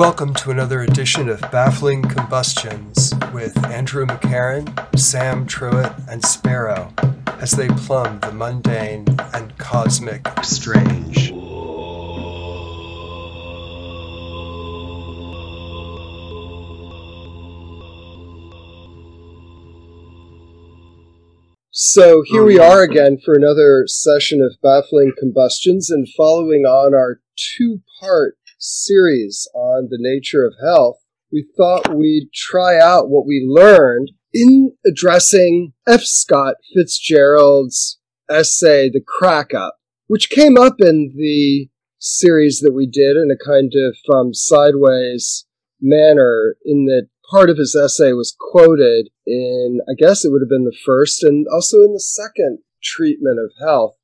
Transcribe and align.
Welcome 0.00 0.32
to 0.36 0.50
another 0.50 0.80
edition 0.80 1.28
of 1.28 1.42
Baffling 1.52 2.00
Combustions 2.00 3.12
with 3.34 3.54
Andrew 3.66 4.06
McCarran, 4.06 4.98
Sam 4.98 5.46
Truitt, 5.46 6.08
and 6.08 6.24
Sparrow 6.24 6.90
as 7.38 7.50
they 7.50 7.68
plumb 7.68 8.18
the 8.20 8.32
mundane 8.32 9.04
and 9.34 9.58
cosmic 9.58 10.26
strange. 10.42 11.34
So 21.72 22.22
here 22.24 22.44
we 22.44 22.58
are 22.58 22.82
again 22.82 23.18
for 23.22 23.34
another 23.34 23.84
session 23.86 24.40
of 24.40 24.56
Baffling 24.62 25.12
Combustions 25.20 25.90
and 25.90 26.08
following 26.16 26.64
on 26.64 26.94
our 26.94 27.20
two 27.36 27.82
part 28.00 28.38
series 28.60 29.48
on 29.54 29.88
the 29.90 29.98
nature 29.98 30.44
of 30.44 30.54
health, 30.64 30.98
we 31.32 31.46
thought 31.56 31.94
we'd 31.94 32.30
try 32.32 32.78
out 32.78 33.08
what 33.08 33.26
we 33.26 33.44
learned 33.46 34.12
in 34.32 34.72
addressing 34.86 35.72
F. 35.88 36.02
Scott 36.02 36.56
Fitzgerald's 36.74 37.98
essay, 38.30 38.88
The 38.88 39.02
Crack 39.04 39.52
Up, 39.54 39.76
which 40.06 40.30
came 40.30 40.56
up 40.56 40.76
in 40.80 41.12
the 41.16 41.68
series 41.98 42.60
that 42.60 42.72
we 42.72 42.86
did 42.86 43.16
in 43.16 43.30
a 43.30 43.44
kind 43.44 43.72
of 43.74 43.96
um, 44.14 44.32
sideways 44.32 45.46
manner, 45.80 46.56
in 46.64 46.86
that 46.86 47.08
part 47.30 47.50
of 47.50 47.58
his 47.58 47.76
essay 47.76 48.12
was 48.12 48.36
quoted 48.38 49.08
in, 49.26 49.80
I 49.88 49.94
guess 49.96 50.24
it 50.24 50.32
would 50.32 50.42
have 50.42 50.48
been 50.48 50.64
the 50.64 50.76
first 50.84 51.22
and 51.22 51.46
also 51.52 51.78
in 51.78 51.92
the 51.92 52.00
second 52.00 52.58
treatment 52.82 53.38
of 53.38 53.52
health. 53.60 53.96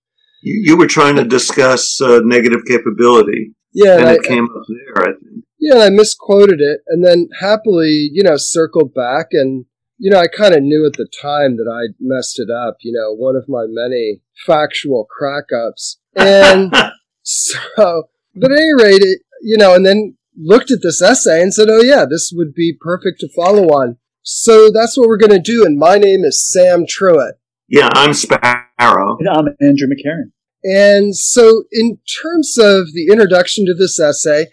You, 0.43 0.77
were 0.77 0.87
trying 0.87 1.16
to 1.16 1.24
discuss 1.24 2.01
uh, 2.01 2.20
negative 2.23 2.60
capability. 2.68 3.54
Yeah, 3.76 3.98
and, 3.98 4.08
and 4.08 4.16
it 4.16 4.20
I, 4.24 4.26
came 4.26 4.44
up 4.44 4.62
there, 4.68 5.04
I 5.04 5.12
think. 5.12 5.45
Yeah, 5.59 5.74
and 5.74 5.82
I 5.82 5.90
misquoted 5.90 6.60
it, 6.60 6.80
and 6.88 7.04
then 7.04 7.28
happily, 7.40 8.09
you 8.10 8.23
know, 8.23 8.38
circled 8.38 8.95
back, 8.95 9.28
and 9.32 9.66
you 9.98 10.10
know, 10.10 10.18
I 10.18 10.28
kind 10.28 10.54
of 10.54 10.62
knew 10.62 10.87
at 10.87 10.95
the 10.95 11.09
time 11.20 11.56
that 11.56 11.70
I'd 11.70 11.95
messed 12.01 12.38
it 12.38 12.51
up. 12.51 12.78
You 12.80 12.92
know, 12.92 13.14
one 13.14 13.36
of 13.36 13.48
my 13.48 13.66
many 13.68 14.23
factual 14.46 15.06
crack 15.10 15.45
ups, 15.54 15.98
and 16.14 16.74
so, 17.23 18.04
but 18.34 18.51
at 18.51 18.59
any 18.59 18.74
rate, 18.82 19.02
it, 19.02 19.20
you 19.42 19.59
know, 19.59 19.74
and 19.74 19.84
then 19.84 20.16
looked 20.38 20.70
at 20.70 20.80
this 20.82 21.02
essay 21.02 21.42
and 21.42 21.52
said, 21.52 21.68
"Oh 21.70 21.82
yeah, 21.82 22.06
this 22.08 22.32
would 22.34 22.54
be 22.54 22.76
perfect 22.80 23.20
to 23.20 23.29
follow 23.36 23.66
on." 23.66 23.98
So 24.23 24.70
that's 24.73 24.96
what 24.96 25.08
we're 25.08 25.18
going 25.18 25.30
to 25.30 25.38
do. 25.38 25.64
And 25.64 25.79
my 25.79 25.98
name 25.98 26.24
is 26.24 26.51
Sam 26.51 26.84
Truitt. 26.86 27.34
Yeah, 27.68 27.88
I'm 27.92 28.14
Sparrow. 28.14 29.18
And 29.18 29.29
I'm 29.29 29.46
Andrew 29.60 29.86
McCarran. 29.86 30.32
And 30.65 31.16
so, 31.16 31.65
in 31.71 31.99
terms 32.23 32.57
of 32.59 32.93
the 32.93 33.09
introduction 33.10 33.66
to 33.66 33.74
this 33.74 34.01
essay, 34.01 34.46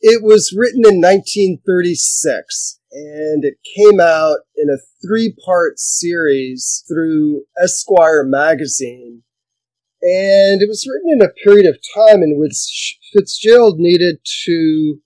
it 0.00 0.22
was 0.22 0.54
written 0.56 0.82
in 0.86 1.00
1936 1.00 2.80
and 2.92 3.44
it 3.44 3.58
came 3.76 4.00
out 4.00 4.38
in 4.56 4.68
a 4.70 4.78
three 5.06 5.34
part 5.44 5.78
series 5.78 6.84
through 6.88 7.42
Esquire 7.62 8.24
magazine. 8.24 9.22
And 10.02 10.62
it 10.62 10.68
was 10.68 10.88
written 10.88 11.12
in 11.12 11.22
a 11.22 11.32
period 11.44 11.66
of 11.66 11.78
time 11.94 12.22
in 12.22 12.38
which 12.38 12.98
Fitzgerald 13.12 13.78
needed 13.78 14.18
to 14.44 15.00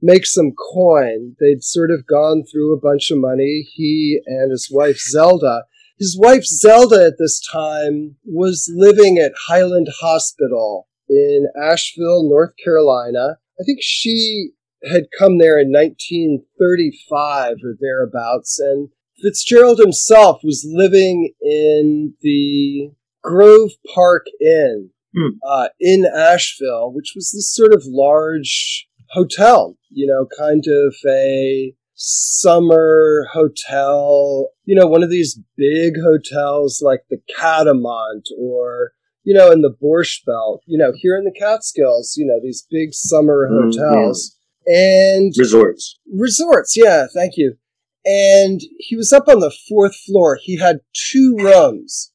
make 0.00 0.24
some 0.24 0.52
coin. 0.52 1.36
They'd 1.40 1.64
sort 1.64 1.90
of 1.90 2.06
gone 2.06 2.44
through 2.44 2.74
a 2.74 2.80
bunch 2.80 3.10
of 3.10 3.18
money, 3.18 3.68
he 3.74 4.20
and 4.26 4.50
his 4.50 4.70
wife 4.70 4.98
Zelda 4.98 5.64
his 5.98 6.18
wife 6.18 6.44
Zelda 6.44 7.06
at 7.06 7.18
this 7.18 7.40
time 7.40 8.16
was 8.24 8.70
living 8.74 9.18
at 9.18 9.32
Highland 9.48 9.88
Hospital 10.00 10.88
in 11.08 11.46
Asheville, 11.60 12.28
North 12.28 12.52
Carolina. 12.62 13.38
I 13.58 13.64
think 13.64 13.78
she 13.80 14.50
had 14.84 15.06
come 15.18 15.38
there 15.38 15.58
in 15.58 15.72
1935 15.72 17.56
or 17.64 17.76
thereabouts, 17.80 18.58
and 18.58 18.90
Fitzgerald 19.22 19.78
himself 19.78 20.40
was 20.44 20.68
living 20.68 21.32
in 21.40 22.14
the 22.20 22.90
Grove 23.22 23.70
Park 23.94 24.26
Inn 24.40 24.90
hmm. 25.14 25.38
uh, 25.48 25.68
in 25.80 26.04
Asheville, 26.04 26.92
which 26.92 27.12
was 27.16 27.32
this 27.32 27.54
sort 27.54 27.72
of 27.72 27.84
large 27.86 28.86
hotel, 29.10 29.76
you 29.90 30.06
know, 30.06 30.26
kind 30.38 30.64
of 30.68 30.94
a 31.08 31.74
summer 31.96 33.26
hotel, 33.32 34.50
you 34.64 34.74
know, 34.74 34.86
one 34.86 35.02
of 35.02 35.10
these 35.10 35.40
big 35.56 35.94
hotels 36.00 36.82
like 36.84 37.00
the 37.10 37.18
Catamount 37.36 38.28
or, 38.38 38.92
you 39.24 39.34
know, 39.34 39.50
in 39.50 39.62
the 39.62 39.74
Borscht 39.82 40.24
Belt, 40.26 40.62
you 40.66 40.78
know, 40.78 40.92
here 40.94 41.16
in 41.16 41.24
the 41.24 41.34
Catskills, 41.36 42.14
you 42.16 42.26
know, 42.26 42.38
these 42.40 42.66
big 42.70 42.92
summer 42.92 43.48
mm-hmm. 43.50 43.70
hotels 43.70 44.36
mm-hmm. 44.68 44.74
and 44.74 45.34
resorts. 45.38 45.98
Resorts, 46.12 46.76
yeah, 46.76 47.06
thank 47.12 47.32
you. 47.36 47.56
And 48.04 48.60
he 48.78 48.94
was 48.94 49.12
up 49.12 49.26
on 49.26 49.40
the 49.40 49.54
fourth 49.68 49.96
floor. 50.06 50.38
He 50.40 50.58
had 50.58 50.80
two 50.94 51.36
rooms. 51.40 52.12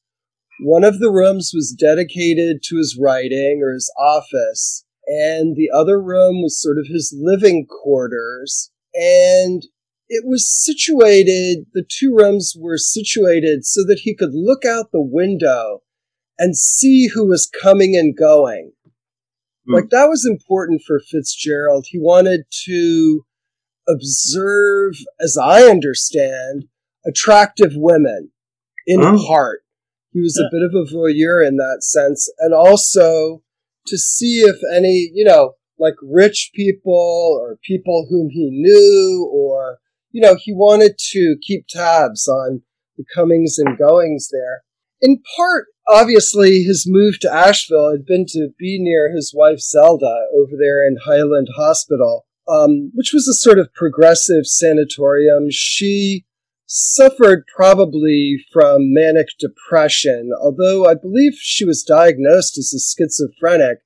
One 0.60 0.84
of 0.84 1.00
the 1.00 1.10
rooms 1.10 1.50
was 1.52 1.76
dedicated 1.78 2.62
to 2.64 2.76
his 2.76 2.96
writing 2.98 3.60
or 3.62 3.74
his 3.74 3.92
office, 3.98 4.86
and 5.06 5.56
the 5.56 5.70
other 5.74 6.00
room 6.00 6.40
was 6.40 6.62
sort 6.62 6.78
of 6.78 6.86
his 6.86 7.12
living 7.14 7.66
quarters 7.66 8.71
and 8.94 9.62
it 10.08 10.24
was 10.26 10.46
situated, 10.46 11.66
the 11.72 11.84
two 11.88 12.14
rooms 12.14 12.54
were 12.58 12.76
situated 12.76 13.64
so 13.64 13.80
that 13.86 14.00
he 14.00 14.14
could 14.14 14.34
look 14.34 14.64
out 14.64 14.92
the 14.92 15.00
window 15.00 15.82
and 16.38 16.56
see 16.56 17.08
who 17.08 17.26
was 17.26 17.50
coming 17.62 17.96
and 17.96 18.16
going. 18.16 18.72
Mm. 19.68 19.74
Like 19.74 19.90
that 19.90 20.08
was 20.08 20.26
important 20.26 20.82
for 20.86 21.00
Fitzgerald. 21.00 21.86
He 21.88 21.98
wanted 21.98 22.42
to 22.66 23.24
observe, 23.88 24.94
as 25.20 25.38
I 25.42 25.62
understand, 25.62 26.66
attractive 27.06 27.72
women 27.74 28.30
in 28.86 29.00
oh. 29.00 29.24
part. 29.26 29.62
He 30.12 30.20
was 30.20 30.38
yeah. 30.38 30.46
a 30.46 30.50
bit 30.50 30.62
of 30.62 30.74
a 30.74 30.94
voyeur 30.94 31.46
in 31.46 31.56
that 31.56 31.78
sense, 31.80 32.30
and 32.38 32.52
also 32.52 33.42
to 33.86 33.96
see 33.96 34.40
if 34.40 34.56
any, 34.74 35.10
you 35.14 35.24
know, 35.24 35.54
like 35.82 35.94
rich 36.00 36.52
people 36.54 37.38
or 37.40 37.58
people 37.62 38.06
whom 38.08 38.30
he 38.30 38.48
knew, 38.50 39.28
or, 39.32 39.78
you 40.12 40.22
know, 40.22 40.36
he 40.40 40.54
wanted 40.54 40.96
to 41.10 41.36
keep 41.46 41.66
tabs 41.68 42.28
on 42.28 42.62
the 42.96 43.04
comings 43.14 43.58
and 43.58 43.76
goings 43.76 44.28
there. 44.30 44.62
In 45.00 45.20
part, 45.36 45.66
obviously, 45.88 46.62
his 46.62 46.84
move 46.86 47.18
to 47.20 47.32
Asheville 47.32 47.90
had 47.90 48.06
been 48.06 48.24
to 48.28 48.50
be 48.58 48.78
near 48.80 49.12
his 49.12 49.34
wife 49.34 49.58
Zelda 49.58 50.26
over 50.34 50.52
there 50.58 50.86
in 50.86 50.96
Highland 51.04 51.48
Hospital, 51.56 52.26
um, 52.48 52.92
which 52.94 53.12
was 53.12 53.26
a 53.26 53.34
sort 53.34 53.58
of 53.58 53.74
progressive 53.74 54.46
sanatorium. 54.46 55.48
She 55.50 56.24
suffered 56.66 57.44
probably 57.54 58.36
from 58.52 58.94
manic 58.94 59.26
depression, 59.38 60.30
although 60.40 60.86
I 60.86 60.94
believe 60.94 61.32
she 61.34 61.64
was 61.64 61.82
diagnosed 61.82 62.56
as 62.56 62.72
a 62.72 62.80
schizophrenic 62.80 63.78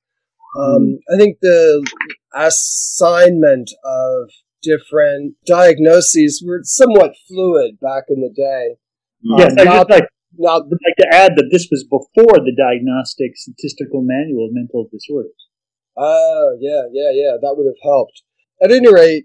um, 0.57 0.99
I 1.13 1.19
think 1.19 1.39
the 1.41 1.87
assignment 2.35 3.71
of 3.85 4.31
different 4.63 5.37
diagnoses 5.47 6.43
were 6.47 6.61
somewhat 6.63 7.13
fluid 7.29 7.79
back 7.81 8.05
in 8.09 8.21
the 8.21 8.33
day. 8.35 8.77
Yes, 9.23 9.53
um, 9.53 9.59
I 9.59 9.65
just 9.65 9.91
like, 9.91 10.09
not, 10.39 10.69
would 10.69 10.79
like 10.85 10.97
to 10.99 11.17
add 11.17 11.33
that 11.37 11.49
this 11.51 11.69
was 11.71 11.85
before 11.85 12.39
the 12.39 12.55
Diagnostic 12.57 13.37
Statistical 13.37 14.03
Manual 14.03 14.47
of 14.47 14.53
Mental 14.53 14.89
Disorders. 14.91 15.33
Oh, 15.97 16.57
yeah, 16.61 16.83
yeah, 16.93 17.11
yeah, 17.13 17.37
that 17.41 17.55
would 17.57 17.67
have 17.67 17.83
helped. 17.83 18.23
At 18.63 18.73
any 18.73 18.93
rate, 18.93 19.25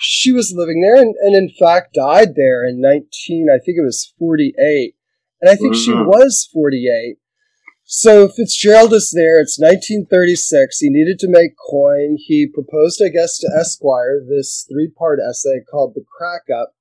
she 0.00 0.32
was 0.32 0.52
living 0.54 0.82
there 0.82 0.96
and, 0.96 1.14
and 1.20 1.34
in 1.34 1.50
fact 1.58 1.94
died 1.94 2.34
there 2.36 2.64
in 2.64 2.80
19, 2.80 3.48
I 3.50 3.58
think 3.58 3.78
it 3.78 3.84
was 3.84 4.12
48. 4.18 4.94
And 5.40 5.50
I 5.50 5.56
think 5.56 5.74
mm-hmm. 5.74 5.82
she 5.82 5.92
was 5.92 6.48
48 6.52 7.16
so 7.92 8.28
Fitzgerald 8.28 8.92
is 8.92 9.10
there. 9.10 9.40
It's 9.40 9.58
1936. 9.58 10.78
He 10.78 10.90
needed 10.90 11.18
to 11.18 11.28
make 11.28 11.56
coin. 11.68 12.18
He 12.18 12.46
proposed, 12.46 13.02
I 13.04 13.08
guess, 13.08 13.36
to 13.38 13.50
Esquire 13.58 14.20
this 14.20 14.64
three 14.70 14.88
part 14.96 15.18
essay 15.18 15.64
called 15.68 15.94
The 15.96 16.04
Crack 16.16 16.42
Up. 16.56 16.72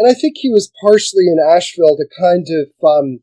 And 0.00 0.10
I 0.10 0.14
think 0.14 0.34
he 0.36 0.50
was 0.50 0.72
partially 0.82 1.28
in 1.28 1.38
Asheville 1.38 1.96
to 1.96 2.08
kind 2.18 2.44
of 2.50 2.88
um, 2.88 3.20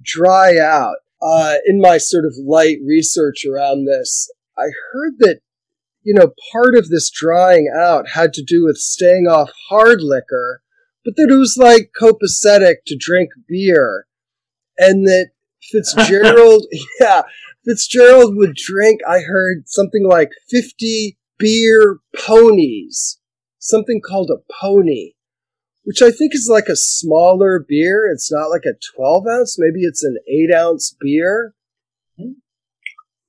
dry 0.00 0.58
out. 0.58 0.98
Uh, 1.20 1.56
in 1.66 1.80
my 1.80 1.98
sort 1.98 2.24
of 2.24 2.36
light 2.38 2.78
research 2.86 3.44
around 3.44 3.86
this, 3.86 4.30
I 4.56 4.66
heard 4.92 5.14
that, 5.18 5.40
you 6.04 6.14
know, 6.14 6.34
part 6.52 6.76
of 6.76 6.88
this 6.88 7.10
drying 7.10 7.68
out 7.76 8.10
had 8.10 8.32
to 8.34 8.44
do 8.44 8.64
with 8.64 8.76
staying 8.76 9.26
off 9.26 9.50
hard 9.70 10.02
liquor, 10.02 10.62
but 11.04 11.16
that 11.16 11.30
it 11.30 11.36
was 11.36 11.56
like 11.58 11.90
copacetic 12.00 12.84
to 12.86 12.96
drink 12.96 13.30
beer. 13.48 14.06
And 14.78 15.04
that 15.06 15.30
Fitzgerald, 15.70 16.66
yeah, 17.00 17.22
Fitzgerald 17.64 18.36
would 18.36 18.54
drink, 18.54 19.00
I 19.08 19.20
heard 19.20 19.68
something 19.68 20.06
like 20.06 20.30
50 20.50 21.18
beer 21.38 21.98
ponies, 22.16 23.18
something 23.58 24.00
called 24.00 24.30
a 24.30 24.42
pony, 24.60 25.12
which 25.84 26.02
I 26.02 26.10
think 26.10 26.34
is 26.34 26.48
like 26.50 26.68
a 26.68 26.76
smaller 26.76 27.64
beer. 27.66 28.10
It's 28.12 28.32
not 28.32 28.46
like 28.46 28.64
a 28.64 28.78
12 28.96 29.24
ounce, 29.26 29.56
maybe 29.58 29.82
it's 29.82 30.02
an 30.02 30.16
8 30.28 30.54
ounce 30.54 30.96
beer. 31.00 31.54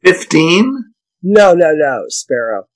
15? 0.04 0.94
No, 1.24 1.54
no, 1.54 1.74
no, 1.74 2.06
Sparrow. 2.07 2.68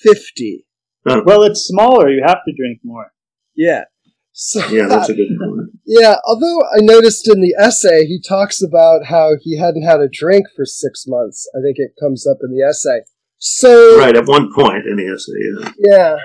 50. 0.00 0.66
Well, 1.06 1.42
it's 1.42 1.60
smaller. 1.60 2.08
You 2.10 2.22
have 2.26 2.38
to 2.46 2.54
drink 2.56 2.80
more. 2.82 3.12
Yeah. 3.54 3.84
So, 4.32 4.66
Yeah, 4.68 4.86
that's 4.88 5.08
a 5.08 5.14
good 5.14 5.38
point. 5.38 5.53
Yeah, 5.86 6.16
although 6.26 6.60
I 6.62 6.80
noticed 6.80 7.28
in 7.28 7.40
the 7.40 7.54
essay 7.58 8.06
he 8.06 8.20
talks 8.20 8.62
about 8.62 9.06
how 9.06 9.32
he 9.40 9.58
hadn't 9.58 9.82
had 9.82 10.00
a 10.00 10.08
drink 10.08 10.46
for 10.56 10.64
six 10.64 11.04
months. 11.06 11.48
I 11.56 11.60
think 11.62 11.76
it 11.78 11.92
comes 12.00 12.26
up 12.26 12.38
in 12.42 12.50
the 12.50 12.66
essay. 12.66 13.02
So 13.38 13.98
Right, 13.98 14.16
at 14.16 14.26
one 14.26 14.52
point 14.54 14.86
in 14.86 14.96
the 14.96 15.12
essay, 15.12 15.72
yeah. 15.78 15.96
yeah, 15.96 16.16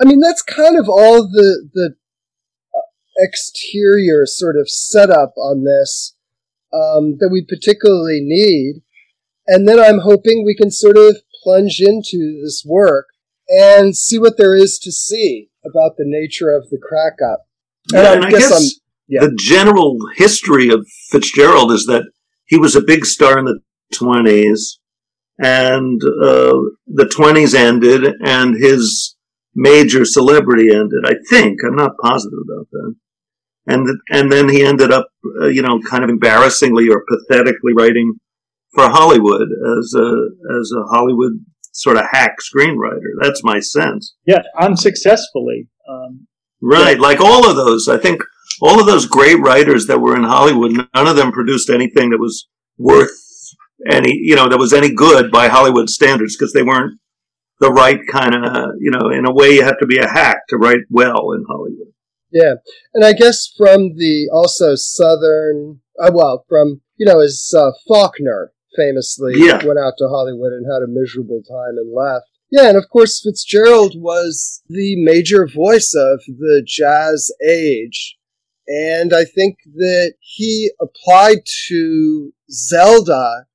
I 0.00 0.04
mean 0.04 0.20
that's 0.20 0.42
kind 0.42 0.78
of 0.78 0.88
all 0.88 1.28
the 1.28 1.68
the 1.72 1.96
uh, 2.74 2.80
exterior 3.18 4.26
sort 4.26 4.56
of 4.56 4.70
setup 4.70 5.34
on 5.36 5.64
this 5.64 6.14
um, 6.72 7.16
that 7.18 7.30
we 7.32 7.44
particularly 7.44 8.20
need, 8.22 8.82
and 9.46 9.66
then 9.66 9.80
I'm 9.80 10.00
hoping 10.00 10.44
we 10.44 10.54
can 10.54 10.70
sort 10.70 10.96
of 10.96 11.16
plunge 11.42 11.80
into 11.80 12.40
this 12.42 12.64
work 12.64 13.06
and 13.48 13.96
see 13.96 14.18
what 14.18 14.36
there 14.36 14.54
is 14.54 14.78
to 14.78 14.92
see 14.92 15.50
about 15.64 15.96
the 15.96 16.04
nature 16.06 16.50
of 16.50 16.70
the 16.70 16.78
crack 16.78 17.14
up. 17.20 17.48
And 17.92 18.22
Yeah, 18.22 18.26
I 18.26 18.30
guess 18.30 18.48
guess, 18.50 18.80
yeah. 19.08 19.20
the 19.22 19.36
general 19.38 19.96
history 20.16 20.70
of 20.70 20.86
Fitzgerald 21.10 21.72
is 21.72 21.86
that 21.86 22.04
he 22.46 22.56
was 22.56 22.76
a 22.76 22.82
big 22.82 23.04
star 23.04 23.38
in 23.38 23.44
the 23.44 23.60
20s, 23.94 24.78
and 25.38 26.00
uh, 26.02 26.58
the 26.86 27.04
20s 27.04 27.54
ended, 27.54 28.14
and 28.24 28.54
his 28.56 29.16
major 29.54 30.04
celebrity 30.04 30.68
ended. 30.72 31.04
I 31.04 31.14
think 31.28 31.58
I'm 31.64 31.76
not 31.76 31.96
positive 32.02 32.38
about 32.44 32.68
that. 32.72 32.94
And 33.66 33.86
and 34.10 34.32
then 34.32 34.48
he 34.48 34.64
ended 34.64 34.90
up, 34.90 35.08
uh, 35.40 35.46
you 35.46 35.62
know, 35.62 35.80
kind 35.88 36.02
of 36.02 36.10
embarrassingly 36.10 36.88
or 36.88 37.04
pathetically 37.08 37.72
writing 37.76 38.14
for 38.74 38.88
Hollywood 38.88 39.48
as 39.78 39.94
a 39.96 40.28
as 40.58 40.72
a 40.76 40.82
Hollywood 40.90 41.32
sort 41.72 41.96
of 41.96 42.04
hack 42.10 42.36
screenwriter. 42.40 43.12
That's 43.20 43.44
my 43.44 43.60
sense. 43.60 44.14
Yeah, 44.26 44.42
unsuccessfully. 44.58 45.68
Um, 45.88 46.26
Right, 46.62 46.98
like 46.98 47.20
all 47.20 47.48
of 47.48 47.56
those. 47.56 47.88
I 47.88 47.98
think 47.98 48.22
all 48.60 48.78
of 48.80 48.86
those 48.86 49.06
great 49.06 49.40
writers 49.40 49.86
that 49.86 50.00
were 50.00 50.16
in 50.16 50.24
Hollywood, 50.24 50.72
none 50.72 51.06
of 51.06 51.16
them 51.16 51.32
produced 51.32 51.70
anything 51.70 52.10
that 52.10 52.18
was 52.20 52.48
worth 52.78 53.10
any, 53.90 54.12
you 54.14 54.36
know, 54.36 54.48
that 54.48 54.58
was 54.58 54.72
any 54.72 54.92
good 54.94 55.30
by 55.30 55.48
Hollywood 55.48 55.88
standards 55.88 56.36
because 56.36 56.52
they 56.52 56.62
weren't 56.62 56.98
the 57.60 57.70
right 57.72 58.00
kind 58.10 58.34
of, 58.34 58.72
you 58.78 58.90
know, 58.90 59.08
in 59.10 59.26
a 59.26 59.32
way 59.32 59.52
you 59.54 59.62
have 59.62 59.78
to 59.78 59.86
be 59.86 59.98
a 59.98 60.08
hack 60.08 60.38
to 60.48 60.56
write 60.56 60.80
well 60.90 61.32
in 61.32 61.44
Hollywood. 61.48 61.92
Yeah, 62.32 62.54
and 62.94 63.04
I 63.04 63.12
guess 63.12 63.48
from 63.56 63.96
the 63.96 64.28
also 64.32 64.74
southern, 64.76 65.80
uh, 66.00 66.10
well, 66.14 66.44
from 66.48 66.82
you 66.96 67.06
know, 67.06 67.20
as 67.20 67.52
uh, 67.56 67.70
Faulkner 67.88 68.52
famously 68.76 69.32
Yeah. 69.36 69.64
went 69.64 69.78
out 69.78 69.94
to 69.98 70.08
Hollywood 70.08 70.52
and 70.52 70.66
had 70.70 70.82
a 70.82 70.86
miserable 70.86 71.42
time 71.42 71.76
and 71.76 71.92
left. 71.92 72.29
Yeah, 72.50 72.68
and 72.68 72.76
of 72.78 72.88
course 72.88 73.22
Fitzgerald 73.22 73.94
was 73.96 74.62
the 74.68 74.96
major 75.02 75.46
voice 75.46 75.94
of 75.94 76.20
the 76.26 76.62
jazz 76.66 77.30
age, 77.46 78.16
and 78.66 79.12
I 79.14 79.24
think 79.24 79.58
that 79.74 80.14
he 80.20 80.70
applied 80.80 81.42
to 81.68 82.32
Zelda 82.50 83.46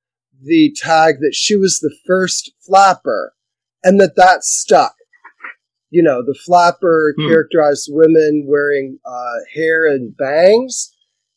the 0.42 0.74
tag 0.76 1.16
that 1.20 1.34
she 1.34 1.56
was 1.56 1.78
the 1.78 1.94
first 2.06 2.52
flapper, 2.66 3.34
and 3.84 4.00
that 4.00 4.16
that 4.16 4.44
stuck 4.44 4.94
you 5.90 6.02
know, 6.02 6.22
the 6.22 6.34
flapper 6.44 7.14
Hmm. 7.16 7.28
characterized 7.28 7.88
women 7.90 8.44
wearing 8.46 8.98
uh, 9.06 9.34
hair 9.54 9.86
and 9.86 10.16
bangs 10.16 10.92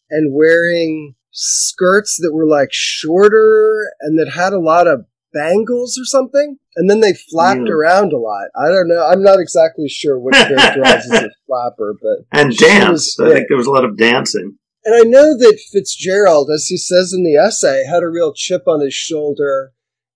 and 0.09 0.33
wearing 0.33 1.15
skirts 1.31 2.17
that 2.19 2.33
were 2.33 2.47
like 2.47 2.69
shorter 2.71 3.85
and 4.01 4.17
that 4.19 4.29
had 4.29 4.51
a 4.53 4.59
lot 4.59 4.87
of 4.87 5.05
bangles 5.33 5.97
or 5.99 6.05
something. 6.05 6.57
And 6.75 6.89
then 6.89 7.01
they 7.01 7.13
flapped 7.13 7.61
Yeah. 7.65 7.73
around 7.73 8.13
a 8.13 8.17
lot. 8.17 8.49
I 8.55 8.67
don't 8.69 8.87
know. 8.87 9.05
I'm 9.05 9.21
not 9.23 9.39
exactly 9.39 9.87
sure 9.89 10.19
what 10.19 10.33
characterizes 10.47 11.11
a 11.11 11.29
flapper, 11.47 11.95
but. 12.01 12.25
And 12.39 12.55
dance. 12.55 13.15
was- 13.17 13.17
I 13.19 13.27
yeah. 13.27 13.33
think 13.35 13.47
there 13.49 13.57
was 13.57 13.67
a 13.67 13.71
lot 13.71 13.85
of 13.85 13.97
dancing. 13.97 14.57
And 14.85 14.95
I 14.95 15.09
know 15.09 15.37
that 15.37 15.59
Fitzgerald, 15.73 16.49
as 16.53 16.67
he 16.67 16.77
says 16.77 17.11
in 17.13 17.23
the 17.23 17.35
essay, 17.35 17.83
had 17.85 18.01
a 18.01 18.07
real 18.09 18.33
chip 18.33 18.63
on 18.67 18.79
his 18.81 18.93
shoulder 18.93 19.73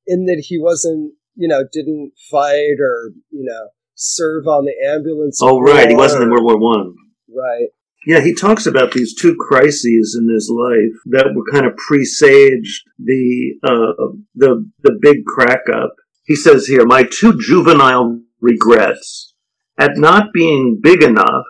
in 0.07 0.25
that 0.25 0.45
he 0.47 0.57
wasn't, 0.57 1.13
you 1.35 1.47
know, 1.49 1.63
didn't 1.71 2.13
fight 2.31 2.77
or, 2.79 3.11
you 3.29 3.43
know, 3.43 3.69
serve 3.95 4.47
on 4.47 4.65
the 4.65 4.73
ambulance. 4.89 5.39
Oh, 5.43 5.59
right. 5.59 5.89
He 5.89 5.95
wasn't 5.95 6.23
in 6.23 6.29
World 6.29 6.45
War 6.45 6.57
One. 6.59 6.93
Right. 7.35 7.67
Yeah, 8.05 8.19
he 8.19 8.33
talks 8.33 8.65
about 8.65 8.91
these 8.91 9.15
two 9.15 9.35
crises 9.35 10.19
in 10.19 10.33
his 10.33 10.49
life 10.53 10.99
that 11.05 11.33
were 11.33 11.49
kind 11.51 11.65
of 11.65 11.77
presaged 11.77 12.83
the 12.99 13.53
uh, 13.63 14.13
the 14.35 14.69
the 14.81 14.97
big 15.01 15.23
crack 15.25 15.61
up. 15.73 15.95
He 16.25 16.35
says 16.35 16.67
here, 16.67 16.85
my 16.85 17.03
two 17.03 17.37
juvenile 17.39 18.21
regrets 18.41 19.33
at 19.77 19.97
not 19.97 20.33
being 20.33 20.79
big 20.81 21.01
enough 21.01 21.45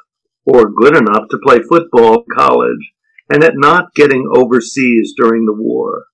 or 0.46 0.72
good 0.72 0.96
enough 0.96 1.28
to 1.32 1.40
play 1.44 1.60
football 1.68 2.20
in 2.20 2.26
college, 2.36 2.92
and 3.30 3.44
at 3.44 3.54
not 3.56 3.94
getting 3.96 4.30
overseas 4.36 5.14
during 5.18 5.46
the 5.46 5.56
war. 5.56 6.06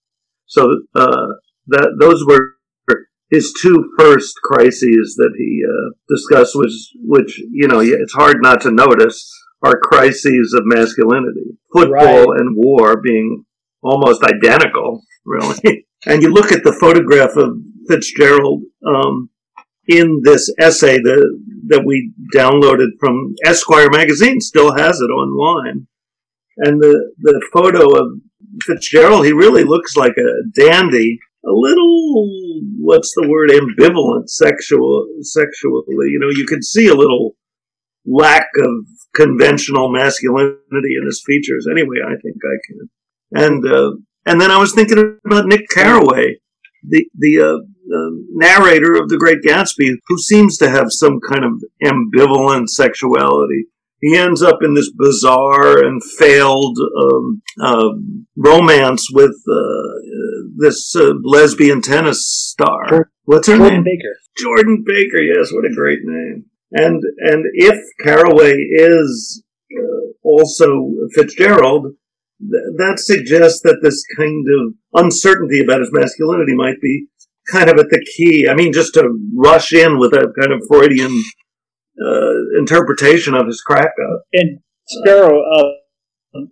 So 0.45 0.83
uh, 0.95 1.27
that 1.68 1.97
those 2.00 2.25
were 2.25 2.56
his 3.30 3.53
two 3.62 3.92
first 3.97 4.35
crises 4.44 5.15
that 5.18 5.33
he 5.38 5.62
uh, 5.68 5.94
discussed, 6.07 6.56
which 6.56 6.94
which 6.95 7.39
you 7.51 7.68
know 7.68 7.80
it's 7.81 8.13
hard 8.13 8.38
not 8.42 8.62
to 8.62 8.71
notice 8.71 9.30
are 9.61 9.79
crises 9.79 10.53
of 10.57 10.63
masculinity. 10.65 11.57
Football 11.73 12.31
Right. 12.31 12.39
and 12.39 12.56
war 12.56 13.01
being 13.01 13.45
almost 13.81 14.23
identical, 14.23 15.01
really. 15.25 15.85
and 16.06 16.21
you 16.21 16.31
look 16.31 16.51
at 16.51 16.63
the 16.63 16.77
photograph 16.79 17.35
of 17.35 17.57
Fitzgerald 17.88 18.63
um, 18.85 19.29
in 19.88 20.21
this 20.23 20.53
essay 20.59 20.97
that, 20.97 21.39
that 21.67 21.85
we 21.85 22.11
downloaded 22.35 22.89
from 23.00 23.35
Esquire 23.45 23.89
magazine, 23.89 24.39
still 24.39 24.75
has 24.75 25.01
it 25.01 25.06
online. 25.11 25.88
And 26.57 26.81
the, 26.81 27.11
the 27.19 27.41
photo 27.53 27.97
of 27.97 28.19
Fitzgerald, 28.65 29.25
he 29.25 29.31
really 29.33 29.63
looks 29.63 29.95
like 29.95 30.13
a 30.17 30.59
dandy, 30.59 31.19
a 31.45 31.51
little, 31.51 32.29
what's 32.79 33.13
the 33.15 33.27
word, 33.27 33.50
ambivalent 33.50 34.29
sexual, 34.29 35.07
sexually. 35.21 35.85
You 36.09 36.19
know, 36.19 36.29
you 36.29 36.45
can 36.45 36.61
see 36.61 36.88
a 36.88 36.95
little 36.95 37.35
lack 38.05 38.47
of 38.57 38.85
conventional 39.15 39.91
masculinity 39.91 40.95
in 40.99 41.05
his 41.05 41.23
features. 41.25 41.67
Anyway, 41.69 41.97
I 42.05 42.15
think 42.21 42.37
I 42.43 42.57
can. 42.67 42.89
And 43.31 43.65
uh, 43.65 43.91
and 44.25 44.39
then 44.39 44.51
I 44.51 44.57
was 44.57 44.73
thinking 44.73 45.19
about 45.25 45.45
Nick 45.45 45.69
Carraway, 45.69 46.37
the 46.87 47.05
the 47.17 47.39
uh, 47.41 47.57
uh, 47.95 48.11
narrator 48.31 48.93
of 48.95 49.09
The 49.09 49.17
Great 49.17 49.41
Gatsby, 49.41 49.95
who 50.07 50.18
seems 50.18 50.57
to 50.57 50.69
have 50.69 50.87
some 50.89 51.19
kind 51.19 51.44
of 51.44 51.63
ambivalent 51.83 52.69
sexuality. 52.69 53.65
He 54.01 54.15
ends 54.15 54.41
up 54.41 54.59
in 54.61 54.75
this 54.75 54.91
bizarre 54.97 55.83
and 55.83 56.01
failed 56.18 56.77
um, 57.03 57.41
uh, 57.61 57.89
romance 58.37 59.09
with 59.11 59.35
uh, 59.51 59.89
this 60.56 60.95
uh, 60.95 61.15
lesbian 61.21 61.81
tennis 61.81 62.25
star. 62.25 63.11
What's 63.23 63.47
her 63.47 63.57
Jordan 63.57 63.73
name? 63.73 63.83
Baker. 63.83 64.15
Jordan 64.37 64.83
Baker, 64.85 65.21
yes, 65.21 65.51
what 65.51 65.65
a 65.65 65.75
great 65.75 65.99
name. 66.03 66.45
And 66.71 67.02
and 67.18 67.45
if 67.54 67.80
Carraway 68.04 68.54
is 68.54 69.44
uh, 69.71 70.11
also 70.23 70.92
Fitzgerald, 71.16 71.94
th- 72.40 72.64
that 72.78 72.99
suggests 72.99 73.61
that 73.64 73.80
this 73.81 74.04
kind 74.18 74.45
of 74.47 75.04
uncertainty 75.04 75.61
about 75.61 75.80
his 75.80 75.90
masculinity 75.92 76.56
might 76.56 76.80
be 76.81 77.07
kind 77.52 77.69
of 77.69 77.78
at 77.78 77.90
the 77.90 78.06
key. 78.16 78.47
I 78.47 78.54
mean, 78.54 78.71
just 78.71 78.94
to 78.94 79.09
rush 79.35 79.73
in 79.73 79.97
with 79.97 80.14
a 80.14 80.31
kind 80.40 80.54
of 80.54 80.61
Freudian 80.68 81.11
uh, 81.99 82.59
interpretation 82.59 83.33
of 83.33 83.47
his 83.47 83.61
crack 83.61 83.92
up. 84.11 84.23
And 84.33 84.59
Sparrow, 84.88 85.42
uh, 85.42 85.71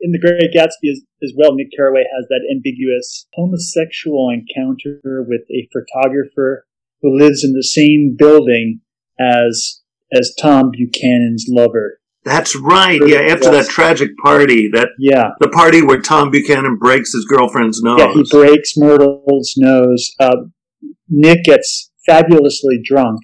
in 0.02 0.12
The 0.12 0.20
Great 0.20 0.52
Gatsby 0.56 0.92
as, 0.92 1.02
as 1.24 1.34
well, 1.38 1.54
Nick 1.54 1.68
Carraway 1.76 2.04
has 2.16 2.28
that 2.30 2.42
ambiguous 2.52 3.28
homosexual 3.34 4.30
encounter 4.30 5.24
with 5.28 5.42
a 5.52 5.70
photographer 5.72 6.66
who 7.02 7.18
lives 7.18 7.44
in 7.44 7.54
the 7.54 7.64
same 7.64 8.16
building 8.18 8.82
as 9.20 9.82
as 10.14 10.34
Tom 10.40 10.72
Buchanan's 10.72 11.46
lover. 11.50 12.00
That's 12.24 12.56
right. 12.58 13.00
Yeah, 13.06 13.20
after 13.20 13.52
that 13.52 13.68
tragic 13.68 14.12
party, 14.22 14.70
that 14.74 14.90
Yeah, 15.00 15.30
the 15.40 15.48
party 15.48 15.82
where 15.82 16.02
Tom 16.02 16.30
Buchanan 16.30 16.78
breaks 16.78 17.14
his 17.14 17.24
girlfriend's 17.26 17.82
nose. 17.82 18.00
yeah, 18.00 18.14
he 18.14 18.24
breaks 18.30 18.76
Myrtle's 18.76 19.54
nose. 19.58 20.12
Uh, 20.20 20.36
Nick 21.10 21.44
gets 21.46 21.92
fabulously 22.06 22.82
drunk, 22.84 23.20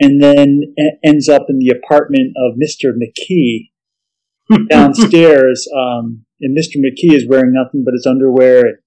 and 0.00 0.20
then 0.22 0.74
ends 1.04 1.28
up 1.28 1.46
in 1.48 1.58
the 1.60 1.68
apartment 1.76 2.32
of 2.36 2.54
Mister 2.56 2.92
McKee 2.92 3.70
downstairs. 4.68 5.68
Um, 5.76 6.24
and 6.40 6.54
Mister 6.54 6.78
McKee 6.78 7.12
is 7.14 7.28
wearing 7.28 7.52
nothing 7.52 7.84
but 7.84 7.92
his 7.94 8.06
underwear, 8.08 8.60
and 8.66 8.78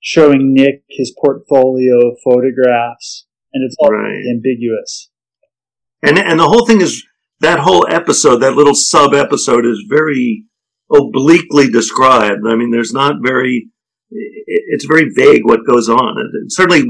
showing 0.00 0.52
Nick 0.54 0.82
his 0.90 1.14
portfolio 1.22 2.08
of 2.08 2.18
photographs, 2.24 3.26
and 3.52 3.64
it's 3.64 3.76
all 3.78 3.90
Right. 3.92 4.22
ambiguous. 4.30 5.10
And 6.04 6.18
and 6.18 6.38
the 6.38 6.48
whole 6.48 6.66
thing 6.66 6.80
is 6.80 7.04
that 7.40 7.58
whole 7.58 7.86
episode, 7.90 8.38
that 8.38 8.54
little 8.54 8.74
sub 8.74 9.14
episode, 9.14 9.66
is 9.66 9.84
very 9.88 10.44
obliquely 10.92 11.68
described. 11.68 12.40
I 12.46 12.56
mean, 12.56 12.70
there's 12.70 12.92
not 12.92 13.16
very. 13.22 13.70
It's 14.10 14.84
very 14.84 15.08
vague 15.14 15.42
what 15.44 15.66
goes 15.66 15.88
on, 15.88 16.14
and 16.18 16.52
certainly 16.52 16.84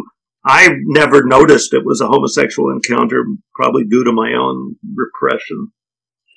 I 0.44 0.68
never 0.85 1.25
noticed 1.25 1.73
it 1.73 1.87
was 1.87 2.00
a 2.00 2.06
homosexual 2.06 2.71
encounter, 2.71 3.25
probably 3.54 3.85
due 3.85 4.04
to 4.04 4.12
my 4.12 4.33
own 4.35 4.76
repression. 4.94 5.68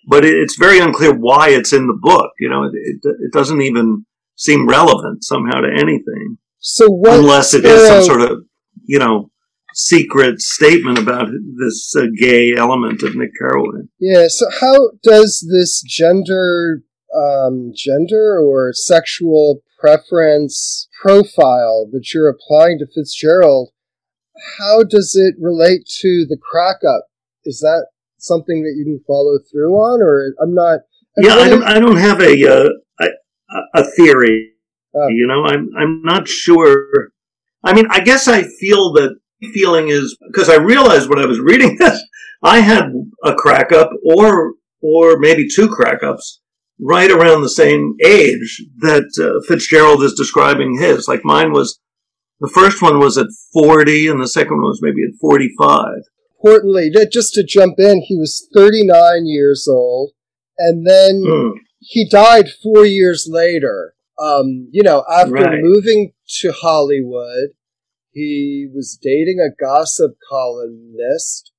But 0.07 0.24
it's 0.24 0.55
very 0.55 0.79
unclear 0.79 1.13
why 1.13 1.50
it's 1.50 1.74
in 1.74 1.88
the 1.88 1.98
book. 2.00 2.31
You 2.39 2.50
know, 2.50 2.63
it, 2.63 2.72
it, 2.74 3.00
it 3.03 3.34
doesn't 3.34 3.62
even 3.62 4.05
seem 4.36 4.67
relevant 4.67 5.24
somehow 5.24 5.60
to 5.60 5.69
anything. 5.74 6.38
So 6.60 6.88
what, 6.88 7.19
unless 7.19 7.53
it 7.53 7.65
is 7.65 7.88
some 7.88 8.03
sort 8.03 8.22
of, 8.22 8.43
you 8.86 9.00
know, 9.00 9.29
secret 9.77 10.41
statement 10.41 10.98
about 10.98 11.27
this 11.60 11.93
uh, 11.98 12.07
gay 12.19 12.55
element 12.55 13.03
of 13.03 13.15
Nick 13.15 13.31
Carraway. 13.39 13.81
Yeah. 14.00 14.27
So 14.27 14.48
how 14.60 14.91
does 15.03 15.48
this 15.51 15.81
gender, 15.81 16.84
um, 17.15 17.72
gender 17.75 18.39
or 18.39 18.74
sexual 18.74 19.62
preference 19.79 20.88
profile 21.01 21.88
that 21.91 22.13
you're 22.13 22.29
applying 22.29 22.79
to 22.79 22.88
Fitzgerald 22.88 23.69
how 24.60 24.84
does 24.84 25.15
it 25.15 25.36
relate 25.39 25.86
to 26.01 26.25
the 26.27 26.38
crack 26.38 26.77
up? 26.88 27.07
Is 27.46 27.60
that 27.60 27.88
something 28.17 28.62
that 28.63 28.74
you 28.77 28.86
can 28.86 29.03
follow 29.07 29.38
through 29.51 29.74
on, 29.74 30.01
or 30.01 30.34
I'm 30.41 30.53
not? 30.53 30.81
I'm 31.17 31.25
yeah, 31.25 31.36
I 31.36 31.50
don't. 31.50 31.63
I 31.63 31.79
don't 31.79 31.98
have 31.98 32.22
a 32.22 32.48
uh, 32.48 32.69
a, 33.00 33.05
a, 33.75 33.84
theory. 33.91 34.53
Oh. 34.96 35.07
You 35.10 35.27
know, 35.27 35.46
I'm 35.46 35.69
I'm 35.77 36.01
not 36.03 36.27
sure. 36.27 37.10
I 37.63 37.74
mean, 37.74 37.88
I 37.89 38.00
guess 38.01 38.27
I 38.27 38.43
feel 38.43 38.93
that 38.93 39.17
feeling 39.53 39.89
is 39.89 40.17
because 40.32 40.50
I 40.50 40.56
realized 40.56 41.10
when 41.10 41.20
I 41.20 41.25
was 41.25 41.39
reading 41.39 41.77
this, 41.79 42.03
I 42.44 42.60
had 42.60 42.91
a 43.24 43.34
crack 43.34 43.72
up, 43.72 43.89
or 44.15 44.53
or 44.82 45.17
maybe 45.17 45.48
two 45.48 45.67
crack 45.67 46.03
ups, 46.03 46.41
right 46.79 47.10
around 47.10 47.41
the 47.41 47.50
same 47.50 47.96
age 48.06 48.63
that 48.79 49.10
uh, 49.20 49.46
Fitzgerald 49.48 50.03
is 50.03 50.13
describing 50.13 50.77
his. 50.79 51.08
Like 51.08 51.22
mine 51.24 51.51
was 51.51 51.79
the 52.39 52.51
first 52.53 52.82
one 52.82 53.00
was 53.00 53.17
at 53.17 53.27
40, 53.53 54.08
and 54.08 54.22
the 54.22 54.27
second 54.27 54.58
one 54.58 54.67
was 54.67 54.79
maybe 54.82 55.01
at 55.03 55.20
45. 55.20 55.86
Importantly, 56.39 56.91
just 57.12 57.34
to 57.34 57.44
jump 57.44 57.75
in, 57.79 58.03
he 58.06 58.15
was 58.15 58.48
39 58.53 59.25
years 59.25 59.67
old, 59.67 60.12
and 60.58 60.86
then 60.86 61.24
mm. 61.25 61.53
he 61.79 62.08
died 62.08 62.50
four 62.63 62.86
years 62.86 63.27
later. 63.29 63.96
Um, 64.20 64.70
you 64.72 64.84
know, 64.84 65.03
after 65.12 65.34
right. 65.34 65.60
moving 65.62 66.13
to 66.41 66.51
Hollywood, 66.51 67.50
he 68.17 68.67
was 68.74 69.00
dating 69.01 69.39
a 69.39 69.55
gossip 69.55 70.17
columnist, 70.29 71.51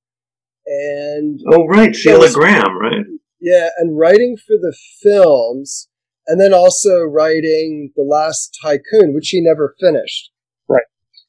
and 0.65 1.39
oh, 1.51 1.65
right, 1.67 1.95
Sheila 1.95 2.19
was, 2.19 2.35
Graham, 2.35 2.77
right? 2.77 3.05
Yeah, 3.39 3.69
and 3.77 3.97
writing 3.97 4.37
for 4.37 4.57
the 4.57 4.75
films, 5.01 5.87
and 6.27 6.39
then 6.39 6.53
also 6.53 6.99
writing 7.01 7.91
The 7.95 8.03
Last 8.03 8.57
Tycoon, 8.61 9.13
which 9.13 9.29
he 9.29 9.41
never 9.41 9.75
finished. 9.79 10.31
Right. 10.67 10.83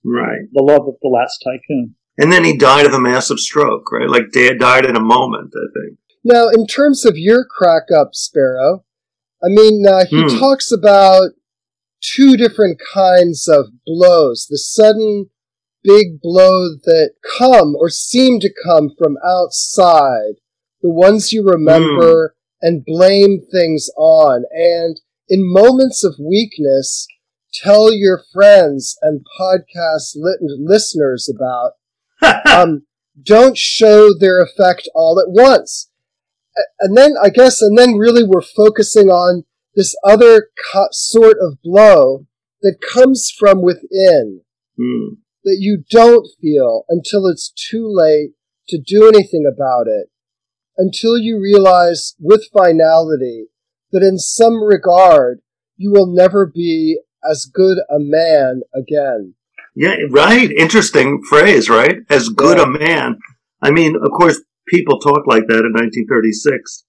Right. 0.04 0.40
The 0.52 0.62
love 0.62 0.88
of 0.88 0.94
the 1.02 1.08
last 1.08 1.38
tycoon. 1.44 1.94
And 2.18 2.32
then 2.32 2.44
he 2.44 2.56
died 2.56 2.86
of 2.86 2.92
a 2.92 3.00
massive 3.00 3.38
stroke, 3.38 3.90
right? 3.92 4.08
Like 4.08 4.32
Dad 4.32 4.58
died 4.58 4.84
in 4.84 4.96
a 4.96 5.00
moment, 5.00 5.54
I 5.54 5.66
think. 5.72 5.98
Now, 6.22 6.48
in 6.48 6.66
terms 6.66 7.06
of 7.06 7.16
your 7.16 7.46
crack 7.46 7.84
up, 7.96 8.10
Sparrow, 8.12 8.84
I 9.42 9.48
mean, 9.48 9.86
uh, 9.86 10.04
he 10.04 10.20
hmm. 10.20 10.38
talks 10.38 10.70
about 10.70 11.30
two 12.00 12.36
different 12.36 12.80
kinds 12.92 13.48
of 13.48 13.66
blows. 13.84 14.46
The 14.48 14.58
sudden 14.58 15.30
big 15.82 16.20
blow 16.20 16.74
that 16.84 17.12
come 17.38 17.74
or 17.74 17.88
seem 17.88 18.40
to 18.40 18.52
come 18.64 18.90
from 18.98 19.16
outside, 19.24 20.34
the 20.82 20.90
ones 20.90 21.32
you 21.32 21.44
remember 21.46 22.34
hmm. 22.60 22.66
and 22.66 22.84
blame 22.84 23.40
things 23.50 23.88
on. 23.96 24.44
And 24.52 25.00
in 25.28 25.50
moments 25.50 26.04
of 26.04 26.16
weakness, 26.18 27.06
tell 27.52 27.92
your 27.92 28.22
friends 28.32 28.96
and 29.02 29.24
podcast 29.38 30.16
listeners 30.16 31.32
about. 31.34 31.72
um, 32.46 32.82
don't 33.22 33.56
show 33.56 34.10
their 34.18 34.40
effect 34.40 34.88
all 34.94 35.20
at 35.20 35.30
once. 35.30 35.90
And 36.80 36.96
then, 36.96 37.14
I 37.22 37.30
guess, 37.30 37.62
and 37.62 37.78
then 37.78 37.94
really 37.94 38.24
we're 38.24 38.42
focusing 38.42 39.08
on 39.08 39.44
this 39.74 39.94
other 40.04 40.48
co- 40.72 40.88
sort 40.92 41.36
of 41.40 41.58
blow 41.62 42.26
that 42.62 42.78
comes 42.92 43.32
from 43.36 43.62
within 43.62 44.42
mm. 44.78 45.16
that 45.44 45.56
you 45.58 45.84
don't 45.90 46.26
feel 46.40 46.84
until 46.88 47.26
it's 47.26 47.50
too 47.50 47.86
late 47.86 48.30
to 48.68 48.78
do 48.78 49.08
anything 49.08 49.50
about 49.52 49.86
it, 49.86 50.08
until 50.76 51.18
you 51.18 51.40
realize 51.40 52.14
with 52.20 52.48
finality 52.56 53.46
that 53.92 54.02
in 54.02 54.18
some 54.18 54.62
regard 54.62 55.40
you 55.76 55.90
will 55.90 56.06
never 56.06 56.46
be 56.46 57.00
as 57.28 57.50
good 57.52 57.78
a 57.88 57.98
man 57.98 58.62
again. 58.74 59.34
Yeah, 59.74 59.96
right. 60.10 60.50
Interesting 60.50 61.22
phrase, 61.28 61.70
right? 61.70 61.98
As 62.08 62.28
good 62.28 62.58
yeah. 62.58 62.64
a 62.64 62.66
man. 62.66 63.18
I 63.62 63.70
mean, 63.70 63.96
of 63.96 64.10
course, 64.10 64.40
people 64.68 64.98
talk 64.98 65.26
like 65.26 65.46
that 65.46 65.64
in 65.64 65.72
1936, 65.72 66.84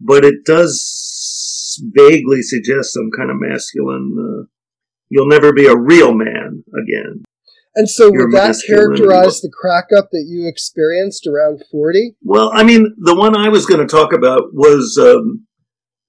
but 0.00 0.24
it 0.24 0.44
does 0.44 0.82
vaguely 1.82 2.42
suggest 2.42 2.92
some 2.92 3.10
kind 3.16 3.30
of 3.30 3.36
masculine. 3.38 4.16
Uh, 4.18 4.46
you'll 5.08 5.28
never 5.28 5.52
be 5.52 5.66
a 5.66 5.76
real 5.76 6.14
man 6.14 6.64
again. 6.70 7.24
And 7.74 7.88
so, 7.88 8.10
would 8.10 8.32
that 8.32 8.56
characterize 8.66 9.42
the 9.42 9.52
crack 9.52 9.88
up 9.96 10.08
that 10.10 10.24
you 10.26 10.48
experienced 10.48 11.26
around 11.26 11.62
40? 11.70 12.16
Well, 12.22 12.50
I 12.54 12.64
mean, 12.64 12.94
the 12.96 13.14
one 13.14 13.36
I 13.36 13.50
was 13.50 13.66
going 13.66 13.86
to 13.86 13.86
talk 13.86 14.14
about 14.14 14.54
was 14.54 14.96
um, 14.98 15.46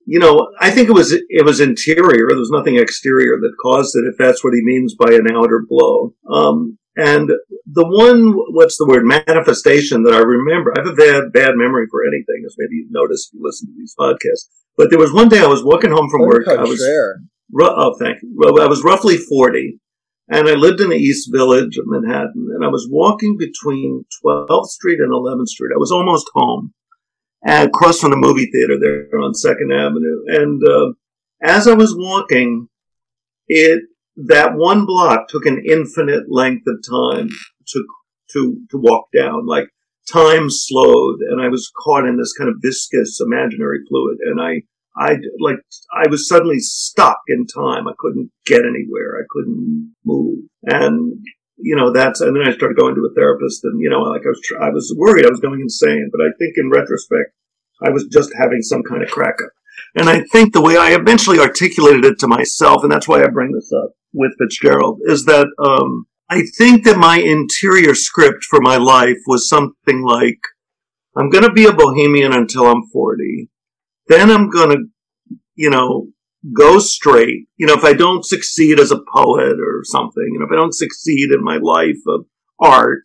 you 0.07 0.19
know, 0.19 0.49
I 0.57 0.71
think 0.71 0.87
it 0.87 0.93
was 0.93 1.11
it 1.11 1.45
was 1.45 1.59
interior. 1.59 2.27
There 2.29 2.37
was 2.37 2.49
nothing 2.49 2.77
exterior 2.77 3.37
that 3.41 3.57
caused 3.61 3.93
it. 3.97 4.07
If 4.07 4.17
that's 4.17 4.41
what 4.41 4.53
he 4.53 4.61
means 4.63 4.95
by 4.95 5.11
an 5.11 5.27
outer 5.29 5.65
blow. 5.67 6.15
Um, 6.31 6.77
and 6.95 7.29
the 7.67 7.85
one, 7.85 8.31
what's 8.55 8.77
the 8.77 8.87
word, 8.87 9.03
manifestation 9.03 10.03
that 10.03 10.13
I 10.13 10.19
remember. 10.19 10.73
I 10.73 10.79
have 10.79 10.87
a 10.87 10.95
bad 10.95 11.33
bad 11.33 11.55
memory 11.55 11.87
for 11.91 12.07
anything, 12.07 12.41
as 12.45 12.55
maybe 12.57 12.75
you've 12.75 12.91
noticed 12.91 13.29
if 13.29 13.37
you 13.37 13.41
listen 13.43 13.67
to 13.67 13.73
these 13.77 13.93
podcasts. 13.99 14.47
But 14.77 14.89
there 14.89 14.99
was 14.99 15.11
one 15.11 15.27
day 15.27 15.39
I 15.39 15.47
was 15.47 15.63
walking 15.63 15.91
home 15.91 16.09
from 16.09 16.21
work. 16.21 16.47
I 16.47 16.61
was 16.61 16.79
oh, 17.77 17.95
thank 17.99 18.21
you. 18.21 18.33
Well, 18.37 18.61
I 18.61 18.67
was 18.67 18.83
roughly 18.83 19.17
forty, 19.17 19.79
and 20.29 20.47
I 20.47 20.53
lived 20.53 20.79
in 20.81 20.89
the 20.89 20.97
East 20.97 21.29
Village 21.31 21.77
of 21.77 21.85
Manhattan, 21.87 22.49
and 22.53 22.63
I 22.63 22.67
was 22.67 22.87
walking 22.89 23.37
between 23.37 24.05
12th 24.23 24.67
Street 24.67 24.99
and 24.99 25.11
11th 25.11 25.47
Street. 25.47 25.71
I 25.73 25.79
was 25.79 25.91
almost 25.91 26.29
home 26.33 26.73
and 27.43 27.69
across 27.69 27.99
from 27.99 28.11
the 28.11 28.17
movie 28.17 28.49
theater 28.51 28.77
there 28.79 29.19
on 29.19 29.33
Second 29.33 29.71
Avenue. 29.71 30.23
And 30.27 30.61
uh, 30.67 30.93
as 31.41 31.67
I 31.67 31.73
was 31.73 31.95
walking, 31.95 32.67
it 33.47 33.83
that 34.17 34.55
one 34.55 34.85
block 34.85 35.27
took 35.29 35.45
an 35.45 35.63
infinite 35.67 36.25
length 36.29 36.65
of 36.67 36.83
time 36.89 37.29
to 37.67 37.85
to 38.31 38.61
to 38.71 38.77
walk 38.77 39.07
down. 39.15 39.45
Like 39.45 39.69
time 40.11 40.49
slowed, 40.49 41.19
and 41.21 41.41
I 41.41 41.49
was 41.49 41.71
caught 41.83 42.07
in 42.07 42.17
this 42.17 42.33
kind 42.33 42.49
of 42.49 42.57
viscous 42.61 43.19
imaginary 43.25 43.79
fluid, 43.87 44.17
and 44.25 44.41
I. 44.41 44.61
I 44.99 45.17
like 45.39 45.57
I 45.93 46.09
was 46.09 46.27
suddenly 46.27 46.57
stuck 46.57 47.19
in 47.27 47.45
time. 47.45 47.87
I 47.87 47.93
couldn't 47.99 48.31
get 48.47 48.61
anywhere. 48.65 49.21
I 49.21 49.25
couldn't 49.29 49.93
move, 50.03 50.39
and 50.63 51.23
you 51.57 51.75
know, 51.75 51.91
that's, 51.91 52.21
and 52.21 52.35
then 52.35 52.47
I 52.47 52.51
started 52.51 52.77
going 52.77 52.95
to 52.95 53.09
a 53.09 53.13
therapist 53.15 53.63
and, 53.63 53.81
you 53.81 53.89
know, 53.89 54.01
like 54.01 54.21
I 54.25 54.29
was, 54.29 54.41
I 54.61 54.69
was 54.69 54.93
worried 54.95 55.25
I 55.25 55.29
was 55.29 55.39
going 55.39 55.59
insane, 55.59 56.09
but 56.11 56.21
I 56.21 56.29
think 56.37 56.53
in 56.57 56.69
retrospect, 56.69 57.33
I 57.83 57.89
was 57.89 58.05
just 58.11 58.31
having 58.39 58.61
some 58.61 58.83
kind 58.83 59.03
of 59.03 59.09
crack 59.09 59.35
up. 59.43 59.49
And 59.95 60.09
I 60.09 60.21
think 60.31 60.53
the 60.53 60.61
way 60.61 60.77
I 60.77 60.91
eventually 60.91 61.39
articulated 61.39 62.05
it 62.05 62.19
to 62.19 62.27
myself, 62.27 62.83
and 62.83 62.91
that's 62.91 63.07
why 63.07 63.21
I 63.21 63.27
bring 63.27 63.51
this 63.51 63.71
up 63.73 63.91
with 64.13 64.33
Fitzgerald, 64.37 65.01
is 65.05 65.25
that, 65.25 65.47
um, 65.59 66.05
I 66.29 66.43
think 66.57 66.83
that 66.83 66.97
my 66.97 67.19
interior 67.19 67.95
script 67.95 68.43
for 68.43 68.59
my 68.61 68.77
life 68.77 69.17
was 69.27 69.47
something 69.47 70.01
like, 70.01 70.39
I'm 71.15 71.29
going 71.29 71.45
to 71.45 71.51
be 71.51 71.65
a 71.65 71.73
bohemian 71.73 72.33
until 72.33 72.67
I'm 72.67 72.83
40. 72.91 73.49
Then 74.07 74.29
I'm 74.29 74.49
going 74.49 74.69
to, 74.69 74.77
you 75.55 75.69
know, 75.69 76.07
go 76.53 76.79
straight. 76.79 77.47
You 77.57 77.67
know, 77.67 77.73
if 77.73 77.83
I 77.83 77.93
don't 77.93 78.25
succeed 78.25 78.79
as 78.79 78.91
a 78.91 79.01
poet 79.13 79.57
or 79.59 79.81
something, 79.83 80.29
you 80.31 80.39
know, 80.39 80.45
if 80.45 80.51
I 80.51 80.61
don't 80.61 80.75
succeed 80.75 81.31
in 81.31 81.43
my 81.43 81.57
life 81.61 82.01
of 82.07 82.25
art, 82.59 83.03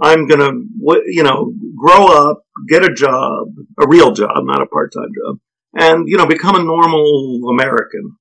I'm 0.00 0.26
going 0.26 0.40
to, 0.40 1.02
you 1.06 1.22
know, 1.22 1.52
grow 1.76 2.06
up, 2.06 2.42
get 2.68 2.84
a 2.84 2.94
job, 2.94 3.48
a 3.80 3.86
real 3.86 4.12
job, 4.12 4.44
not 4.44 4.62
a 4.62 4.66
part-time 4.66 5.10
job, 5.24 5.38
and, 5.74 6.08
you 6.08 6.16
know, 6.16 6.26
become 6.26 6.56
a 6.56 6.62
normal 6.62 7.48
American. 7.50 8.16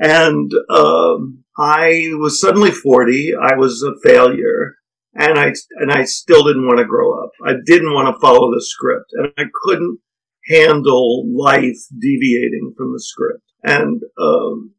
And, 0.00 0.50
um, 0.70 1.44
I 1.58 2.10
was 2.14 2.40
suddenly 2.40 2.70
40. 2.70 3.34
I 3.40 3.56
was 3.56 3.82
a 3.82 4.08
failure 4.08 4.76
and 5.14 5.38
I, 5.38 5.52
and 5.78 5.92
I 5.92 6.04
still 6.04 6.44
didn't 6.44 6.66
want 6.66 6.78
to 6.78 6.86
grow 6.86 7.22
up. 7.22 7.30
I 7.44 7.54
didn't 7.66 7.92
want 7.92 8.14
to 8.14 8.20
follow 8.20 8.50
the 8.50 8.62
script 8.62 9.10
and 9.12 9.30
I 9.36 9.44
couldn't 9.64 9.98
handle 10.46 11.24
life 11.36 11.78
deviating 12.00 12.72
from 12.76 12.92
the 12.92 13.00
script. 13.00 13.42
And, 13.62 14.00
um, 14.18 14.72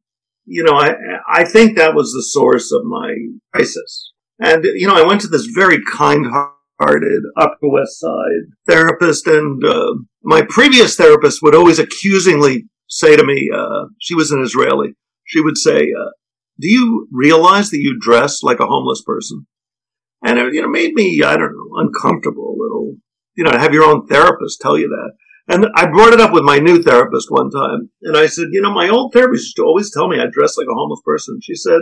you 0.46 0.64
know, 0.64 0.74
I, 0.74 0.96
I 1.28 1.44
think 1.44 1.78
that 1.78 1.96
was 1.96 2.12
the 2.12 2.24
source 2.24 2.72
of 2.72 2.84
my 2.84 3.16
crisis. 3.54 4.12
And, 4.40 4.64
you 4.64 4.88
know, 4.88 4.96
I 4.96 5.06
went 5.06 5.22
to 5.22 5.28
this 5.28 5.46
very 5.46 5.80
kind 5.84 6.26
hearted 6.80 7.24
Upper 7.38 7.70
West 7.70 8.00
Side 8.00 8.50
therapist, 8.68 9.28
and 9.28 9.64
uh, 9.64 9.94
my 10.24 10.42
previous 10.50 10.96
therapist 10.96 11.42
would 11.44 11.56
always 11.56 11.78
accusingly 11.78 12.66
say 12.88 13.16
to 13.16 13.24
me, 13.24 13.50
uh, 13.56 13.86
she 14.00 14.16
was 14.16 14.32
an 14.32 14.42
Israeli, 14.42 14.96
she 15.32 15.42
would 15.42 15.58
say, 15.58 15.78
uh, 15.78 16.12
Do 16.60 16.70
you 16.70 17.08
realize 17.12 17.70
that 17.72 17.80
you 17.80 17.98
dress 18.00 18.44
like 18.44 18.60
a 18.60 18.68
homeless 18.68 19.02
person? 19.06 19.48
and 20.24 20.40
it 20.40 20.54
you 20.54 20.62
know 20.62 20.68
made 20.68 20.94
me 20.94 21.22
I 21.24 21.38
don't 21.38 21.54
know 21.54 21.78
uncomfortable 21.78 22.56
a 22.56 22.62
little. 22.62 22.96
You 23.36 23.46
know, 23.46 23.52
have 23.52 23.74
your 23.74 23.86
own 23.86 24.08
therapist 24.08 24.60
tell 24.60 24.78
you 24.78 24.90
that. 24.90 25.14
And 25.48 25.68
I 25.76 25.88
brought 25.88 26.14
it 26.14 26.20
up 26.20 26.34
with 26.34 26.44
my 26.44 26.60
new 26.60 26.84
therapist 26.84 27.32
one 27.32 27.50
time, 27.50 27.90
and 28.02 28.16
I 28.16 28.28
said, 28.28 28.48
you 28.52 28.62
know, 28.62 28.74
my 28.74 28.90
old 28.90 29.14
therapist 29.14 29.46
used 29.46 29.56
to 29.56 29.64
always 29.64 29.92
tell 29.92 30.08
me 30.08 30.20
I 30.20 30.28
dress 30.32 30.58
like 30.58 30.68
a 30.70 30.76
homeless 30.76 31.02
person. 31.04 31.40
She 31.42 31.56
said, 31.56 31.80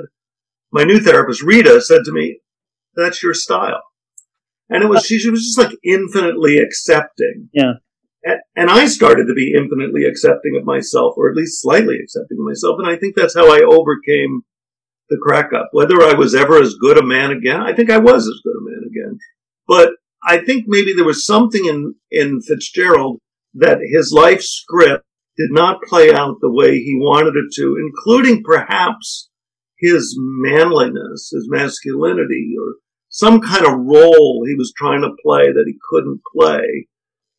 my 0.71 0.83
new 0.83 0.99
therapist 0.99 1.41
Rita 1.41 1.81
said 1.81 2.01
to 2.05 2.11
me, 2.11 2.39
"That's 2.95 3.23
your 3.23 3.33
style," 3.33 3.81
and 4.69 4.83
it 4.83 4.87
was 4.87 5.05
she, 5.05 5.17
she 5.19 5.31
was 5.31 5.43
just 5.43 5.57
like 5.57 5.75
infinitely 5.83 6.59
accepting. 6.59 7.49
Yeah. 7.53 7.73
And, 8.23 8.69
I 8.69 8.85
started 8.87 9.25
to 9.27 9.33
be 9.33 9.53
infinitely 9.55 10.03
accepting 10.03 10.57
of 10.57 10.65
myself, 10.65 11.13
or 11.17 11.29
at 11.29 11.35
least 11.35 11.61
slightly 11.61 11.97
accepting 12.01 12.37
of 12.39 12.45
myself, 12.45 12.75
and 12.77 12.87
I 12.87 12.97
think 12.97 13.15
that's 13.15 13.35
how 13.35 13.49
I 13.49 13.61
overcame 13.61 14.41
the 15.09 15.17
crack 15.21 15.51
up. 15.53 15.69
Whether 15.71 16.01
I 16.01 16.13
was 16.13 16.35
ever 16.35 16.61
as 16.61 16.75
good 16.75 16.97
a 16.97 17.05
man 17.05 17.31
again, 17.31 17.61
I 17.61 17.73
think 17.73 17.89
I 17.89 17.97
was 17.97 18.27
as 18.27 18.41
good 18.43 18.55
a 18.55 18.69
man 18.69 18.89
again. 18.89 19.19
But 19.67 19.91
I 20.23 20.39
think 20.39 20.65
maybe 20.67 20.93
there 20.93 21.05
was 21.05 21.25
something 21.25 21.65
in, 21.65 21.95
in 22.11 22.41
Fitzgerald 22.41 23.19
that 23.53 23.79
his 23.81 24.11
life 24.11 24.41
script 24.41 25.05
did 25.37 25.51
not 25.51 25.81
play 25.83 26.13
out 26.13 26.37
the 26.41 26.51
way 26.51 26.79
he 26.79 26.97
wanted 26.97 27.35
it 27.35 27.53
to, 27.55 27.77
including 27.79 28.43
perhaps 28.43 29.29
his 29.77 30.15
manliness, 30.19 31.31
his 31.33 31.47
masculinity, 31.49 32.55
or 32.59 32.75
some 33.07 33.39
kind 33.39 33.65
of 33.65 33.79
role 33.79 34.43
he 34.45 34.55
was 34.55 34.73
trying 34.75 35.01
to 35.01 35.15
play 35.23 35.51
that 35.51 35.63
he 35.65 35.75
couldn't 35.89 36.21
play. 36.35 36.87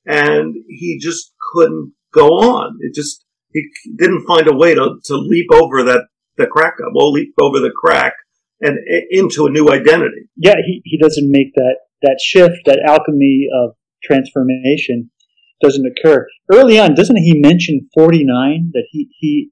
And 0.06 0.54
he 0.68 0.98
just 1.00 1.32
couldn't 1.52 1.92
go 2.12 2.28
on. 2.28 2.78
It 2.80 2.94
just, 2.94 3.24
he 3.52 3.68
didn't 3.96 4.26
find 4.26 4.48
a 4.48 4.56
way 4.56 4.74
to, 4.74 4.96
to 5.04 5.16
leap 5.16 5.46
over 5.52 5.82
that, 5.84 6.06
the 6.36 6.46
crack 6.46 6.74
up, 6.84 6.92
well, 6.94 7.12
leap 7.12 7.34
over 7.40 7.60
the 7.60 7.72
crack 7.74 8.14
and 8.60 8.78
into 9.10 9.46
a 9.46 9.50
new 9.50 9.70
identity. 9.70 10.28
Yeah, 10.36 10.56
he, 10.64 10.80
he 10.84 10.98
doesn't 10.98 11.30
make 11.30 11.54
that, 11.54 11.76
that 12.02 12.18
shift, 12.22 12.58
that 12.66 12.82
alchemy 12.86 13.48
of 13.62 13.74
transformation 14.02 15.10
doesn't 15.60 15.84
occur. 15.86 16.26
Early 16.50 16.78
on, 16.78 16.94
doesn't 16.94 17.16
he 17.16 17.38
mention 17.38 17.88
49 17.94 18.70
that 18.72 18.86
he, 18.90 19.08
he 19.18 19.50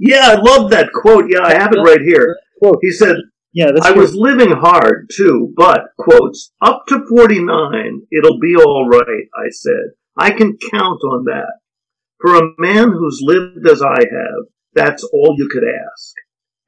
yeah, 0.00 0.34
I 0.34 0.40
love 0.40 0.70
that 0.70 0.92
quote. 0.94 1.26
Yeah, 1.28 1.44
I 1.44 1.52
have 1.52 1.72
it 1.74 1.80
right 1.80 2.00
here. 2.00 2.38
quote. 2.58 2.78
He 2.80 2.90
said, 2.90 3.16
Yeah, 3.52 3.72
that's 3.72 3.86
I 3.86 3.92
true. 3.92 4.02
was 4.02 4.14
living 4.14 4.52
hard 4.52 5.10
too, 5.12 5.52
but, 5.56 5.86
quotes, 5.98 6.52
up 6.60 6.84
to 6.88 7.04
49, 7.08 8.02
it'll 8.12 8.38
be 8.38 8.54
all 8.56 8.88
right, 8.88 9.26
I 9.34 9.50
said. 9.50 9.94
I 10.16 10.30
can 10.30 10.56
count 10.70 11.00
on 11.02 11.24
that. 11.24 11.58
For 12.20 12.34
a 12.36 12.52
man 12.58 12.92
who's 12.92 13.20
lived 13.22 13.66
as 13.66 13.82
I 13.82 14.00
have, 14.00 14.46
that's 14.74 15.02
all 15.04 15.34
you 15.38 15.48
could 15.50 15.64
ask. 15.64 16.14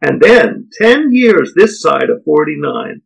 And 0.00 0.20
then, 0.20 0.70
10 0.80 1.10
years 1.12 1.52
this 1.54 1.80
side 1.80 2.10
of 2.10 2.24
49, 2.24 3.02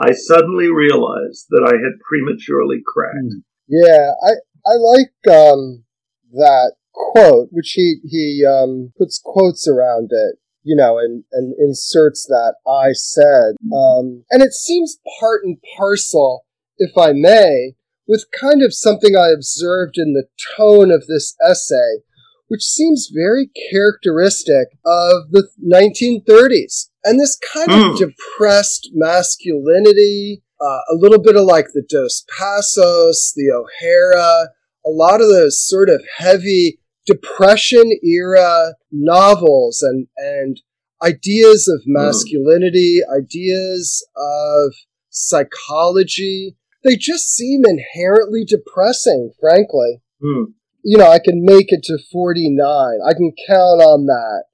I 0.00 0.12
suddenly 0.12 0.68
realized 0.68 1.46
that 1.50 1.64
I 1.66 1.74
had 1.76 2.00
prematurely 2.08 2.80
cracked. 2.86 3.16
Hmm. 3.20 3.38
Yeah, 3.66 4.12
I 4.24 4.30
I 4.64 4.74
like 4.76 5.36
um 5.36 5.84
that 6.32 6.72
quote, 6.92 7.48
which 7.50 7.72
he 7.72 7.96
he 8.04 8.44
um 8.46 8.92
puts 8.96 9.20
quotes 9.22 9.68
around 9.68 10.10
it, 10.12 10.36
you 10.68 10.76
know, 10.76 10.98
and 10.98 11.24
and 11.32 11.54
inserts 11.58 12.26
that 12.26 12.56
I 12.68 12.92
said, 12.92 13.56
um, 13.74 14.24
and 14.30 14.42
it 14.42 14.52
seems 14.52 14.98
part 15.18 15.40
and 15.44 15.56
parcel, 15.76 16.44
if 16.76 16.96
I 16.98 17.12
may, 17.12 17.72
with 18.06 18.26
kind 18.38 18.62
of 18.62 18.74
something 18.74 19.16
I 19.16 19.30
observed 19.34 19.96
in 19.96 20.12
the 20.12 20.26
tone 20.56 20.90
of 20.90 21.06
this 21.06 21.34
essay, 21.42 22.02
which 22.48 22.62
seems 22.62 23.10
very 23.12 23.50
characteristic 23.70 24.68
of 24.84 25.30
the 25.30 25.48
1930s. 25.64 26.90
And 27.04 27.18
this 27.18 27.38
kind 27.54 27.72
of 27.72 27.92
Hmm. 27.92 27.96
depressed 27.96 28.90
masculinity, 28.92 30.42
uh, 30.60 30.80
a 30.90 30.94
little 30.94 31.20
bit 31.20 31.36
of 31.36 31.44
like 31.44 31.68
the 31.72 31.82
Dos 31.88 32.24
Passos, 32.38 33.32
the 33.34 33.50
O'Hara, 33.50 34.50
a 34.84 34.90
lot 34.90 35.20
of 35.20 35.28
those 35.28 35.66
sort 35.66 35.88
of 35.88 36.02
heavy 36.18 36.78
depression 37.08 37.90
era 38.04 38.74
novels 38.92 39.82
and, 39.82 40.06
and 40.16 40.60
ideas 41.02 41.68
of 41.68 41.82
masculinity, 41.86 43.00
ideas 43.16 44.06
of 44.16 44.74
psychology. 45.10 46.56
They 46.84 46.96
just 46.96 47.34
seem 47.34 47.62
inherently 47.66 48.44
depressing, 48.44 49.32
frankly 49.40 50.00
Hmm. 50.20 50.50
you 50.82 50.98
know, 50.98 51.08
I 51.10 51.20
can 51.20 51.44
make 51.44 51.66
it 51.68 51.84
to 51.84 51.98
49. 52.12 52.98
I 53.06 53.12
can 53.14 53.32
count 53.46 53.80
on 53.80 54.06
that. 54.06 54.44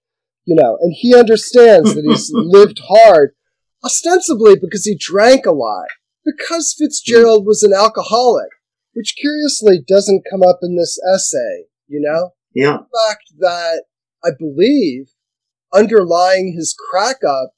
You 0.47 0.57
know, 0.57 0.77
and 0.81 0.93
he 0.95 1.15
understands 1.17 1.95
that 1.95 2.05
he's 2.07 2.31
lived 2.35 2.81
hard, 2.87 3.35
ostensibly 3.83 4.57
because 4.61 4.85
he 4.85 4.95
drank 4.99 5.47
a 5.47 5.53
lot. 5.53 5.87
Because 6.25 6.75
Fitzgerald 6.79 7.47
was 7.47 7.63
an 7.63 7.73
alcoholic, 7.73 8.51
which 8.93 9.17
curiously 9.19 9.83
doesn't 9.87 10.27
come 10.31 10.43
up 10.43 10.59
in 10.63 10.77
this 10.77 10.99
essay, 11.15 11.65
you 11.87 12.01
know? 12.01 12.33
Yeah. 12.55 12.79
The 12.79 12.87
fact 13.09 13.25
that 13.39 13.85
I 14.25 14.31
believe 14.39 15.07
underlying 15.73 16.55
his 16.57 16.75
crack 16.91 17.17
up 17.29 17.51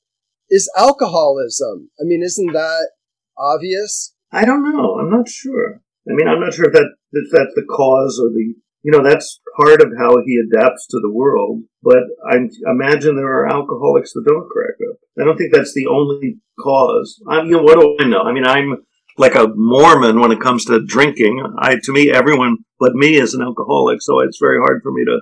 is 0.49 0.71
alcoholism. 0.77 1.91
I 2.01 2.05
mean, 2.05 2.23
isn't 2.23 2.53
that 2.53 2.91
obvious? 3.39 4.15
I 4.33 4.45
don't 4.45 4.65
know. 4.65 4.99
I'm 4.99 5.11
not 5.11 5.29
sure. 5.29 5.83
I 6.09 6.15
mean, 6.15 6.29
I'm 6.29 6.41
not 6.41 6.55
sure 6.55 6.67
if 6.67 6.73
that 6.73 6.89
if 7.13 7.31
that's 7.33 7.55
the 7.55 7.67
cause 7.69 8.21
or 8.23 8.31
the 8.31 8.55
you 8.83 8.93
know 8.93 9.03
that's 9.03 9.41
part 9.57 9.81
of 9.81 9.93
how 9.99 10.17
he 10.25 10.39
adapts 10.39 10.87
to 10.89 11.01
the 11.01 11.13
world. 11.13 11.63
But 11.83 12.05
I 12.31 12.37
imagine 12.67 13.17
there 13.17 13.27
are 13.27 13.49
alcoholics 13.49 14.13
that 14.13 14.25
don't 14.27 14.49
crack 14.49 14.77
up. 14.91 14.99
I 15.21 15.25
don't 15.25 15.37
think 15.37 15.53
that's 15.53 15.75
the 15.75 15.87
only 15.87 16.39
cause. 16.59 17.21
I 17.29 17.43
mean, 17.43 17.63
what 17.63 17.81
do 17.81 17.97
I 18.01 18.09
know? 18.09 18.23
I 18.23 18.33
mean, 18.33 18.47
I'm 18.47 18.85
like 19.19 19.35
a 19.35 19.49
Mormon 19.55 20.21
when 20.21 20.33
it 20.33 20.41
comes 20.41 20.65
to 20.67 20.85
drinking. 20.85 21.43
I 21.59 21.77
to 21.83 21.93
me, 21.93 22.11
everyone 22.11 22.59
but 22.79 22.95
me 22.95 23.17
is 23.17 23.35
an 23.35 23.43
alcoholic, 23.43 24.03
so 24.03 24.21
it's 24.21 24.39
very 24.41 24.59
hard 24.59 24.83
for 24.83 24.93
me 24.93 25.05
to 25.05 25.21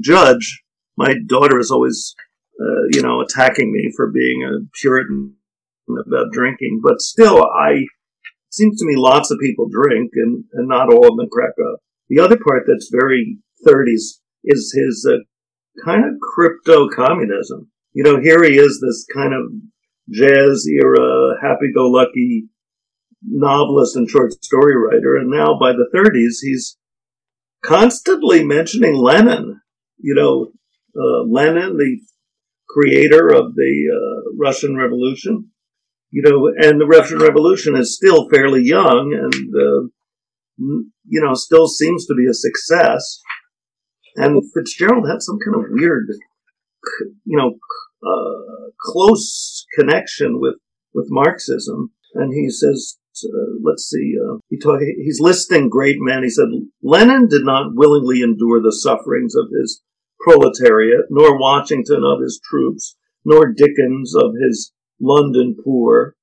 judge. 0.00 0.62
My 0.96 1.14
daughter 1.26 1.58
is 1.58 1.70
always, 1.70 2.14
uh, 2.60 2.84
you 2.90 3.02
know, 3.02 3.20
attacking 3.20 3.72
me 3.72 3.92
for 3.96 4.10
being 4.10 4.44
a 4.44 4.66
Puritan 4.80 5.34
about 6.06 6.32
drinking, 6.32 6.80
but 6.82 7.00
still, 7.00 7.44
I 7.44 7.86
seems 8.50 8.78
to 8.78 8.86
me 8.86 8.94
lots 8.96 9.30
of 9.30 9.38
people 9.40 9.66
drink 9.68 10.10
and, 10.14 10.44
and 10.52 10.68
not 10.68 10.92
all 10.92 11.08
of 11.08 11.16
them 11.16 11.28
crack 11.32 11.54
up. 11.72 11.80
The 12.08 12.20
other 12.20 12.36
part 12.36 12.64
that's 12.66 12.90
very 12.92 13.38
30s 13.66 14.20
is 14.44 14.74
his 14.76 15.08
uh, 15.10 15.16
kind 15.84 16.04
of 16.04 16.20
crypto 16.20 16.88
communism. 16.88 17.70
You 17.94 18.04
know, 18.04 18.20
here 18.20 18.44
he 18.44 18.58
is, 18.58 18.80
this 18.80 19.06
kind 19.12 19.32
of 19.32 19.52
jazz 20.10 20.66
era, 20.68 21.36
happy 21.40 21.72
go 21.74 21.86
lucky 21.86 22.48
novelist 23.24 23.96
and 23.96 24.08
short 24.08 24.32
story 24.44 24.74
writer. 24.76 25.16
And 25.16 25.30
now 25.30 25.58
by 25.58 25.72
the 25.72 25.88
30s, 25.94 26.38
he's 26.42 26.76
constantly 27.64 28.44
mentioning 28.44 28.94
Lenin. 28.94 29.60
You 29.98 30.14
know, 30.14 30.52
uh, 30.96 31.24
Lenin, 31.28 31.76
the 31.76 32.00
creator 32.68 33.28
of 33.28 33.54
the 33.54 33.90
uh, 33.92 34.32
Russian 34.38 34.76
Revolution 34.76 35.52
you 36.12 36.22
know, 36.22 36.52
and 36.58 36.78
the 36.78 36.86
Russian 36.86 37.18
Revolution 37.18 37.74
is 37.74 37.96
still 37.96 38.28
fairly 38.28 38.62
young 38.62 39.18
and, 39.18 39.34
uh, 39.34 39.88
you 41.08 41.20
know, 41.22 41.32
still 41.32 41.66
seems 41.66 42.06
to 42.06 42.14
be 42.14 42.26
a 42.28 42.34
success. 42.34 43.20
And 44.16 44.42
Fitzgerald 44.54 45.08
had 45.08 45.22
some 45.22 45.38
kind 45.42 45.64
of 45.64 45.70
weird, 45.70 46.08
you 47.24 47.38
know, 47.38 47.54
uh, 48.06 48.70
close 48.78 49.64
connection 49.74 50.38
with, 50.38 50.56
with 50.92 51.06
Marxism. 51.08 51.92
And 52.14 52.34
he 52.34 52.50
says, 52.50 52.98
uh, 53.24 53.58
let's 53.62 53.88
see, 53.88 54.14
uh, 54.18 54.38
he 54.48 54.58
talk, 54.58 54.80
he's 54.80 55.20
listing 55.20 55.68
great 55.68 55.96
men. 55.98 56.22
He 56.22 56.30
said, 56.30 56.48
Lenin 56.82 57.28
did 57.28 57.44
not 57.44 57.74
willingly 57.74 58.22
endure 58.22 58.60
the 58.62 58.72
sufferings 58.72 59.34
of 59.34 59.48
his 59.50 59.82
proletariat, 60.20 61.06
nor 61.10 61.38
Washington 61.38 62.02
of 62.04 62.22
his 62.22 62.40
troops, 62.48 62.96
nor 63.24 63.52
Dickens 63.52 64.14
of 64.14 64.32
his 64.40 64.72
London 65.00 65.56
poor, 65.62 66.14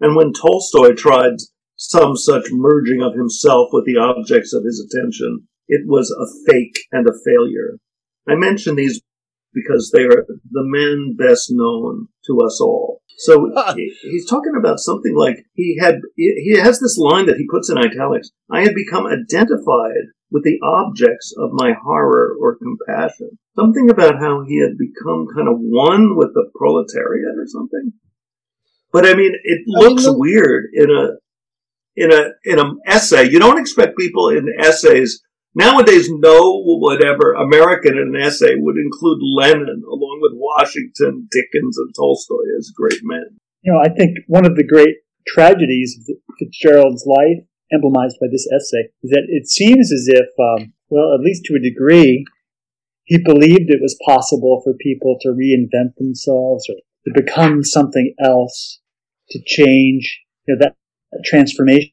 and 0.00 0.16
when 0.16 0.32
Tolstoy 0.32 0.94
tried 0.94 1.36
some 1.76 2.16
such 2.16 2.46
merging 2.50 3.02
of 3.02 3.14
himself 3.14 3.68
with 3.72 3.84
the 3.84 3.98
objects 3.98 4.52
of 4.52 4.64
his 4.64 4.84
attention, 4.84 5.46
it 5.68 5.82
was 5.86 6.10
a 6.10 6.50
fake 6.50 6.76
and 6.90 7.06
a 7.06 7.12
failure. 7.24 7.78
I 8.28 8.34
mention 8.34 8.74
these 8.74 9.00
because 9.54 9.90
they 9.92 10.02
are 10.02 10.26
the 10.50 10.64
men 10.64 11.14
best 11.16 11.48
known 11.50 12.08
to 12.26 12.40
us 12.40 12.60
all. 12.60 12.91
So 13.18 13.52
ah. 13.56 13.74
he's 13.74 14.28
talking 14.28 14.54
about 14.58 14.80
something 14.80 15.14
like 15.14 15.46
he 15.54 15.78
had, 15.80 16.00
he 16.16 16.58
has 16.58 16.80
this 16.80 16.98
line 16.98 17.26
that 17.26 17.36
he 17.36 17.46
puts 17.50 17.70
in 17.70 17.78
italics. 17.78 18.30
I 18.50 18.62
had 18.62 18.74
become 18.74 19.06
identified 19.06 20.10
with 20.30 20.44
the 20.44 20.58
objects 20.62 21.32
of 21.38 21.50
my 21.52 21.72
horror 21.72 22.34
or 22.40 22.56
compassion. 22.56 23.38
Something 23.54 23.90
about 23.90 24.18
how 24.18 24.44
he 24.46 24.60
had 24.60 24.78
become 24.78 25.26
kind 25.34 25.48
of 25.48 25.56
one 25.58 26.16
with 26.16 26.32
the 26.34 26.50
proletariat 26.56 27.36
or 27.38 27.46
something. 27.46 27.92
But 28.92 29.06
I 29.06 29.14
mean, 29.14 29.32
it 29.44 29.60
I 29.60 29.86
mean, 29.86 29.88
looks 29.88 30.04
weird 30.06 30.64
in 30.72 30.90
a 30.90 31.08
in 31.96 32.12
a 32.12 32.30
in 32.44 32.58
an 32.58 32.78
essay. 32.86 33.28
You 33.28 33.38
don't 33.38 33.58
expect 33.58 33.98
people 33.98 34.28
in 34.30 34.48
essays 34.58 35.22
nowadays 35.54 36.08
no 36.10 36.62
whatever 36.64 37.34
American 37.34 37.98
in 37.98 38.14
an 38.14 38.22
essay 38.22 38.54
would 38.56 38.76
include 38.76 39.18
Lenin 39.22 39.82
along 39.86 40.18
with 40.20 40.32
Washington, 40.34 41.28
Dickens, 41.30 41.78
and 41.78 41.94
Tolstoy 41.94 42.44
as 42.58 42.72
great 42.76 43.00
men. 43.02 43.38
you 43.62 43.72
know, 43.72 43.80
I 43.80 43.88
think 43.88 44.18
one 44.26 44.46
of 44.46 44.56
the 44.56 44.66
great 44.66 44.96
tragedies 45.26 45.98
of 45.98 46.16
Fitzgerald's 46.38 47.06
life, 47.06 47.44
emblemized 47.72 48.16
by 48.20 48.26
this 48.30 48.48
essay, 48.54 48.90
is 49.02 49.10
that 49.10 49.26
it 49.28 49.48
seems 49.48 49.92
as 49.92 50.08
if, 50.08 50.28
um, 50.38 50.72
well, 50.88 51.14
at 51.14 51.20
least 51.20 51.44
to 51.46 51.54
a 51.54 51.60
degree, 51.60 52.24
he 53.04 53.18
believed 53.18 53.68
it 53.68 53.82
was 53.82 53.98
possible 54.06 54.60
for 54.64 54.74
people 54.74 55.16
to 55.20 55.28
reinvent 55.28 55.96
themselves 55.96 56.68
or 56.68 56.76
to 57.06 57.22
become 57.22 57.62
something 57.62 58.14
else, 58.22 58.80
to 59.30 59.40
change. 59.44 60.20
You 60.46 60.56
know, 60.56 60.66
that 60.66 60.76
transformation, 61.24 61.92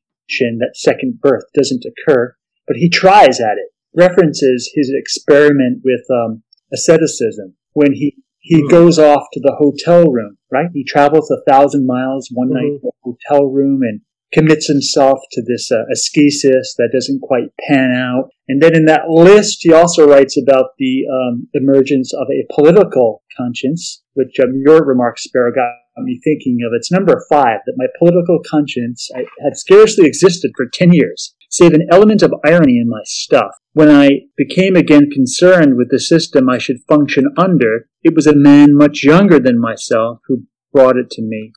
that 0.59 0.73
second 0.75 1.19
birth 1.21 1.45
doesn't 1.53 1.85
occur, 1.85 2.35
but 2.69 2.77
he 2.77 2.87
tries 2.87 3.41
at 3.41 3.57
it. 3.57 3.73
References 3.95 4.71
his 4.75 4.93
experiment 4.95 5.81
with 5.83 6.05
um, 6.13 6.43
asceticism 6.71 7.55
when 7.73 7.91
he 7.91 8.15
he 8.41 8.63
mm. 8.63 8.69
goes 8.69 8.97
off 8.97 9.23
to 9.33 9.41
the 9.41 9.55
hotel 9.57 10.09
room, 10.09 10.37
right? 10.51 10.69
He 10.73 10.85
travels 10.85 11.29
a 11.29 11.51
thousand 11.51 11.85
miles 11.85 12.29
one 12.31 12.49
mm-hmm. 12.49 12.55
night 12.55 12.81
to 12.81 12.87
a 12.87 12.91
hotel 13.03 13.47
room 13.47 13.81
and 13.81 14.01
commits 14.31 14.67
himself 14.67 15.19
to 15.31 15.41
this 15.45 15.71
uh, 15.71 15.83
ascesis 15.91 16.75
that 16.77 16.91
doesn't 16.93 17.21
quite 17.21 17.49
pan 17.67 17.91
out. 17.91 18.29
And 18.47 18.61
then 18.61 18.75
in 18.75 18.85
that 18.85 19.09
list, 19.09 19.59
he 19.61 19.73
also 19.73 20.07
writes 20.07 20.37
about 20.37 20.71
the 20.77 21.03
um, 21.11 21.47
emergence 21.53 22.13
of 22.13 22.27
a 22.29 22.45
political 22.53 23.23
conscience, 23.35 24.03
which 24.13 24.39
um, 24.39 24.61
your 24.65 24.85
remarks, 24.85 25.23
Sparrow, 25.23 25.51
got 25.51 26.03
me 26.03 26.21
thinking 26.23 26.59
of. 26.65 26.71
It's 26.73 26.91
number 26.91 27.21
five, 27.29 27.59
that 27.65 27.73
my 27.75 27.87
political 27.97 28.39
conscience 28.49 29.09
had 29.15 29.57
scarcely 29.57 30.05
existed 30.05 30.51
for 30.55 30.67
10 30.71 30.93
years, 30.93 31.35
save 31.49 31.73
an 31.73 31.87
element 31.91 32.21
of 32.21 32.33
irony 32.45 32.77
in 32.77 32.87
my 32.87 33.01
stuff. 33.03 33.51
When 33.73 33.89
I 33.89 34.21
became 34.37 34.75
again 34.75 35.09
concerned 35.11 35.75
with 35.75 35.89
the 35.89 35.99
system 35.99 36.49
I 36.49 36.59
should 36.59 36.83
function 36.87 37.25
under, 37.37 37.87
it 38.03 38.15
was 38.15 38.27
a 38.27 38.35
man 38.35 38.75
much 38.75 39.03
younger 39.03 39.39
than 39.39 39.59
myself 39.59 40.19
who 40.27 40.43
brought 40.71 40.97
it 40.97 41.09
to 41.11 41.21
me, 41.21 41.51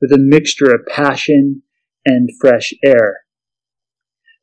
with 0.00 0.12
a 0.12 0.18
mixture 0.18 0.72
of 0.72 0.86
passion 0.86 1.62
and 2.04 2.30
fresh 2.40 2.72
air. 2.84 3.22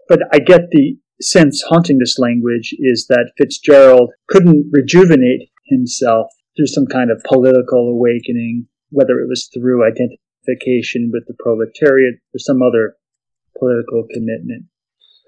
But 0.09 0.19
I 0.33 0.39
get 0.39 0.69
the 0.71 0.97
sense 1.21 1.63
haunting 1.67 1.99
this 1.99 2.19
language 2.19 2.75
is 2.77 3.07
that 3.07 3.31
Fitzgerald 3.37 4.11
couldn't 4.27 4.69
rejuvenate 4.71 5.49
himself 5.67 6.27
through 6.55 6.67
some 6.67 6.87
kind 6.87 7.11
of 7.11 7.23
political 7.23 7.89
awakening, 7.89 8.67
whether 8.89 9.19
it 9.19 9.27
was 9.27 9.49
through 9.53 9.85
identification 9.85 11.11
with 11.11 11.25
the 11.27 11.35
proletariat 11.39 12.15
or 12.33 12.39
some 12.39 12.61
other 12.61 12.95
political 13.57 14.05
commitment. 14.11 14.65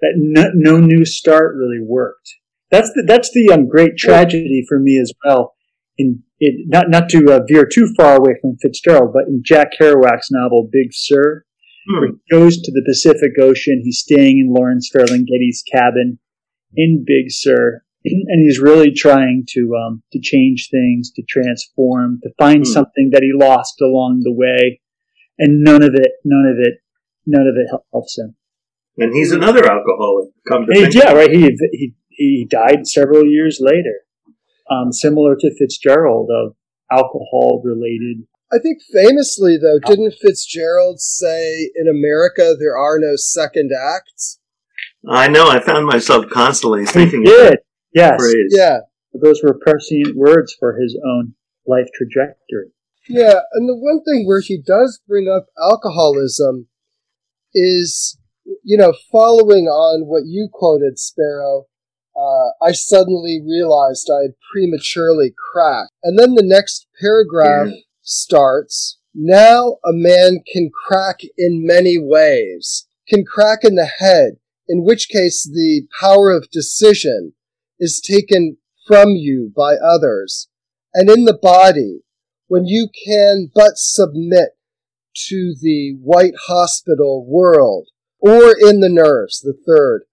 That 0.02 0.14
no, 0.16 0.52
no 0.54 0.80
new 0.80 1.06
start 1.06 1.56
really 1.56 1.82
worked. 1.82 2.30
That's 2.70 2.90
the, 2.90 3.04
that's 3.08 3.32
the 3.34 3.52
um, 3.54 3.68
great 3.68 3.98
tragedy 3.98 4.64
for 4.68 4.80
me 4.80 5.00
as 5.00 5.12
well. 5.26 5.56
In, 5.98 6.24
not 6.40 6.90
not 6.90 7.10
to 7.10 7.26
uh, 7.32 7.40
veer 7.48 7.66
too 7.66 7.92
far 7.98 8.18
away 8.18 8.36
from 8.40 8.58
Fitzgerald, 8.62 9.12
but 9.14 9.28
in 9.28 9.42
Jack 9.44 9.70
Kerouac's 9.80 10.30
novel 10.30 10.70
Big 10.72 10.90
Sur, 10.92 11.46
Hmm. 11.90 12.06
He 12.26 12.36
goes 12.36 12.58
to 12.62 12.72
the 12.72 12.84
Pacific 12.86 13.32
Ocean. 13.40 13.82
He's 13.84 14.00
staying 14.00 14.40
in 14.40 14.54
Lawrence 14.54 14.90
Ferlinghetti's 14.94 15.64
cabin 15.72 16.20
in 16.76 17.06
Big 17.06 17.26
Sur, 17.30 17.82
and 18.06 18.44
he's 18.44 18.60
really 18.60 18.92
trying 18.92 19.46
to 19.50 19.74
um, 19.76 20.04
to 20.12 20.20
change 20.20 20.68
things, 20.70 21.12
to 21.16 21.24
transform, 21.28 22.20
to 22.24 22.30
find 22.38 22.66
hmm. 22.66 22.72
something 22.72 23.12
that 23.14 23.24
he 23.24 23.32
lost 23.34 23.80
along 23.82 24.22
the 24.24 24.34
way, 24.34 24.82
and 25.40 25.64
none 25.64 25.84
of 25.84 25.94
it, 25.94 26.12
none 26.26 26.46
of 26.46 26.58
it, 26.60 26.80
none 27.26 27.48
of 27.48 27.56
it 27.56 27.70
helps 27.92 28.18
him. 28.18 28.36
And 28.98 29.14
he's 29.14 29.32
another 29.32 29.66
alcoholic. 29.66 30.30
Come 30.48 30.66
to 30.66 30.74
think 30.74 30.94
yeah, 30.94 31.14
right. 31.14 31.32
He 31.32 31.56
he 31.72 31.94
he 32.10 32.48
died 32.50 32.88
several 32.88 33.26
years 33.26 33.60
later, 33.62 34.06
um, 34.72 34.92
similar 34.92 35.36
to 35.36 35.56
Fitzgerald 35.58 36.30
of 36.32 36.56
alcohol 36.92 37.62
related 37.64 38.26
I 38.52 38.60
think 38.60 38.82
famously, 38.94 39.58
though, 39.58 39.80
didn't 39.80 40.14
Fitzgerald 40.22 41.02
say, 41.02 41.70
in 41.76 41.88
America, 41.90 42.56
there 42.58 42.78
are 42.78 42.98
no 42.98 43.16
second 43.18 43.72
acts? 43.78 44.40
I 45.08 45.28
know. 45.28 45.50
I 45.50 45.60
found 45.60 45.86
myself 45.86 46.30
constantly 46.30 46.86
thinking 46.86 47.24
he 47.24 47.30
did. 47.30 47.58
Yes. 47.94 48.22
Phrase. 48.22 48.54
Yeah. 48.56 48.80
Those 49.14 49.42
were 49.44 49.60
prescient 49.60 50.16
words 50.16 50.56
for 50.58 50.80
his 50.80 50.98
own 51.06 51.34
life 51.66 51.88
trajectory. 51.94 52.72
Yeah. 53.10 53.40
And 53.54 53.68
the 53.68 53.76
one 53.76 54.02
thing 54.04 54.26
where 54.26 54.42
he 54.42 54.62
does 54.66 55.02
bring 55.08 55.28
up 55.28 55.48
alcoholism 55.62 56.68
is, 57.54 58.18
you 58.64 58.78
know, 58.78 58.94
following 59.12 59.66
on 59.66 60.08
what 60.08 60.24
you 60.26 60.50
quoted, 60.52 61.00
Sparrow. 61.00 61.66
Uh, 62.16 62.50
I 62.66 62.72
suddenly 62.72 63.42
realized 63.46 64.10
I 64.10 64.24
had 64.24 64.32
prematurely 64.52 65.34
cracked. 65.52 65.92
And 66.04 66.18
then 66.18 66.34
the 66.34 66.44
next 66.44 66.88
paragraph 67.00 67.68
starts, 68.02 68.98
now 69.14 69.78
a 69.86 69.92
man 69.92 70.40
can 70.52 70.72
crack 70.74 71.20
in 71.38 71.66
many 71.66 71.98
ways, 72.00 72.88
can 73.08 73.24
crack 73.24 73.60
in 73.64 73.76
the 73.76 73.86
head, 73.86 74.38
in 74.68 74.84
which 74.84 75.10
case 75.10 75.44
the 75.44 75.84
power 76.00 76.32
of 76.32 76.50
decision 76.52 77.34
is 77.80 78.02
taken 78.02 78.58
from 78.88 79.10
you 79.10 79.52
by 79.56 79.76
others, 79.76 80.48
and 80.94 81.10
in 81.10 81.26
the 81.26 81.38
body, 81.38 82.00
when 82.48 82.66
you 82.66 82.88
can 83.06 83.52
but 83.54 83.74
submit 83.76 84.50
to 85.28 85.54
the 85.62 85.98
white 86.02 86.36
hospital 86.48 87.26
world, 87.28 87.90
or 88.20 88.56
in 88.60 88.80
the 88.80 88.90
nerves, 88.90 89.42
the 89.42 89.58
third. 89.66 90.04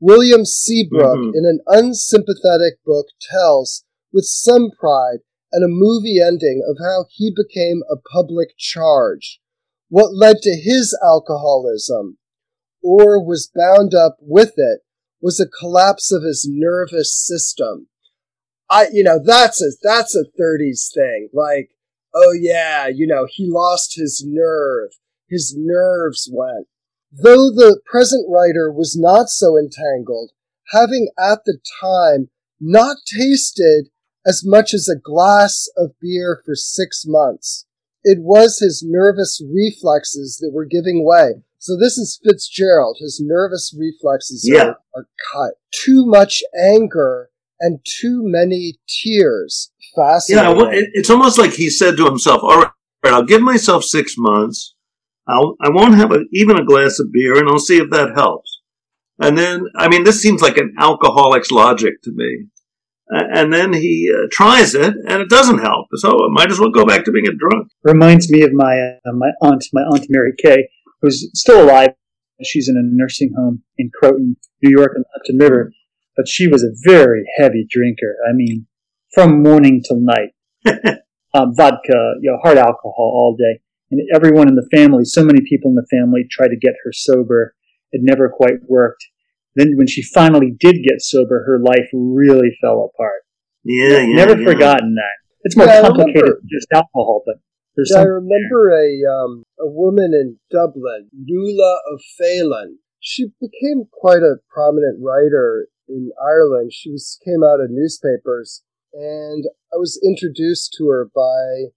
William 0.00 0.44
Seabrook, 0.44 1.18
mm-hmm. 1.18 1.36
in 1.36 1.46
an 1.46 1.60
unsympathetic 1.66 2.84
book, 2.84 3.06
tells 3.30 3.84
with 4.12 4.24
some 4.24 4.70
pride 4.78 5.20
and 5.52 5.64
a 5.64 5.68
movie 5.68 6.20
ending 6.20 6.62
of 6.68 6.76
how 6.80 7.06
he 7.10 7.32
became 7.34 7.82
a 7.90 7.96
public 7.96 8.56
charge, 8.58 9.40
what 9.88 10.14
led 10.14 10.36
to 10.42 10.50
his 10.50 10.96
alcoholism, 11.02 12.18
or 12.82 13.24
was 13.24 13.50
bound 13.54 13.94
up 13.94 14.16
with 14.20 14.52
it, 14.56 14.80
was 15.20 15.40
a 15.40 15.48
collapse 15.48 16.12
of 16.12 16.22
his 16.22 16.46
nervous 16.48 17.14
system. 17.14 17.88
I, 18.68 18.88
you 18.92 19.02
know, 19.02 19.18
that's 19.24 19.62
a, 19.62 19.70
that's 19.82 20.14
a 20.14 20.24
30s 20.40 20.92
thing. 20.92 21.30
Like, 21.32 21.70
oh 22.14 22.32
yeah, 22.38 22.88
you 22.88 23.06
know, 23.06 23.26
he 23.30 23.48
lost 23.48 23.96
his 23.96 24.22
nerve. 24.26 24.90
His 25.28 25.54
nerves 25.56 26.28
went. 26.30 26.66
Though 27.22 27.50
the 27.50 27.80
present 27.86 28.26
writer 28.28 28.70
was 28.70 28.96
not 28.98 29.28
so 29.28 29.56
entangled, 29.56 30.32
having 30.72 31.08
at 31.18 31.40
the 31.46 31.58
time 31.80 32.28
not 32.60 32.98
tasted 33.06 33.88
as 34.26 34.42
much 34.44 34.74
as 34.74 34.88
a 34.88 35.00
glass 35.00 35.68
of 35.76 35.92
beer 36.00 36.42
for 36.44 36.54
six 36.54 37.04
months. 37.06 37.66
It 38.02 38.18
was 38.20 38.58
his 38.58 38.84
nervous 38.86 39.42
reflexes 39.52 40.38
that 40.38 40.50
were 40.52 40.64
giving 40.64 41.04
way. 41.04 41.42
So 41.58 41.76
this 41.76 41.96
is 41.96 42.20
Fitzgerald. 42.22 42.98
His 43.00 43.20
nervous 43.24 43.74
reflexes 43.76 44.46
yeah. 44.48 44.62
are, 44.62 44.78
are 44.94 45.08
cut. 45.32 45.54
Too 45.72 46.04
much 46.06 46.42
anger 46.56 47.30
and 47.58 47.80
too 47.84 48.20
many 48.22 48.74
tears. 48.88 49.72
Fascinating. 49.94 50.60
Yeah, 50.60 50.82
it's 50.92 51.10
almost 51.10 51.38
like 51.38 51.54
he 51.54 51.70
said 51.70 51.96
to 51.96 52.04
himself, 52.04 52.42
all 52.42 52.60
right, 52.60 52.70
I'll 53.04 53.24
give 53.24 53.42
myself 53.42 53.84
six 53.84 54.14
months. 54.18 54.75
I'll, 55.28 55.56
I 55.60 55.70
won't 55.70 55.96
have 55.96 56.12
a, 56.12 56.20
even 56.32 56.58
a 56.58 56.64
glass 56.64 56.98
of 56.98 57.12
beer 57.12 57.38
and 57.38 57.48
I'll 57.48 57.58
see 57.58 57.78
if 57.78 57.90
that 57.90 58.14
helps. 58.14 58.60
And 59.18 59.36
then, 59.36 59.64
I 59.76 59.88
mean, 59.88 60.04
this 60.04 60.20
seems 60.20 60.42
like 60.42 60.58
an 60.58 60.74
alcoholic's 60.78 61.50
logic 61.50 62.02
to 62.04 62.12
me 62.12 62.46
and 63.08 63.52
then 63.52 63.72
he 63.72 64.12
uh, 64.12 64.26
tries 64.30 64.74
it, 64.74 64.94
and 65.08 65.22
it 65.22 65.28
doesn't 65.28 65.58
help. 65.58 65.86
So 65.94 66.10
I 66.10 66.28
might 66.30 66.50
as 66.50 66.58
well 66.58 66.70
go 66.70 66.84
back 66.84 67.04
to 67.04 67.12
being 67.12 67.28
a 67.28 67.34
drunk. 67.34 67.68
Reminds 67.84 68.30
me 68.30 68.42
of 68.42 68.52
my 68.52 68.78
uh, 68.78 69.12
my 69.12 69.30
aunt, 69.42 69.64
my 69.72 69.82
aunt 69.82 70.06
Mary 70.08 70.32
Kay, 70.36 70.68
who's 71.00 71.30
still 71.34 71.62
alive. 71.62 71.90
She's 72.42 72.68
in 72.68 72.76
a 72.76 72.82
nursing 72.82 73.32
home 73.36 73.62
in 73.78 73.90
Croton, 73.94 74.36
New 74.62 74.76
York, 74.76 74.92
on 74.96 75.02
the 75.02 75.08
Hudson 75.14 75.38
River. 75.38 75.72
But 76.16 76.28
she 76.28 76.48
was 76.48 76.62
a 76.62 76.74
very 76.84 77.24
heavy 77.38 77.66
drinker. 77.68 78.16
I 78.28 78.32
mean, 78.34 78.66
from 79.14 79.42
morning 79.42 79.82
till 79.86 80.00
night, 80.00 80.30
um, 81.34 81.54
vodka, 81.56 82.14
you 82.20 82.30
know, 82.30 82.38
hard 82.42 82.58
alcohol 82.58 82.94
all 82.98 83.36
day. 83.38 83.60
And 83.90 84.00
everyone 84.14 84.48
in 84.48 84.56
the 84.56 84.68
family, 84.74 85.04
so 85.04 85.22
many 85.24 85.40
people 85.48 85.70
in 85.70 85.76
the 85.76 85.86
family, 85.90 86.26
tried 86.30 86.48
to 86.48 86.56
get 86.56 86.74
her 86.84 86.92
sober. 86.92 87.54
It 87.92 88.00
never 88.02 88.28
quite 88.28 88.68
worked. 88.68 89.04
Then 89.54 89.76
when 89.76 89.86
she 89.86 90.02
finally 90.02 90.54
did 90.58 90.76
get 90.82 91.00
sober, 91.00 91.44
her 91.46 91.58
life 91.58 91.88
really 91.92 92.50
fell 92.60 92.90
apart. 92.92 93.22
Yeah, 93.64 93.98
yeah. 93.98 94.14
Never 94.14 94.38
yeah. 94.38 94.52
forgotten 94.52 94.94
that. 94.94 95.16
It's 95.44 95.56
more 95.56 95.66
yeah, 95.66 95.82
complicated 95.82 96.24
than 96.24 96.48
just 96.50 96.66
alcohol, 96.72 97.22
but 97.24 97.36
there's 97.76 97.92
yeah, 97.94 98.00
I 98.00 98.04
remember 98.04 98.70
a 98.70 98.88
um, 99.06 99.44
a 99.60 99.66
woman 99.66 100.12
in 100.12 100.38
Dublin, 100.50 101.08
Nuala 101.12 101.78
of 101.92 102.00
Phelan. 102.18 102.78
She 103.00 103.26
became 103.40 103.84
quite 103.92 104.22
a 104.22 104.40
prominent 104.48 104.98
writer 105.00 105.68
in 105.88 106.10
Ireland. 106.20 106.72
She 106.72 106.90
was 106.90 107.18
came 107.24 107.44
out 107.44 107.60
of 107.60 107.70
newspapers, 107.70 108.62
and 108.92 109.44
I 109.72 109.76
was 109.76 110.00
introduced 110.04 110.74
to 110.78 110.88
her 110.88 111.08
by 111.14 111.70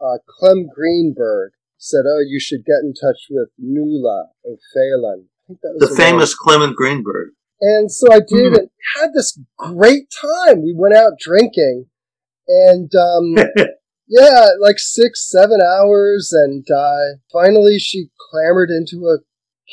uh, 0.00 0.18
Clem 0.28 0.68
Greenberg. 0.74 1.52
Said, 1.76 2.04
"Oh, 2.06 2.20
you 2.26 2.40
should 2.40 2.64
get 2.64 2.82
in 2.82 2.94
touch 2.94 3.26
with 3.30 3.48
Nuala 3.58 4.28
of 4.44 4.58
Phelan." 4.72 5.28
the, 5.48 5.86
the 5.88 5.94
famous 5.94 6.34
Clement 6.34 6.74
Greenberg. 6.74 7.32
And 7.60 7.92
so 7.92 8.10
I 8.10 8.20
did 8.20 8.30
mm-hmm. 8.30 8.54
and 8.54 8.70
had 8.96 9.10
this 9.12 9.38
great 9.58 10.08
time. 10.10 10.62
We 10.62 10.74
went 10.74 10.94
out 10.94 11.12
drinking, 11.20 11.86
and 12.48 12.90
um, 12.94 13.36
Yeah, 14.06 14.48
like 14.60 14.78
six, 14.78 15.30
seven 15.30 15.60
hours, 15.62 16.32
and 16.32 16.64
uh, 16.70 17.18
finally 17.32 17.78
she 17.78 18.08
clambered 18.30 18.70
into 18.70 19.06
a 19.06 19.18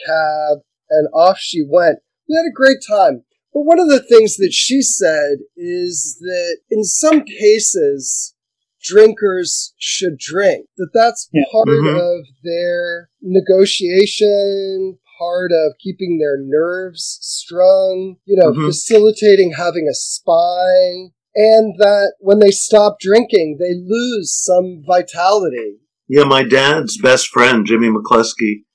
cab 0.06 0.60
and 0.90 1.08
off 1.14 1.38
she 1.38 1.64
went. 1.68 2.00
We 2.30 2.36
had 2.36 2.50
a 2.50 2.56
great 2.56 2.78
time. 2.88 3.24
But 3.54 3.64
one 3.64 3.80
of 3.80 3.90
the 3.90 4.02
things 4.02 4.38
that 4.38 4.54
she 4.54 4.82
said 4.82 5.40
is 5.58 6.18
that 6.22 6.60
in 6.70 6.86
some 6.86 7.24
cases, 7.24 8.34
drinkers 8.82 9.74
should 9.78 10.18
drink. 10.18 10.68
That 10.78 10.90
that's 10.94 11.30
Yeah. 11.34 11.44
part 11.52 11.68
Mhm. 11.68 12.00
of 12.00 12.26
their 12.44 13.10
negotiation, 13.22 14.98
part 15.20 15.52
of 15.52 15.74
keeping 15.80 16.18
their 16.20 16.38
nerves 16.38 17.20
strung, 17.22 18.18
you 18.26 18.36
know, 18.38 18.52
Mhm. 18.52 18.68
facilitating 18.68 19.54
having 19.54 19.88
a 19.88 19.94
spine. 19.94 21.12
And 21.34 21.76
that 21.78 22.16
when 22.20 22.40
they 22.40 22.50
stop 22.52 23.00
drinking, 23.00 23.58
they 23.60 23.74
lose 23.74 24.34
some 24.34 24.84
vitality. 24.86 25.80
Yeah, 26.10 26.26
my 26.26 26.44
dad's 26.44 26.98
best 27.02 27.28
friend, 27.28 27.66
Jimmy 27.66 27.88
McCluskey, 27.88 28.66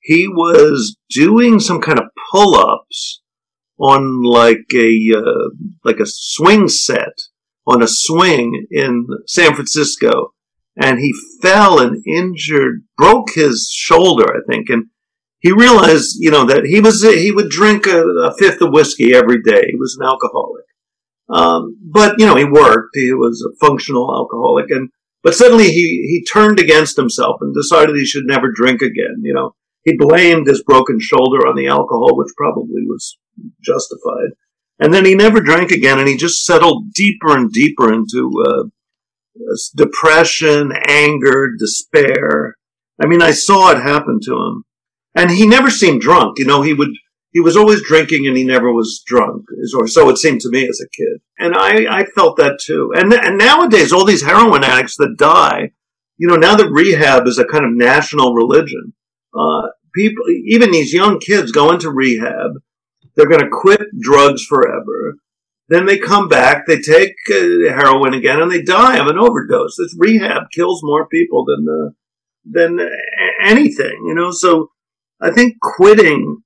he 0.00 0.26
was 0.28 0.96
doing 1.10 1.60
some 1.60 1.80
kind 1.80 1.98
of 1.98 2.06
pull-ups 2.30 3.20
on 3.78 4.22
like 4.22 4.64
a 4.74 5.12
uh, 5.14 5.50
like 5.84 6.00
a 6.00 6.06
swing 6.06 6.68
set 6.68 7.12
on 7.66 7.82
a 7.82 7.88
swing 7.88 8.66
in 8.70 9.06
San 9.26 9.54
Francisco, 9.54 10.34
and 10.76 10.98
he 10.98 11.12
fell 11.42 11.80
and 11.80 12.02
injured, 12.06 12.84
broke 12.96 13.34
his 13.34 13.70
shoulder, 13.72 14.24
I 14.24 14.40
think, 14.50 14.68
and 14.68 14.86
he 15.40 15.52
realized, 15.52 16.16
you 16.18 16.30
know, 16.30 16.44
that 16.46 16.64
he 16.64 16.80
was 16.80 17.02
he 17.02 17.30
would 17.30 17.50
drink 17.50 17.86
a, 17.86 18.02
a 18.02 18.34
fifth 18.36 18.60
of 18.60 18.72
whiskey 18.72 19.14
every 19.14 19.42
day. 19.42 19.62
He 19.68 19.76
was 19.76 19.96
an 19.98 20.06
alcoholic, 20.06 20.64
um, 21.28 21.78
but 21.82 22.18
you 22.18 22.26
know, 22.26 22.36
he 22.36 22.44
worked. 22.44 22.90
He 22.94 23.12
was 23.12 23.44
a 23.46 23.56
functional 23.64 24.10
alcoholic, 24.14 24.66
and 24.70 24.90
but 25.22 25.34
suddenly 25.34 25.70
he, 25.72 26.06
he 26.08 26.24
turned 26.24 26.60
against 26.60 26.96
himself 26.96 27.36
and 27.40 27.54
decided 27.54 27.96
he 27.96 28.04
should 28.04 28.26
never 28.26 28.50
drink 28.54 28.80
again. 28.80 29.22
You 29.22 29.34
know, 29.34 29.54
he 29.84 29.96
blamed 29.96 30.46
his 30.46 30.62
broken 30.62 30.98
shoulder 31.00 31.46
on 31.46 31.56
the 31.56 31.66
alcohol, 31.66 32.16
which 32.16 32.32
probably 32.36 32.82
was 32.86 33.18
justified. 33.62 34.30
And 34.78 34.92
then 34.92 35.04
he 35.04 35.14
never 35.14 35.40
drank 35.40 35.70
again, 35.70 35.98
and 35.98 36.08
he 36.08 36.16
just 36.16 36.44
settled 36.44 36.92
deeper 36.92 37.36
and 37.36 37.50
deeper 37.50 37.92
into 37.92 38.30
uh, 38.46 38.64
depression, 39.74 40.72
anger, 40.86 41.52
despair. 41.58 42.56
I 43.02 43.06
mean, 43.06 43.22
I 43.22 43.30
saw 43.30 43.70
it 43.70 43.80
happen 43.80 44.18
to 44.24 44.32
him, 44.32 44.64
and 45.14 45.30
he 45.30 45.46
never 45.46 45.70
seemed 45.70 46.02
drunk. 46.02 46.38
You 46.38 46.46
know, 46.46 46.62
he 46.62 46.74
would 46.74 46.90
he 47.32 47.40
was 47.40 47.56
always 47.56 47.82
drinking, 47.82 48.26
and 48.26 48.36
he 48.36 48.44
never 48.44 48.72
was 48.72 49.02
drunk, 49.06 49.44
or 49.76 49.86
so 49.86 50.08
it 50.08 50.18
seemed 50.18 50.40
to 50.40 50.50
me 50.50 50.66
as 50.66 50.80
a 50.80 50.88
kid. 50.96 51.20
And 51.38 51.54
I, 51.54 52.00
I 52.00 52.04
felt 52.04 52.36
that 52.36 52.58
too. 52.62 52.92
And 52.94 53.12
and 53.12 53.38
nowadays, 53.38 53.92
all 53.92 54.04
these 54.04 54.22
heroin 54.22 54.64
addicts 54.64 54.96
that 54.96 55.16
die, 55.18 55.72
you 56.16 56.28
know, 56.28 56.36
now 56.36 56.56
that 56.56 56.70
rehab 56.70 57.26
is 57.26 57.38
a 57.38 57.44
kind 57.44 57.64
of 57.64 57.72
national 57.72 58.34
religion, 58.34 58.94
uh, 59.34 59.68
people, 59.94 60.24
even 60.46 60.70
these 60.70 60.92
young 60.92 61.18
kids 61.18 61.52
go 61.52 61.72
into 61.72 61.90
rehab. 61.90 62.52
They're 63.16 63.28
going 63.28 63.40
to 63.40 63.48
quit 63.50 63.80
drugs 64.00 64.44
forever. 64.44 65.16
Then 65.68 65.86
they 65.86 65.98
come 65.98 66.28
back, 66.28 66.66
they 66.66 66.78
take 66.80 67.14
uh, 67.30 67.72
heroin 67.74 68.14
again, 68.14 68.40
and 68.40 68.50
they 68.50 68.62
die 68.62 68.98
of 68.98 69.08
an 69.08 69.18
overdose. 69.18 69.76
This 69.76 69.96
rehab 69.98 70.44
kills 70.54 70.80
more 70.84 71.08
people 71.08 71.44
than 71.44 71.66
uh, 71.68 71.90
than 72.48 72.88
anything, 73.42 74.04
you 74.06 74.14
know. 74.14 74.30
So 74.30 74.70
I 75.20 75.30
think 75.32 75.54
quitting, 75.60 76.42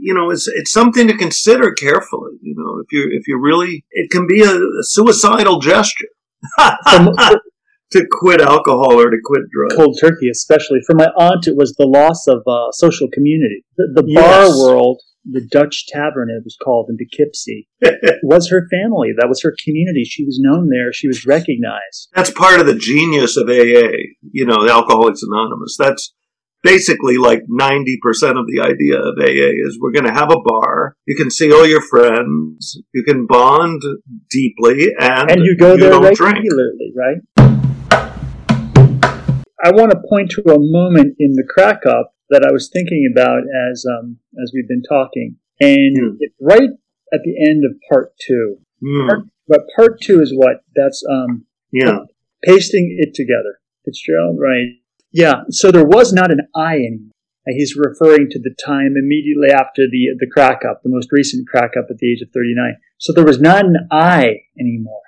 you 0.00 0.14
know, 0.14 0.30
is 0.30 0.50
it's 0.56 0.72
something 0.72 1.06
to 1.08 1.16
consider 1.18 1.72
carefully. 1.72 2.32
You 2.40 2.54
know, 2.56 2.78
if 2.80 2.86
you 2.92 3.10
if 3.12 3.28
you 3.28 3.38
really, 3.38 3.84
it 3.90 4.10
can 4.10 4.26
be 4.26 4.42
a, 4.42 4.54
a 4.54 4.82
suicidal 4.84 5.58
gesture 5.58 6.08
to 6.58 8.06
quit 8.10 8.40
alcohol 8.40 8.98
or 8.98 9.10
to 9.10 9.16
quit 9.22 9.42
drugs. 9.52 9.74
cold 9.76 9.98
turkey, 10.00 10.30
especially 10.30 10.78
for 10.86 10.94
my 10.94 11.08
aunt, 11.18 11.46
it 11.46 11.56
was 11.56 11.74
the 11.74 11.84
loss 11.86 12.26
of 12.26 12.42
uh, 12.46 12.70
social 12.72 13.08
community. 13.12 13.64
The, 13.76 13.92
the 13.96 14.02
bar 14.14 14.44
Yes. 14.46 14.58
world, 14.58 15.00
the 15.24 15.46
Dutch 15.50 15.86
Tavern, 15.88 16.30
it 16.30 16.44
was 16.44 16.56
called 16.62 16.88
in 16.90 16.96
Poughkeepsie, 16.96 17.68
was 18.22 18.48
her 18.50 18.66
family. 18.70 19.10
That 19.16 19.28
was 19.28 19.42
her 19.42 19.54
community. 19.64 20.04
She 20.04 20.24
was 20.24 20.38
known 20.40 20.68
there. 20.68 20.92
She 20.92 21.06
was 21.08 21.24
recognized. 21.26 22.08
That's 22.14 22.30
part 22.30 22.60
of 22.60 22.66
the 22.66 22.74
genius 22.74 23.36
of 23.36 23.48
AA, 23.48 24.14
you 24.32 24.46
know, 24.46 24.68
Alcoholics 24.68 25.22
Anonymous. 25.22 25.76
That's 25.78 26.12
basically 26.62 27.18
like 27.18 27.42
90% 27.50 27.96
of 28.38 28.46
the 28.46 28.60
idea 28.62 28.98
of 28.98 29.14
AA 29.18 29.52
is 29.66 29.78
we're 29.80 29.92
going 29.92 30.06
to 30.06 30.12
have 30.12 30.30
a 30.30 30.40
bar. 30.44 30.96
You 31.06 31.16
can 31.16 31.30
see 31.30 31.52
all 31.52 31.66
your 31.66 31.82
friends. 31.82 32.80
You 32.94 33.04
can 33.04 33.26
bond 33.26 33.82
deeply 34.30 34.86
and, 34.98 35.30
And 35.30 35.44
you 35.44 35.56
go 35.58 35.76
there 35.76 35.90
don't 35.90 36.16
drink. 36.16 36.36
regularly, 36.36 36.92
right? 36.96 37.18
I 39.64 39.70
want 39.70 39.92
to 39.92 39.98
point 40.08 40.30
to 40.32 40.42
a 40.52 40.58
moment 40.58 41.14
in 41.20 41.34
the 41.34 41.44
crack 41.48 41.86
up 41.86 42.11
that 42.32 42.44
I 42.48 42.50
was 42.50 42.70
thinking 42.72 43.08
about 43.12 43.42
as 43.70 43.84
um, 43.86 44.18
as 44.42 44.52
we've 44.54 44.68
been 44.68 44.82
talking, 44.82 45.36
and 45.60 46.16
it's 46.18 46.34
right 46.40 46.70
at 47.12 47.20
the 47.24 47.48
end 47.48 47.64
of 47.64 47.76
part 47.90 48.12
two. 48.26 48.58
Mm, 48.82 49.28
But 49.46 49.60
part 49.76 50.00
two 50.00 50.20
is 50.20 50.32
what? 50.34 50.64
That's 50.74 51.04
um, 51.08 51.44
yeah. 51.70 51.98
pasting 52.42 52.96
it 52.98 53.14
together. 53.14 53.60
Fitzgerald, 53.84 54.38
right? 54.40 54.80
Yeah. 55.12 55.42
So 55.50 55.70
there 55.70 55.84
was 55.84 56.12
not 56.12 56.30
an 56.30 56.48
I 56.56 56.76
anymore. 56.76 57.10
He's 57.46 57.76
referring 57.76 58.30
to 58.30 58.38
the 58.38 58.54
time 58.64 58.94
immediately 58.96 59.50
after 59.50 59.82
the 59.90 60.16
the 60.18 60.30
crack 60.32 60.62
up, 60.68 60.82
the 60.82 60.90
most 60.90 61.08
recent 61.12 61.46
crack 61.48 61.72
up 61.76 61.86
at 61.90 61.98
the 61.98 62.10
age 62.10 62.22
of 62.22 62.30
39. 62.32 62.76
So 62.98 63.12
there 63.12 63.24
was 63.24 63.40
not 63.40 63.66
an 63.66 63.88
I 63.90 64.42
anymore, 64.58 65.02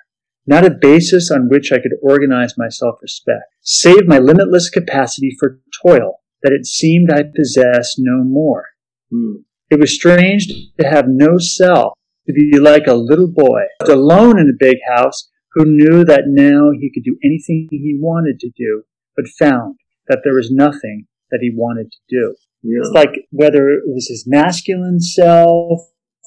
not 0.45 0.65
a 0.65 0.69
basis 0.69 1.31
on 1.31 1.49
which 1.49 1.71
I 1.71 1.77
could 1.77 1.93
organize 2.03 2.57
my 2.57 2.67
self-respect, 2.69 3.45
save 3.61 4.05
my 4.05 4.19
limitless 4.19 4.69
capacity 4.69 5.35
for 5.39 5.61
toil 5.81 6.19
that 6.45 6.53
it 6.53 6.67
seemed 6.67 7.09
I 7.11 7.23
possessed 7.35 7.95
no 7.97 8.23
more. 8.23 8.65
Mm, 9.11 9.43
It 9.71 9.79
was 9.79 9.95
strange 9.95 10.45
to 10.79 10.87
have 10.87 11.05
no 11.07 11.39
self, 11.39 11.93
to 12.27 12.33
be 12.33 12.59
like 12.59 12.85
a 12.87 12.93
little 12.93 13.27
boy, 13.27 13.61
alone 13.89 14.37
in 14.39 14.47
a 14.47 14.57
big 14.67 14.77
house, 14.95 15.27
who 15.53 15.65
knew 15.65 16.03
that 16.05 16.25
now 16.27 16.69
he 16.79 16.91
could 16.93 17.03
do 17.03 17.17
anything 17.23 17.67
he 17.71 17.97
wanted 17.99 18.39
to 18.41 18.51
do, 18.55 18.83
but 19.15 19.25
found 19.39 19.77
that 20.07 20.19
there 20.23 20.35
was 20.35 20.51
nothing 20.51 21.07
that 21.31 21.39
he 21.41 21.49
wanted 21.55 21.91
to 21.91 21.97
do. 22.07 22.35
yeah. 22.61 22.79
It's 22.81 22.91
like 22.93 23.13
whether 23.31 23.69
it 23.69 23.83
was 23.87 24.07
his 24.07 24.25
masculine 24.27 24.99
self 24.99 25.79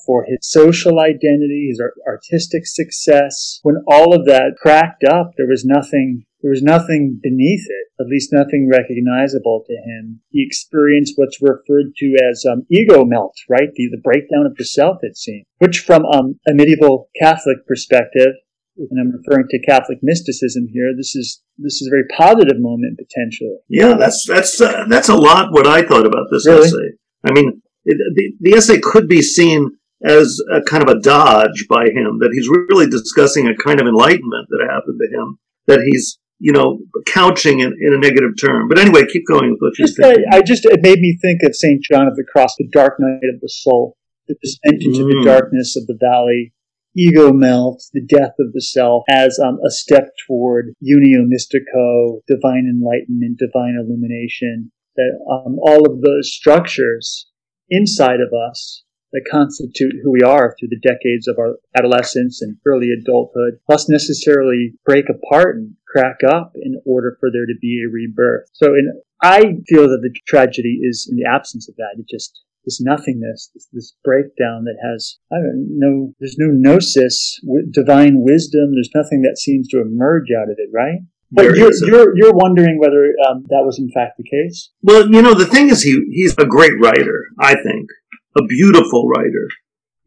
or 0.08 0.24
his 0.24 0.38
social 0.42 0.98
identity, 0.98 1.68
his 1.70 1.80
artistic 2.06 2.62
success, 2.66 3.60
when 3.62 3.76
all 3.86 4.14
of 4.14 4.24
that 4.26 4.56
cracked 4.60 5.04
up, 5.04 5.32
there 5.36 5.46
was 5.46 5.64
nothing, 5.64 6.24
there 6.40 6.50
was 6.50 6.62
nothing 6.62 7.18
beneath 7.20 7.66
it, 7.68 7.86
at 8.00 8.06
least 8.06 8.32
nothing 8.32 8.70
recognizable 8.70 9.64
to 9.66 9.72
him. 9.74 10.20
He 10.30 10.44
experienced 10.46 11.14
what's 11.16 11.42
referred 11.42 11.94
to 11.96 12.16
as 12.30 12.44
um, 12.50 12.64
ego 12.70 13.04
melt, 13.04 13.34
right? 13.48 13.68
The, 13.74 13.88
the 13.90 14.00
breakdown 14.02 14.46
of 14.46 14.54
the 14.56 14.64
self, 14.64 14.98
it 15.02 15.16
seemed, 15.16 15.44
which 15.58 15.80
from 15.80 16.04
um, 16.06 16.38
a 16.48 16.54
medieval 16.54 17.08
Catholic 17.18 17.66
perspective, 17.66 18.34
and 18.76 19.00
I'm 19.00 19.10
referring 19.10 19.48
to 19.50 19.66
Catholic 19.66 19.98
mysticism 20.02 20.68
here, 20.72 20.92
this 20.96 21.16
is, 21.16 21.42
this 21.58 21.82
is 21.82 21.88
a 21.88 21.90
very 21.90 22.04
positive 22.16 22.60
moment 22.60 22.98
potentially. 22.98 23.58
Yeah, 23.68 23.94
that's 23.94 24.24
that's 24.24 24.60
uh, 24.60 24.84
that's 24.88 25.08
a 25.08 25.16
lot 25.16 25.50
what 25.50 25.66
I 25.66 25.82
thought 25.82 26.06
about 26.06 26.28
this 26.30 26.46
Really? 26.46 26.68
essay. 26.68 26.96
I 27.24 27.32
mean, 27.32 27.60
it, 27.84 27.98
the, 28.14 28.50
the 28.50 28.56
essay 28.56 28.78
could 28.78 29.08
be 29.08 29.22
seen 29.22 29.72
as 30.04 30.40
a 30.52 30.62
kind 30.62 30.84
of 30.84 30.88
a 30.88 31.00
dodge 31.00 31.66
by 31.68 31.86
him 31.86 32.20
that 32.20 32.30
he's 32.32 32.48
really 32.48 32.86
discussing 32.86 33.48
a 33.48 33.56
kind 33.56 33.80
of 33.80 33.88
enlightenment 33.88 34.46
that 34.50 34.68
happened 34.70 35.00
to 35.02 35.18
him 35.18 35.38
that 35.66 35.80
he's 35.90 36.18
you 36.38 36.52
know 36.52 36.78
couching 37.06 37.60
in, 37.60 37.72
in 37.80 37.94
a 37.94 37.98
negative 37.98 38.32
term. 38.40 38.68
But 38.68 38.78
anyway, 38.78 39.02
keep 39.06 39.24
going 39.26 39.50
with 39.50 39.58
what 39.60 39.78
you're 39.78 39.88
just 39.88 40.00
uh. 40.00 40.14
I 40.30 40.42
just 40.42 40.64
it 40.64 40.80
made 40.82 41.00
me 41.00 41.18
think 41.20 41.40
of 41.44 41.54
Saint 41.54 41.82
John 41.82 42.06
of 42.06 42.16
the 42.16 42.24
Cross, 42.30 42.54
the 42.58 42.68
dark 42.70 42.94
night 42.98 43.28
of 43.34 43.40
the 43.40 43.48
soul, 43.48 43.96
the 44.26 44.36
descent 44.42 44.82
into 44.82 45.04
Mm. 45.04 45.10
the 45.20 45.24
darkness 45.24 45.76
of 45.76 45.86
the 45.86 45.98
valley, 46.00 46.52
ego 46.96 47.32
melt, 47.32 47.82
the 47.92 48.04
death 48.04 48.34
of 48.38 48.52
the 48.52 48.60
self, 48.60 49.04
as 49.08 49.38
um, 49.38 49.58
a 49.66 49.70
step 49.70 50.10
toward 50.26 50.74
unio 50.82 51.24
mystico, 51.26 52.20
divine 52.26 52.66
enlightenment, 52.70 53.38
divine 53.38 53.76
illumination. 53.78 54.70
That 54.96 55.18
um, 55.30 55.58
all 55.60 55.86
of 55.88 56.00
those 56.00 56.32
structures 56.34 57.28
inside 57.70 58.20
of 58.20 58.32
us 58.32 58.82
that 59.12 59.24
constitute 59.30 59.94
who 60.02 60.10
we 60.10 60.22
are 60.22 60.54
through 60.58 60.68
the 60.68 60.80
decades 60.80 61.28
of 61.28 61.38
our 61.38 61.56
adolescence 61.76 62.42
and 62.42 62.56
early 62.66 62.88
adulthood 62.90 63.60
must 63.68 63.88
necessarily 63.88 64.74
break 64.84 65.06
apart 65.08 65.56
and 65.56 65.74
crack 65.90 66.18
up 66.26 66.52
in 66.54 66.80
order 66.84 67.16
for 67.20 67.30
there 67.32 67.46
to 67.46 67.54
be 67.60 67.82
a 67.84 67.92
rebirth. 67.92 68.48
So 68.52 68.74
in, 68.74 69.00
I 69.22 69.40
feel 69.66 69.88
that 69.88 70.00
the 70.02 70.14
tragedy 70.26 70.80
is 70.82 71.08
in 71.10 71.16
the 71.16 71.28
absence 71.28 71.68
of 71.68 71.76
that. 71.76 71.96
It 71.98 72.06
just, 72.08 72.40
this 72.64 72.80
nothingness, 72.80 73.50
this, 73.54 73.68
this 73.72 73.94
breakdown 74.04 74.64
that 74.64 74.76
has, 74.82 75.18
I 75.32 75.36
don't 75.36 75.66
know, 75.78 76.14
there's 76.20 76.36
no 76.38 76.48
gnosis, 76.52 77.40
wi- 77.42 77.66
divine 77.72 78.22
wisdom, 78.22 78.74
there's 78.74 78.90
nothing 78.94 79.22
that 79.22 79.38
seems 79.38 79.68
to 79.68 79.80
emerge 79.80 80.28
out 80.36 80.50
of 80.50 80.56
it, 80.58 80.68
right? 80.72 81.00
But 81.30 81.42
There 81.42 81.56
you're, 81.56 81.72
you're, 81.86 82.16
you're 82.16 82.34
wondering 82.34 82.78
whether 82.78 83.12
um, 83.28 83.44
that 83.48 83.62
was 83.64 83.78
in 83.78 83.90
fact 83.90 84.16
the 84.16 84.24
case? 84.24 84.70
Well, 84.82 85.10
you 85.10 85.20
know, 85.20 85.34
the 85.34 85.44
thing 85.44 85.68
is, 85.68 85.82
he 85.82 86.02
he's 86.10 86.34
a 86.38 86.46
great 86.46 86.72
writer. 86.80 87.26
I 87.38 87.54
think 87.54 87.90
a 88.36 88.44
beautiful 88.44 89.06
writer. 89.08 89.48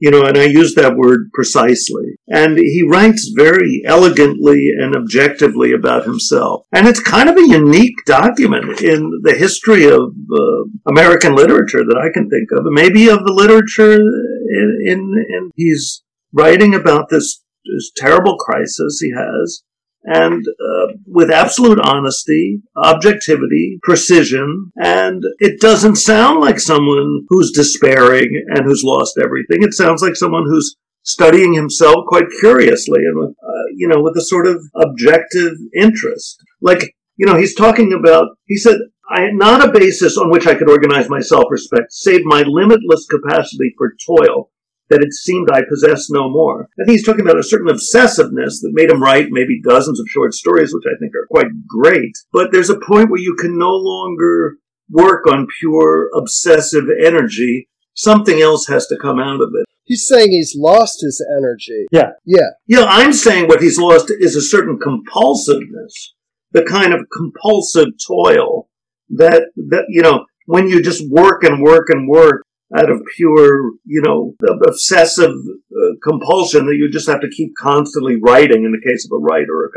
You 0.01 0.09
know, 0.09 0.23
and 0.23 0.35
I 0.35 0.45
use 0.45 0.73
that 0.75 0.97
word 0.97 1.29
precisely. 1.31 2.15
And 2.27 2.57
he 2.57 2.83
writes 2.89 3.31
very 3.37 3.83
elegantly 3.85 4.71
and 4.75 4.95
objectively 4.95 5.73
about 5.73 6.05
himself. 6.05 6.65
And 6.71 6.87
it's 6.87 6.99
kind 6.99 7.29
of 7.29 7.37
a 7.37 7.47
unique 7.47 7.93
document 8.07 8.81
in 8.81 9.11
the 9.21 9.35
history 9.35 9.85
of 9.85 10.01
uh, 10.01 10.89
American 10.89 11.35
literature 11.35 11.83
that 11.85 12.01
I 12.01 12.11
can 12.11 12.29
think 12.31 12.49
of, 12.51 12.65
maybe 12.65 13.09
of 13.09 13.19
the 13.19 13.33
literature 13.33 13.93
in, 13.93 14.81
in, 14.87 15.25
in 15.29 15.51
he's 15.55 16.01
writing 16.33 16.73
about 16.73 17.09
this, 17.11 17.43
this 17.63 17.91
terrible 17.95 18.37
crisis 18.37 18.99
he 18.99 19.11
has 19.15 19.61
and 20.03 20.43
uh, 20.47 20.93
with 21.05 21.29
absolute 21.29 21.79
honesty, 21.79 22.61
objectivity, 22.75 23.79
precision, 23.83 24.71
and 24.77 25.23
it 25.39 25.61
doesn't 25.61 25.97
sound 25.97 26.41
like 26.41 26.59
someone 26.59 27.25
who's 27.29 27.51
despairing 27.51 28.43
and 28.49 28.65
who's 28.65 28.83
lost 28.83 29.19
everything. 29.21 29.61
It 29.61 29.73
sounds 29.73 30.01
like 30.01 30.15
someone 30.15 30.45
who's 30.45 30.75
studying 31.03 31.53
himself 31.53 32.05
quite 32.07 32.25
curiously 32.39 32.99
and 32.99 33.17
with, 33.17 33.31
uh, 33.31 33.65
you 33.75 33.87
know, 33.87 34.01
with 34.01 34.15
a 34.17 34.21
sort 34.21 34.47
of 34.47 34.61
objective 34.75 35.53
interest. 35.75 36.37
Like, 36.61 36.95
you 37.17 37.25
know, 37.25 37.37
he's 37.37 37.55
talking 37.55 37.93
about, 37.93 38.29
he 38.45 38.57
said, 38.57 38.77
I 39.09 39.21
had 39.21 39.33
not 39.33 39.67
a 39.67 39.71
basis 39.71 40.17
on 40.17 40.29
which 40.29 40.47
I 40.47 40.55
could 40.55 40.69
organize 40.69 41.09
my 41.09 41.19
self-respect, 41.19 41.91
save 41.91 42.21
my 42.23 42.43
limitless 42.47 43.07
capacity 43.07 43.73
for 43.77 43.93
toil 44.07 44.50
that 44.91 45.01
it 45.01 45.13
seemed 45.13 45.49
I 45.49 45.61
possessed 45.67 46.07
no 46.09 46.29
more. 46.29 46.67
I 46.79 46.83
think 46.83 46.97
he's 46.97 47.05
talking 47.05 47.25
about 47.25 47.39
a 47.39 47.43
certain 47.43 47.67
obsessiveness 47.67 48.59
that 48.61 48.73
made 48.73 48.91
him 48.91 49.01
write 49.01 49.27
maybe 49.31 49.61
dozens 49.63 49.99
of 49.99 50.09
short 50.09 50.33
stories, 50.33 50.73
which 50.73 50.83
I 50.85 50.99
think 50.99 51.13
are 51.15 51.27
quite 51.31 51.51
great. 51.67 52.11
But 52.31 52.51
there's 52.51 52.69
a 52.69 52.79
point 52.79 53.09
where 53.09 53.21
you 53.21 53.35
can 53.39 53.57
no 53.57 53.71
longer 53.71 54.57
work 54.89 55.25
on 55.27 55.47
pure 55.59 56.09
obsessive 56.13 56.85
energy. 57.03 57.69
Something 57.93 58.41
else 58.41 58.67
has 58.67 58.85
to 58.87 58.97
come 59.01 59.19
out 59.19 59.41
of 59.41 59.49
it. 59.55 59.65
He's 59.85 60.07
saying 60.07 60.31
he's 60.31 60.55
lost 60.55 61.01
his 61.01 61.25
energy. 61.37 61.85
Yeah. 61.91 62.11
Yeah. 62.25 62.49
Yeah, 62.67 62.85
I'm 62.87 63.13
saying 63.13 63.47
what 63.47 63.61
he's 63.61 63.77
lost 63.77 64.11
is 64.11 64.35
a 64.35 64.41
certain 64.41 64.77
compulsiveness, 64.77 66.13
the 66.51 66.63
kind 66.63 66.93
of 66.93 67.01
compulsive 67.15 67.87
toil 68.05 68.69
that, 69.09 69.43
that, 69.55 69.85
you 69.89 70.01
know, 70.01 70.25
when 70.45 70.67
you 70.67 70.81
just 70.81 71.09
work 71.09 71.43
and 71.43 71.61
work 71.61 71.87
and 71.89 72.07
work, 72.09 72.40
out 72.75 72.89
of 72.89 73.01
pure, 73.15 73.71
you 73.85 74.01
know, 74.01 74.33
obsessive 74.65 75.31
uh, 75.31 75.93
compulsion 76.03 76.65
that 76.67 76.75
you 76.75 76.89
just 76.89 77.09
have 77.09 77.21
to 77.21 77.29
keep 77.29 77.51
constantly 77.59 78.15
writing 78.21 78.63
in 78.63 78.71
the 78.71 78.89
case 78.89 79.05
of 79.05 79.11
a 79.15 79.21
writer, 79.21 79.71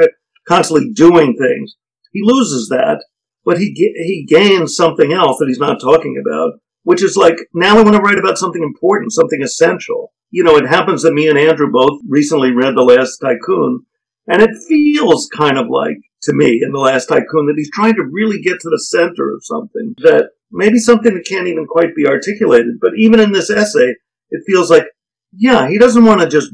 constantly 0.47 0.91
doing 0.93 1.37
things. 1.37 1.75
He 2.13 2.21
loses 2.23 2.69
that, 2.69 3.05
but 3.45 3.59
he 3.59 3.73
he 3.75 4.27
gains 4.29 4.77
something 4.77 5.13
else 5.13 5.39
that 5.39 5.49
he's 5.49 5.59
not 5.59 5.81
talking 5.81 6.23
about, 6.25 6.61
which 6.85 7.03
is 7.03 7.17
like 7.17 7.37
now 7.53 7.79
I 7.79 7.83
want 7.83 7.97
to 7.97 8.03
write 8.03 8.19
about 8.19 8.39
something 8.39 8.63
important, 8.63 9.13
something 9.13 9.43
essential. 9.43 10.13
You 10.31 10.45
know, 10.45 10.57
it 10.57 10.67
happens 10.67 11.03
that 11.03 11.15
me 11.15 11.29
and 11.29 11.39
Andrew 11.39 11.71
both 11.73 12.01
recently 12.09 12.53
read 12.53 12.75
The 12.77 12.83
Last 12.83 13.19
Tycoon, 13.19 13.87
and 14.27 14.43
it 14.43 14.51
feels 14.69 15.29
kind 15.37 15.59
of 15.59 15.67
like 15.69 15.99
to 16.23 16.33
me 16.33 16.61
in 16.65 16.73
The 16.73 16.79
Last 16.79 17.07
Tycoon 17.07 17.47
that 17.47 17.55
he's 17.57 17.71
trying 17.71 17.95
to 17.95 18.09
really 18.11 18.41
get 18.41 18.61
to 18.61 18.71
the 18.71 18.79
center 18.79 19.33
of 19.33 19.45
something 19.45 19.95
that 19.99 20.31
maybe 20.55 20.79
something 20.79 21.13
that 21.15 21.27
can't 21.27 21.49
even 21.49 21.67
quite 21.67 21.95
be 21.95 22.07
articulated. 22.07 22.79
But 22.81 22.93
even 22.97 23.21
in 23.21 23.33
this 23.33 23.51
essay, 23.51 23.95
it 24.31 24.45
feels 24.47 24.71
like, 24.71 24.87
yeah, 25.33 25.69
he 25.69 25.79
doesn't 25.79 26.05
want 26.05 26.21
to 26.21 26.29
just 26.29 26.53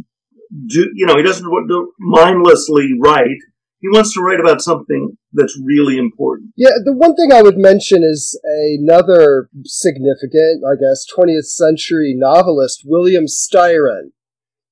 do, 0.66 0.90
you 0.94 1.06
know, 1.06 1.16
he 1.16 1.22
doesn't 1.22 1.48
want 1.48 1.68
to 1.68 1.92
mindlessly 1.98 2.90
write. 2.98 3.38
He 3.78 3.88
wants 3.88 4.12
to 4.14 4.20
write 4.20 4.40
about 4.40 4.60
something 4.60 5.16
that's 5.32 5.58
really 5.64 5.96
important. 5.96 6.52
Yeah, 6.56 6.70
the 6.84 6.92
one 6.92 7.14
thing 7.14 7.32
I 7.32 7.42
would 7.42 7.56
mention 7.56 8.02
is 8.02 8.38
another 8.44 9.48
significant, 9.64 10.64
I 10.66 10.74
guess, 10.74 11.06
20th 11.16 11.46
century 11.46 12.14
novelist, 12.16 12.82
William 12.84 13.24
Styron. 13.26 14.12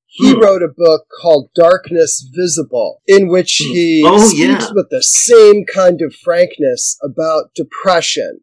He 0.07 0.33
hmm. 0.33 0.41
wrote 0.41 0.63
a 0.63 0.75
book 0.75 1.07
called 1.21 1.51
Darkness 1.55 2.29
Visible, 2.35 3.03
in 3.07 3.29
which 3.29 3.61
hmm. 3.63 3.73
he 3.73 4.03
oh, 4.05 4.19
speaks 4.19 4.65
yeah. 4.65 4.71
with 4.73 4.89
the 4.91 5.03
same 5.03 5.65
kind 5.65 6.01
of 6.03 6.15
frankness 6.15 6.99
about 7.03 7.55
depression 7.55 8.41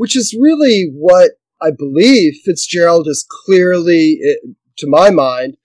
which 0.00 0.16
is 0.16 0.34
really 0.40 0.90
what 0.94 1.32
I 1.60 1.70
believe 1.70 2.40
Fitzgerald 2.42 3.06
is 3.06 3.26
clearly, 3.44 4.18
to 4.78 4.86
my 4.86 5.10
mind, 5.10 5.58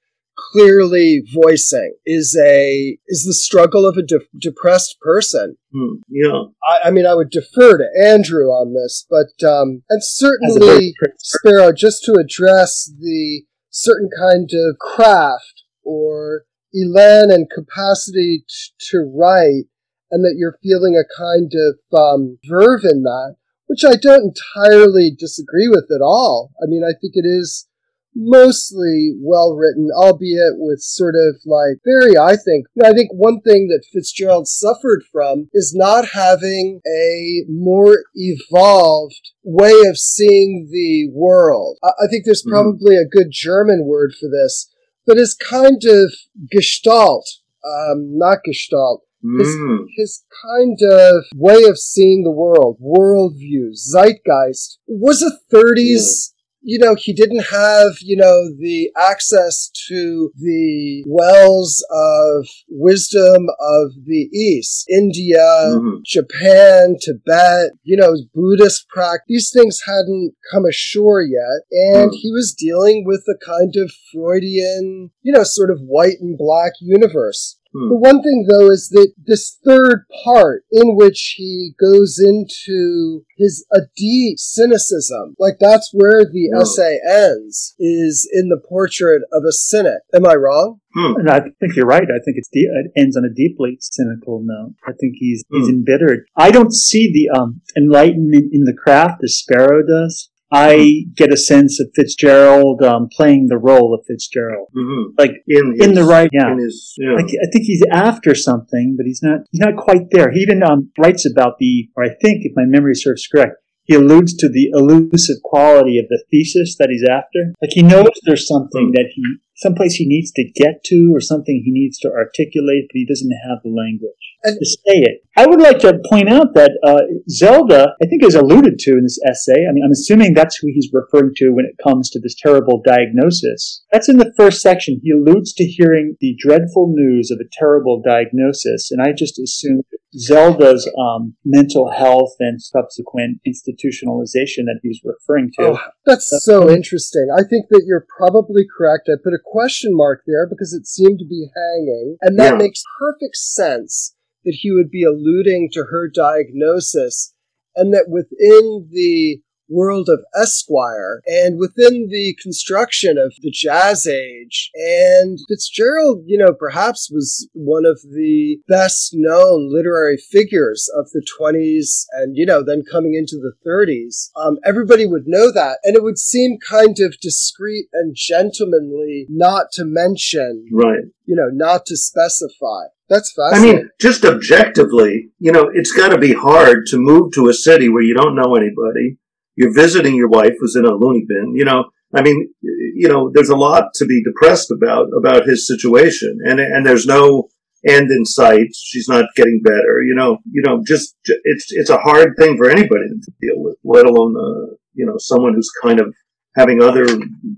clearly 0.51 1.23
voicing 1.33 1.95
is 2.05 2.37
a 2.37 2.97
is 3.07 3.23
the 3.23 3.33
struggle 3.33 3.87
of 3.87 3.95
a 3.95 4.01
de- 4.01 4.27
depressed 4.37 4.97
person. 4.99 5.55
Hmm, 5.73 6.01
yeah, 6.09 6.47
I, 6.67 6.89
I, 6.89 6.91
mean, 6.91 7.05
I 7.05 7.13
would 7.13 7.29
defer 7.29 7.77
to 7.77 7.87
Andrew 8.05 8.47
on 8.47 8.73
this, 8.73 9.05
but 9.09 9.47
um, 9.47 9.83
and 9.89 10.03
certainly 10.03 10.93
Sparrow, 11.19 11.71
just 11.71 12.03
to 12.03 12.15
address 12.19 12.91
the 12.99 13.43
certain 13.69 14.09
kind 14.19 14.49
of 14.53 14.77
craft 14.79 15.63
or 15.81 16.43
elan 16.75 17.31
and 17.31 17.49
capacity 17.49 18.43
t- 18.49 18.87
to 18.91 18.97
write, 18.99 19.69
and 20.11 20.25
that 20.25 20.35
you're 20.37 20.59
feeling 20.61 20.97
a 20.97 21.07
kind 21.17 21.53
of 21.55 21.97
um, 21.97 22.37
verve 22.43 22.83
in 22.83 23.03
that 23.03 23.37
which 23.75 23.83
I 23.83 23.97
don't 23.97 24.33
entirely 24.55 25.11
disagree 25.17 25.67
with 25.67 25.91
at 25.93 26.01
all. 26.01 26.51
I 26.63 26.65
mean, 26.67 26.83
I 26.83 26.93
think 26.99 27.13
it 27.15 27.25
is 27.27 27.67
mostly 28.15 29.13
well 29.19 29.53
written, 29.53 29.89
albeit 29.93 30.53
with 30.55 30.79
sort 30.79 31.15
of 31.15 31.35
like 31.45 31.79
very, 31.83 32.17
I 32.17 32.37
think, 32.37 32.67
I 32.81 32.93
think 32.93 33.11
one 33.11 33.41
thing 33.41 33.67
that 33.67 33.85
Fitzgerald 33.91 34.47
suffered 34.47 35.03
from 35.11 35.49
is 35.51 35.73
not 35.75 36.09
having 36.13 36.79
a 36.87 37.43
more 37.49 38.05
evolved 38.13 39.31
way 39.43 39.73
of 39.89 39.97
seeing 39.97 40.69
the 40.71 41.09
world. 41.11 41.77
I, 41.83 42.07
think 42.09 42.23
there's 42.23 42.43
mm-hmm. 42.43 42.51
probably 42.51 42.95
a 42.95 43.05
good 43.05 43.27
German 43.31 43.83
word 43.83 44.13
for 44.17 44.29
this, 44.29 44.73
but 45.05 45.17
it's 45.17 45.35
kind 45.35 45.81
of 45.83 46.13
gestalt, 46.49 47.29
um, 47.65 48.17
not 48.17 48.37
gestalt, 48.45 49.04
his, 49.39 49.47
mm. 49.47 49.85
his 49.97 50.23
kind 50.43 50.77
of 50.91 51.23
way 51.35 51.63
of 51.63 51.77
seeing 51.77 52.23
the 52.23 52.31
world, 52.31 52.77
worldview, 52.81 53.71
zeitgeist, 53.73 54.79
was 54.87 55.21
a 55.21 55.55
30s 55.55 56.31
you 56.67 56.79
know, 56.79 56.95
he 56.95 57.13
didn't 57.13 57.45
have, 57.51 57.91
you 58.01 58.17
know, 58.17 58.49
the 58.57 58.89
access 58.97 59.69
to 59.87 60.31
the 60.35 61.03
wells 61.05 61.85
of 61.91 62.47
wisdom 62.67 63.45
of 63.59 63.91
the 64.03 64.27
East, 64.33 64.85
India, 64.89 65.37
mm-hmm. 65.37 65.97
Japan, 66.03 66.95
Tibet, 66.99 67.69
you 67.83 67.95
know, 67.95 68.15
Buddhist 68.33 68.89
practice. 68.89 69.25
These 69.27 69.51
things 69.53 69.81
hadn't 69.85 70.33
come 70.51 70.65
ashore 70.65 71.21
yet. 71.21 71.61
And 71.71 72.09
mm-hmm. 72.09 72.17
he 72.19 72.31
was 72.31 72.55
dealing 72.57 73.05
with 73.05 73.23
a 73.29 73.37
kind 73.45 73.75
of 73.77 73.91
Freudian, 74.11 75.11
you 75.21 75.33
know, 75.33 75.43
sort 75.43 75.69
of 75.69 75.81
white 75.81 76.17
and 76.19 76.35
black 76.35 76.71
universe. 76.81 77.54
Hmm. 77.75 77.89
The 77.89 77.95
one 77.95 78.21
thing, 78.21 78.47
though, 78.49 78.71
is 78.71 78.89
that 78.89 79.13
this 79.17 79.59
third 79.65 80.05
part 80.23 80.63
in 80.71 80.95
which 80.95 81.35
he 81.37 81.73
goes 81.77 82.19
into 82.19 83.25
his 83.37 83.65
a 83.71 83.81
deep 83.97 84.39
cynicism, 84.39 85.35
like 85.37 85.57
that's 85.59 85.91
where 85.93 86.23
the 86.23 86.49
no. 86.51 86.61
essay 86.61 86.99
ends, 87.05 87.75
is 87.77 88.29
in 88.31 88.47
the 88.47 88.61
portrait 88.67 89.23
of 89.33 89.43
a 89.43 89.51
cynic. 89.51 89.99
Am 90.13 90.25
I 90.25 90.35
wrong? 90.35 90.79
Hmm. 90.93 91.19
And 91.19 91.29
I 91.29 91.41
think 91.59 91.75
you're 91.75 91.85
right. 91.85 92.03
I 92.03 92.23
think 92.23 92.37
it's 92.37 92.47
de- 92.47 92.61
it 92.61 92.91
ends 92.95 93.17
on 93.17 93.25
a 93.25 93.33
deeply 93.33 93.77
cynical 93.81 94.41
note. 94.41 94.75
I 94.87 94.93
think 94.93 95.15
he's 95.17 95.43
hmm. 95.49 95.59
he's 95.59 95.69
embittered. 95.69 96.27
I 96.37 96.51
don't 96.51 96.73
see 96.73 97.11
the 97.11 97.37
um, 97.37 97.61
enlightenment 97.77 98.53
in 98.53 98.63
the 98.63 98.73
craft 98.73 99.21
as 99.23 99.37
Sparrow 99.37 99.85
does. 99.85 100.29
I 100.51 101.05
get 101.15 101.33
a 101.33 101.37
sense 101.37 101.79
of 101.79 101.89
Fitzgerald 101.95 102.81
um, 102.83 103.09
playing 103.11 103.47
the 103.47 103.57
role 103.57 103.93
of 103.93 104.05
Fitzgerald, 104.05 104.69
mm-hmm. 104.75 105.13
like 105.17 105.31
in, 105.47 105.73
his, 105.73 105.87
in, 105.87 105.93
the 105.95 106.03
right. 106.03 106.29
Yeah, 106.31 106.55
his, 106.55 106.93
yeah. 106.97 107.13
Like, 107.13 107.25
I 107.25 107.49
think 107.51 107.65
he's 107.65 107.83
after 107.91 108.35
something, 108.35 108.95
but 108.97 109.05
he's 109.05 109.21
not. 109.23 109.39
He's 109.51 109.61
not 109.61 109.75
quite 109.75 110.11
there. 110.11 110.31
He 110.31 110.41
even 110.41 110.61
um, 110.63 110.91
writes 110.97 111.29
about 111.29 111.57
the, 111.59 111.89
or 111.95 112.03
I 112.03 112.09
think, 112.21 112.45
if 112.45 112.53
my 112.55 112.65
memory 112.65 112.95
serves 112.95 113.27
correct, 113.27 113.55
he 113.85 113.95
alludes 113.95 114.35
to 114.37 114.49
the 114.49 114.69
elusive 114.73 115.37
quality 115.43 115.97
of 115.99 116.07
the 116.09 116.23
thesis 116.31 116.75
that 116.77 116.89
he's 116.89 117.03
after. 117.03 117.53
Like 117.61 117.71
he 117.71 117.83
knows 117.83 118.09
there's 118.23 118.47
something 118.47 118.91
that 118.93 119.11
he, 119.13 119.23
someplace 119.55 119.95
he 119.95 120.07
needs 120.07 120.31
to 120.33 120.51
get 120.55 120.83
to, 120.85 121.11
or 121.13 121.21
something 121.21 121.61
he 121.63 121.71
needs 121.71 121.97
to 121.99 122.11
articulate, 122.11 122.85
but 122.89 122.95
he 122.95 123.05
doesn't 123.05 123.31
have 123.47 123.59
the 123.63 123.69
language 123.69 124.34
and, 124.45 124.59
to 124.59 124.65
say 124.65 124.99
it. 125.01 125.21
I 125.37 125.45
would 125.45 125.59
like 125.59 125.79
to 125.79 125.99
point 126.09 126.29
out 126.29 126.53
that 126.53 126.71
uh, 126.81 127.01
Zelda, 127.29 127.89
I 128.01 128.05
think, 128.05 128.23
is 128.23 128.35
alluded 128.35 128.79
to 128.79 128.91
in 128.91 129.03
this 129.03 129.19
essay. 129.27 129.67
I 129.67 129.73
mean, 129.73 129.83
I'm 129.83 129.91
assuming 129.91 130.33
that's 130.33 130.55
who 130.55 130.67
he's 130.73 130.89
referring 130.93 131.33
to 131.37 131.49
when 131.49 131.65
it 131.65 131.75
comes 131.83 132.09
to 132.11 132.21
this 132.21 132.35
terrible 132.35 132.81
diagnosis. 132.85 133.83
That's 133.91 134.07
in 134.07 134.17
the 134.17 134.33
first 134.37 134.61
section. 134.61 135.01
He 135.03 135.11
alludes 135.11 135.53
to 135.55 135.65
hearing 135.65 136.15
the 136.21 136.37
dreadful 136.39 136.93
news 136.95 137.31
of 137.31 137.39
a 137.39 137.49
terrible 137.51 138.01
diagnosis, 138.01 138.91
and 138.91 139.01
I 139.01 139.11
just 139.11 139.37
assumed 139.37 139.83
Zelda's 140.17 140.89
um, 140.97 141.35
mental 141.43 141.91
health 141.91 142.35
and 142.39 142.61
subsequent 142.61 143.41
institutionalization 143.45 144.63
that 144.71 144.79
he's 144.81 145.01
referring 145.03 145.51
to. 145.59 145.65
Oh, 145.65 145.79
that's, 146.05 146.29
that's 146.29 146.45
so 146.45 146.69
interesting. 146.69 147.27
I 147.35 147.43
think 147.43 147.65
that 147.71 147.83
you're 147.85 148.07
probably 148.17 148.63
correct. 148.65 149.09
I 149.09 149.19
put 149.21 149.33
a 149.33 149.43
question 149.43 149.91
mark 149.93 150.23
there 150.25 150.47
because 150.47 150.71
it 150.71 150.87
seemed 150.87 151.19
to 151.19 151.25
be 151.25 151.49
hanging, 151.53 152.17
and 152.21 152.39
that 152.39 152.53
yeah. 152.53 152.57
makes 152.57 152.81
perfect 152.99 153.35
sense 153.35 154.14
that 154.45 154.57
he 154.61 154.71
would 154.71 154.89
be 154.89 155.03
alluding 155.03 155.69
to 155.73 155.85
her 155.89 156.07
diagnosis 156.07 157.33
and 157.75 157.93
that 157.93 158.05
within 158.07 158.87
the 158.91 159.41
world 159.69 160.09
of 160.09 160.23
Esquire 160.39 161.21
and 161.25 161.57
within 161.59 162.07
the 162.09 162.37
construction 162.41 163.17
of 163.17 163.33
the 163.41 163.51
Jazz 163.51 164.07
Age. 164.07 164.71
And 164.75 165.39
Fitzgerald, 165.49 166.23
you 166.25 166.37
know, 166.37 166.53
perhaps 166.53 167.09
was 167.11 167.49
one 167.53 167.85
of 167.85 168.01
the 168.01 168.57
best 168.67 169.11
known 169.13 169.73
literary 169.73 170.17
figures 170.17 170.89
of 170.97 171.09
the 171.11 171.25
20s 171.39 172.05
and, 172.13 172.35
you 172.35 172.45
know, 172.45 172.63
then 172.63 172.83
coming 172.89 173.15
into 173.15 173.37
the 173.37 173.53
30s. 173.67 174.29
Um, 174.35 174.57
everybody 174.63 175.05
would 175.05 175.27
know 175.27 175.51
that. 175.51 175.79
And 175.83 175.95
it 175.95 176.03
would 176.03 176.17
seem 176.17 176.57
kind 176.59 176.99
of 176.99 177.19
discreet 177.19 177.87
and 177.93 178.15
gentlemanly 178.15 179.25
not 179.29 179.71
to 179.73 179.83
mention, 179.85 180.67
right. 180.71 181.05
you 181.25 181.35
know, 181.35 181.49
not 181.51 181.85
to 181.87 181.97
specify. 181.97 182.85
That's 183.09 183.33
fascinating. 183.33 183.75
I 183.75 183.81
mean, 183.81 183.89
just 184.01 184.25
objectively, 184.25 185.29
you 185.39 185.51
know, 185.51 185.69
it's 185.73 185.91
got 185.91 186.09
to 186.09 186.17
be 186.17 186.33
hard 186.33 186.87
to 186.87 186.97
move 186.97 187.33
to 187.33 187.49
a 187.49 187.53
city 187.53 187.87
where 187.89 188.01
you 188.01 188.15
don't 188.15 188.35
know 188.35 188.55
anybody 188.55 189.17
you're 189.55 189.73
visiting 189.73 190.15
your 190.15 190.29
wife 190.29 190.53
who's 190.59 190.75
in 190.75 190.85
a 190.85 190.93
loony 190.93 191.25
bin. 191.27 191.53
You 191.55 191.65
know, 191.65 191.85
I 192.13 192.21
mean, 192.21 192.53
you 192.61 193.07
know, 193.07 193.31
there's 193.33 193.49
a 193.49 193.55
lot 193.55 193.93
to 193.95 194.05
be 194.05 194.23
depressed 194.23 194.71
about 194.71 195.07
about 195.17 195.45
his 195.45 195.67
situation, 195.67 196.39
and 196.43 196.59
and 196.59 196.85
there's 196.85 197.05
no 197.05 197.49
end 197.87 198.11
in 198.11 198.25
sight. 198.25 198.67
She's 198.75 199.07
not 199.07 199.25
getting 199.35 199.61
better. 199.63 200.01
You 200.05 200.15
know, 200.15 200.37
you 200.51 200.61
know, 200.61 200.83
just 200.85 201.15
it's 201.25 201.67
it's 201.69 201.89
a 201.89 201.97
hard 201.97 202.35
thing 202.37 202.57
for 202.57 202.69
anybody 202.69 203.07
to 203.09 203.31
deal 203.41 203.63
with, 203.63 203.77
let 203.83 204.05
alone 204.05 204.35
uh, 204.37 204.75
you 204.93 205.05
know 205.05 205.15
someone 205.17 205.53
who's 205.53 205.71
kind 205.81 205.99
of 205.99 206.13
having 206.55 206.81
other 206.81 207.05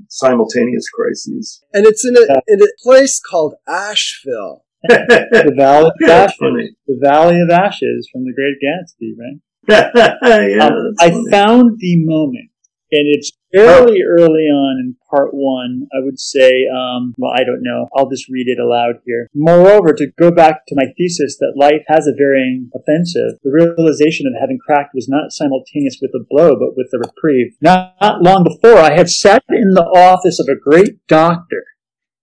simultaneous 0.10 0.90
crises. 0.90 1.64
And 1.74 1.86
it's 1.86 2.06
in 2.06 2.16
a 2.16 2.42
in 2.48 2.62
a 2.62 2.72
place 2.84 3.20
called 3.20 3.56
Asheville. 3.68 4.64
The 4.84 5.54
Valley 5.56 5.92
of 6.04 6.10
Ashes. 6.10 6.76
The 6.88 7.00
Valley 7.02 7.42
of 7.42 7.50
Ashes 7.50 8.10
from 8.12 8.26
the 8.26 8.34
Great 8.34 8.58
Gatsby, 8.64 9.14
right? 9.18 9.40
yeah, 10.50 10.68
um, 10.68 10.94
I 11.00 11.10
found 11.30 11.78
the 11.80 11.96
moment, 12.06 12.52
and 12.92 13.04
it's 13.14 13.32
fairly 13.54 14.00
early 14.02 14.46
on 14.48 14.80
in 14.80 14.96
part 15.10 15.34
one. 15.34 15.88
I 15.94 16.04
would 16.04 16.20
say, 16.20 16.66
um, 16.74 17.14
well, 17.18 17.34
I 17.36 17.44
don't 17.44 17.62
know. 17.62 17.88
I'll 17.96 18.10
just 18.10 18.30
read 18.30 18.48
it 18.48 18.60
aloud 18.60 18.96
here. 19.06 19.28
Moreover, 19.36 19.94
to 19.94 20.08
go 20.18 20.32
back 20.32 20.66
to 20.68 20.76
my 20.76 20.86
thesis 20.98 21.38
that 21.40 21.56
life 21.58 21.84
has 21.88 22.08
a 22.08 22.16
varying 22.18 22.70
offensive, 22.74 23.40
the 23.44 23.52
realization 23.52 24.26
of 24.28 24.40
having 24.40 24.60
cracked 24.60 24.94
was 24.94 25.10
not 25.10 25.32
simultaneous 25.32 26.00
with 26.02 26.12
the 26.14 26.26
blow, 26.30 26.52
but 26.52 26.78
with 26.78 26.88
the 26.92 27.00
reprieve. 27.00 27.56
Not, 27.62 27.96
not 28.02 28.22
long 28.22 28.44
before, 28.44 28.78
I 28.78 28.94
had 28.94 29.10
sat 29.10 29.44
in 29.50 29.72
the 29.74 29.84
office 29.84 30.40
of 30.40 30.48
a 30.48 30.60
great 30.60 31.06
doctor 31.08 31.66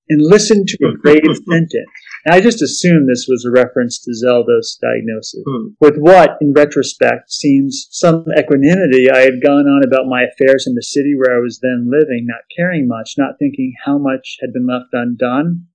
and 0.09 0.23
listened 0.23 0.69
to 0.69 0.87
a 0.87 0.97
grave 0.97 1.23
sentence. 1.49 1.91
And 2.25 2.35
I 2.35 2.41
just 2.41 2.63
assumed 2.63 3.07
this 3.07 3.27
was 3.29 3.45
a 3.45 3.51
reference 3.51 3.99
to 4.01 4.15
Zelda's 4.15 4.79
diagnosis. 4.81 5.43
Hmm. 5.47 5.69
With 5.81 5.97
what, 5.99 6.39
in 6.41 6.55
retrospect, 6.55 7.31
seems 7.31 7.87
some 7.91 8.25
equanimity, 8.39 9.11
I 9.11 9.21
had 9.21 9.43
gone 9.43 9.67
on 9.67 9.83
about 9.85 10.09
my 10.09 10.23
affairs 10.23 10.67
in 10.67 10.75
the 10.75 10.83
city 10.83 11.15
where 11.15 11.37
I 11.37 11.41
was 11.41 11.61
then 11.61 11.91
living, 11.91 12.27
not 12.27 12.49
caring 12.57 12.89
much, 12.89 13.15
not 13.19 13.39
thinking 13.39 13.75
how 13.85 13.99
much 13.99 14.39
had 14.41 14.53
been 14.55 14.67
left 14.67 14.93
undone, 14.93 15.67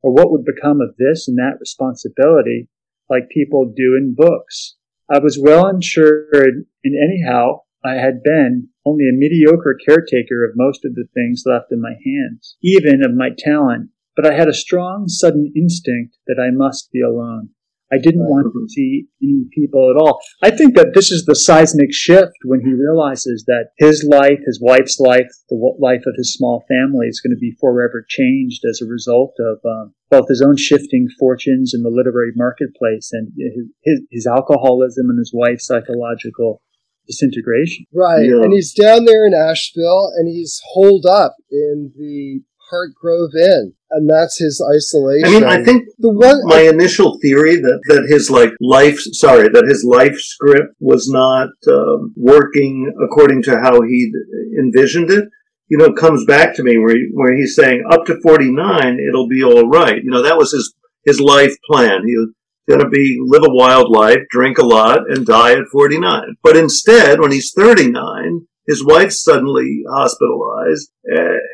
or 0.00 0.12
what 0.12 0.30
would 0.30 0.44
become 0.44 0.80
of 0.80 0.94
this 0.96 1.26
and 1.26 1.36
that 1.38 1.58
responsibility, 1.58 2.68
like 3.10 3.28
people 3.28 3.72
do 3.74 3.96
in 3.96 4.14
books. 4.16 4.76
I 5.10 5.18
was 5.18 5.40
well 5.40 5.66
insured, 5.66 6.66
and 6.84 6.94
anyhow, 6.94 7.62
I 7.84 7.94
had 7.94 8.22
been 8.22 8.68
only 8.84 9.08
a 9.08 9.12
mediocre 9.12 9.76
caretaker 9.86 10.44
of 10.44 10.56
most 10.56 10.84
of 10.84 10.94
the 10.94 11.06
things 11.14 11.42
left 11.46 11.72
in 11.72 11.80
my 11.80 11.94
hands, 12.04 12.56
even 12.62 13.04
of 13.04 13.14
my 13.14 13.30
talent 13.36 13.90
but 14.16 14.26
I 14.26 14.34
had 14.34 14.48
a 14.48 14.54
strong, 14.54 15.08
sudden 15.08 15.52
instinct 15.54 16.16
that 16.26 16.40
I 16.40 16.50
must 16.50 16.90
be 16.90 17.02
alone. 17.02 17.50
I 17.92 17.98
didn't 17.98 18.22
right. 18.22 18.30
want 18.30 18.52
to 18.52 18.68
see 18.68 19.06
any 19.22 19.44
people 19.54 19.90
at 19.90 20.00
all. 20.00 20.18
I 20.42 20.50
think 20.50 20.74
that 20.74 20.92
this 20.94 21.12
is 21.12 21.24
the 21.24 21.36
seismic 21.36 21.92
shift 21.92 22.34
when 22.44 22.60
he 22.60 22.72
realizes 22.72 23.44
that 23.46 23.70
his 23.78 24.04
life, 24.10 24.40
his 24.44 24.60
wife's 24.60 24.98
life, 24.98 25.28
the 25.48 25.74
life 25.78 26.02
of 26.06 26.14
his 26.16 26.34
small 26.34 26.64
family 26.66 27.06
is 27.06 27.20
going 27.20 27.36
to 27.36 27.40
be 27.40 27.56
forever 27.60 28.04
changed 28.08 28.64
as 28.68 28.82
a 28.82 28.90
result 28.90 29.34
of 29.38 29.58
um, 29.64 29.94
both 30.10 30.28
his 30.28 30.42
own 30.42 30.56
shifting 30.56 31.06
fortunes 31.18 31.74
in 31.74 31.82
the 31.82 31.90
literary 31.90 32.32
marketplace 32.34 33.10
and 33.12 33.30
his, 33.38 33.66
his, 33.84 34.00
his 34.10 34.26
alcoholism 34.26 35.08
and 35.08 35.18
his 35.18 35.30
wife's 35.32 35.66
psychological 35.66 36.62
disintegration. 37.06 37.86
Right. 37.94 38.26
Yeah. 38.26 38.42
And 38.42 38.52
he's 38.52 38.74
down 38.74 39.04
there 39.04 39.26
in 39.26 39.32
Asheville 39.32 40.10
and 40.16 40.28
he's 40.28 40.60
holed 40.72 41.06
up 41.06 41.36
in 41.52 41.92
the 41.96 42.42
Hartgrove 42.72 43.34
Inn, 43.34 43.74
and 43.90 44.08
that's 44.08 44.38
his 44.38 44.62
isolation. 44.62 45.28
I 45.28 45.30
mean, 45.30 45.44
I 45.44 45.64
think 45.64 45.88
the 45.98 46.10
one 46.10 46.40
my 46.44 46.62
initial 46.62 47.18
theory 47.20 47.56
that 47.56 47.80
that 47.88 48.06
his 48.08 48.30
like 48.30 48.50
life, 48.60 48.98
sorry, 48.98 49.48
that 49.48 49.66
his 49.66 49.84
life 49.84 50.18
script 50.18 50.74
was 50.80 51.08
not 51.08 51.50
um, 51.68 52.12
working 52.16 52.92
according 53.04 53.42
to 53.44 53.60
how 53.60 53.82
he'd 53.82 54.12
envisioned 54.58 55.10
it. 55.10 55.24
You 55.68 55.78
know, 55.78 55.92
comes 55.92 56.24
back 56.26 56.54
to 56.56 56.62
me 56.62 56.78
where 56.78 56.94
he, 56.94 57.08
where 57.12 57.34
he's 57.34 57.56
saying 57.56 57.84
up 57.90 58.04
to 58.06 58.20
forty 58.22 58.50
nine, 58.50 58.98
it'll 58.98 59.28
be 59.28 59.44
all 59.44 59.68
right. 59.68 60.02
You 60.02 60.10
know, 60.10 60.22
that 60.22 60.38
was 60.38 60.52
his 60.52 60.74
his 61.04 61.20
life 61.20 61.56
plan. 61.70 62.02
He 62.06 62.16
was 62.16 62.30
going 62.68 62.80
to 62.80 62.88
be 62.88 63.18
live 63.24 63.44
a 63.44 63.52
wild 63.52 63.90
life, 63.90 64.18
drink 64.30 64.58
a 64.58 64.66
lot, 64.66 65.08
and 65.08 65.24
die 65.24 65.52
at 65.52 65.68
forty 65.70 65.98
nine. 65.98 66.36
But 66.42 66.56
instead, 66.56 67.20
when 67.20 67.32
he's 67.32 67.52
thirty 67.52 67.90
nine 67.90 68.46
his 68.66 68.84
wife's 68.84 69.22
suddenly 69.22 69.82
hospitalized. 69.88 70.90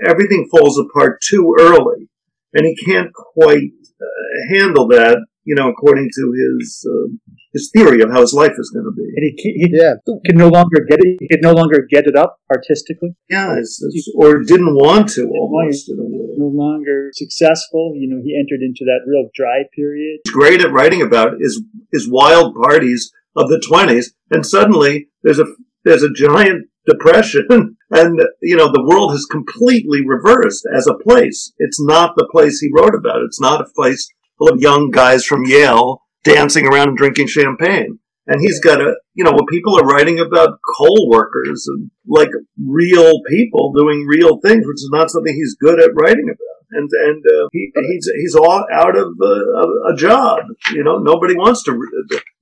Everything 0.06 0.48
falls 0.50 0.78
apart 0.78 1.20
too 1.22 1.54
early, 1.58 2.08
and 2.54 2.66
he 2.66 2.76
can't 2.84 3.12
quite 3.12 3.70
uh, 4.00 4.54
handle 4.54 4.88
that. 4.88 5.18
You 5.44 5.56
know, 5.56 5.68
according 5.70 6.08
to 6.14 6.32
his 6.36 6.86
uh, 6.88 7.32
his 7.52 7.70
theory 7.72 8.02
of 8.02 8.10
how 8.10 8.20
his 8.20 8.32
life 8.32 8.52
is 8.58 8.70
going 8.70 8.84
to 8.84 8.92
be. 8.92 9.02
And 9.02 9.32
he, 9.36 9.52
he 9.52 9.68
yeah. 9.72 9.94
can 10.26 10.36
no 10.36 10.48
longer 10.48 10.84
get 10.88 11.00
it. 11.00 11.18
He 11.20 11.28
can 11.28 11.40
no 11.40 11.52
longer 11.52 11.86
get 11.88 12.06
it 12.06 12.16
up 12.16 12.38
artistically. 12.50 13.14
Yeah, 13.28 13.56
it's, 13.58 13.82
it's, 13.82 14.10
or 14.16 14.42
didn't 14.42 14.74
want 14.74 15.10
to 15.10 15.28
almost 15.28 15.90
in 15.90 15.98
a 15.98 16.02
way. 16.02 16.34
No 16.38 16.46
longer 16.46 17.10
successful. 17.12 17.92
You 17.94 18.08
know, 18.08 18.22
he 18.24 18.36
entered 18.38 18.62
into 18.62 18.84
that 18.86 19.00
real 19.06 19.28
dry 19.34 19.64
period. 19.74 20.20
He's 20.24 20.32
great 20.32 20.62
at 20.62 20.72
writing 20.72 21.02
about 21.02 21.40
his 21.40 21.62
his 21.92 22.08
wild 22.10 22.54
parties 22.54 23.12
of 23.36 23.48
the 23.48 23.62
twenties, 23.66 24.14
and 24.30 24.46
suddenly 24.46 25.08
there's 25.22 25.38
a 25.38 25.46
there's 25.84 26.02
a 26.02 26.12
giant 26.12 26.68
depression. 26.86 27.46
and, 27.92 28.20
you 28.40 28.56
know, 28.56 28.68
the 28.72 28.84
world 28.86 29.12
has 29.12 29.26
completely 29.30 30.00
reversed 30.06 30.66
as 30.74 30.86
a 30.86 30.94
place. 30.94 31.52
It's 31.58 31.80
not 31.80 32.14
the 32.16 32.28
place 32.32 32.58
he 32.58 32.70
wrote 32.74 32.94
about. 32.94 33.22
It's 33.22 33.40
not 33.40 33.60
a 33.60 33.70
place 33.76 34.08
full 34.38 34.48
of 34.48 34.60
young 34.60 34.90
guys 34.90 35.24
from 35.24 35.44
Yale 35.44 36.02
dancing 36.24 36.66
around 36.66 36.88
and 36.88 36.96
drinking 36.96 37.28
champagne. 37.28 37.98
And 38.26 38.40
he's 38.40 38.60
got 38.60 38.80
a, 38.80 38.94
you 39.14 39.24
know, 39.24 39.32
when 39.32 39.46
people 39.50 39.78
are 39.78 39.84
writing 39.84 40.20
about 40.20 40.58
coal 40.78 41.10
workers 41.10 41.66
and 41.68 41.90
like 42.06 42.30
real 42.56 43.12
people 43.28 43.72
doing 43.76 44.06
real 44.06 44.38
things, 44.40 44.64
which 44.66 44.76
is 44.76 44.90
not 44.92 45.10
something 45.10 45.34
he's 45.34 45.56
good 45.60 45.80
at 45.80 45.90
writing 45.94 46.28
about 46.28 46.61
and 46.72 46.90
and 46.90 47.24
uh, 47.26 47.48
he, 47.52 47.70
he's 47.74 48.10
he's 48.16 48.34
all 48.34 48.64
out 48.72 48.96
of 48.96 49.08
uh, 49.20 49.92
a 49.92 49.96
job. 49.96 50.40
You 50.72 50.84
know, 50.84 50.98
nobody 50.98 51.34
wants 51.34 51.62
to 51.64 51.72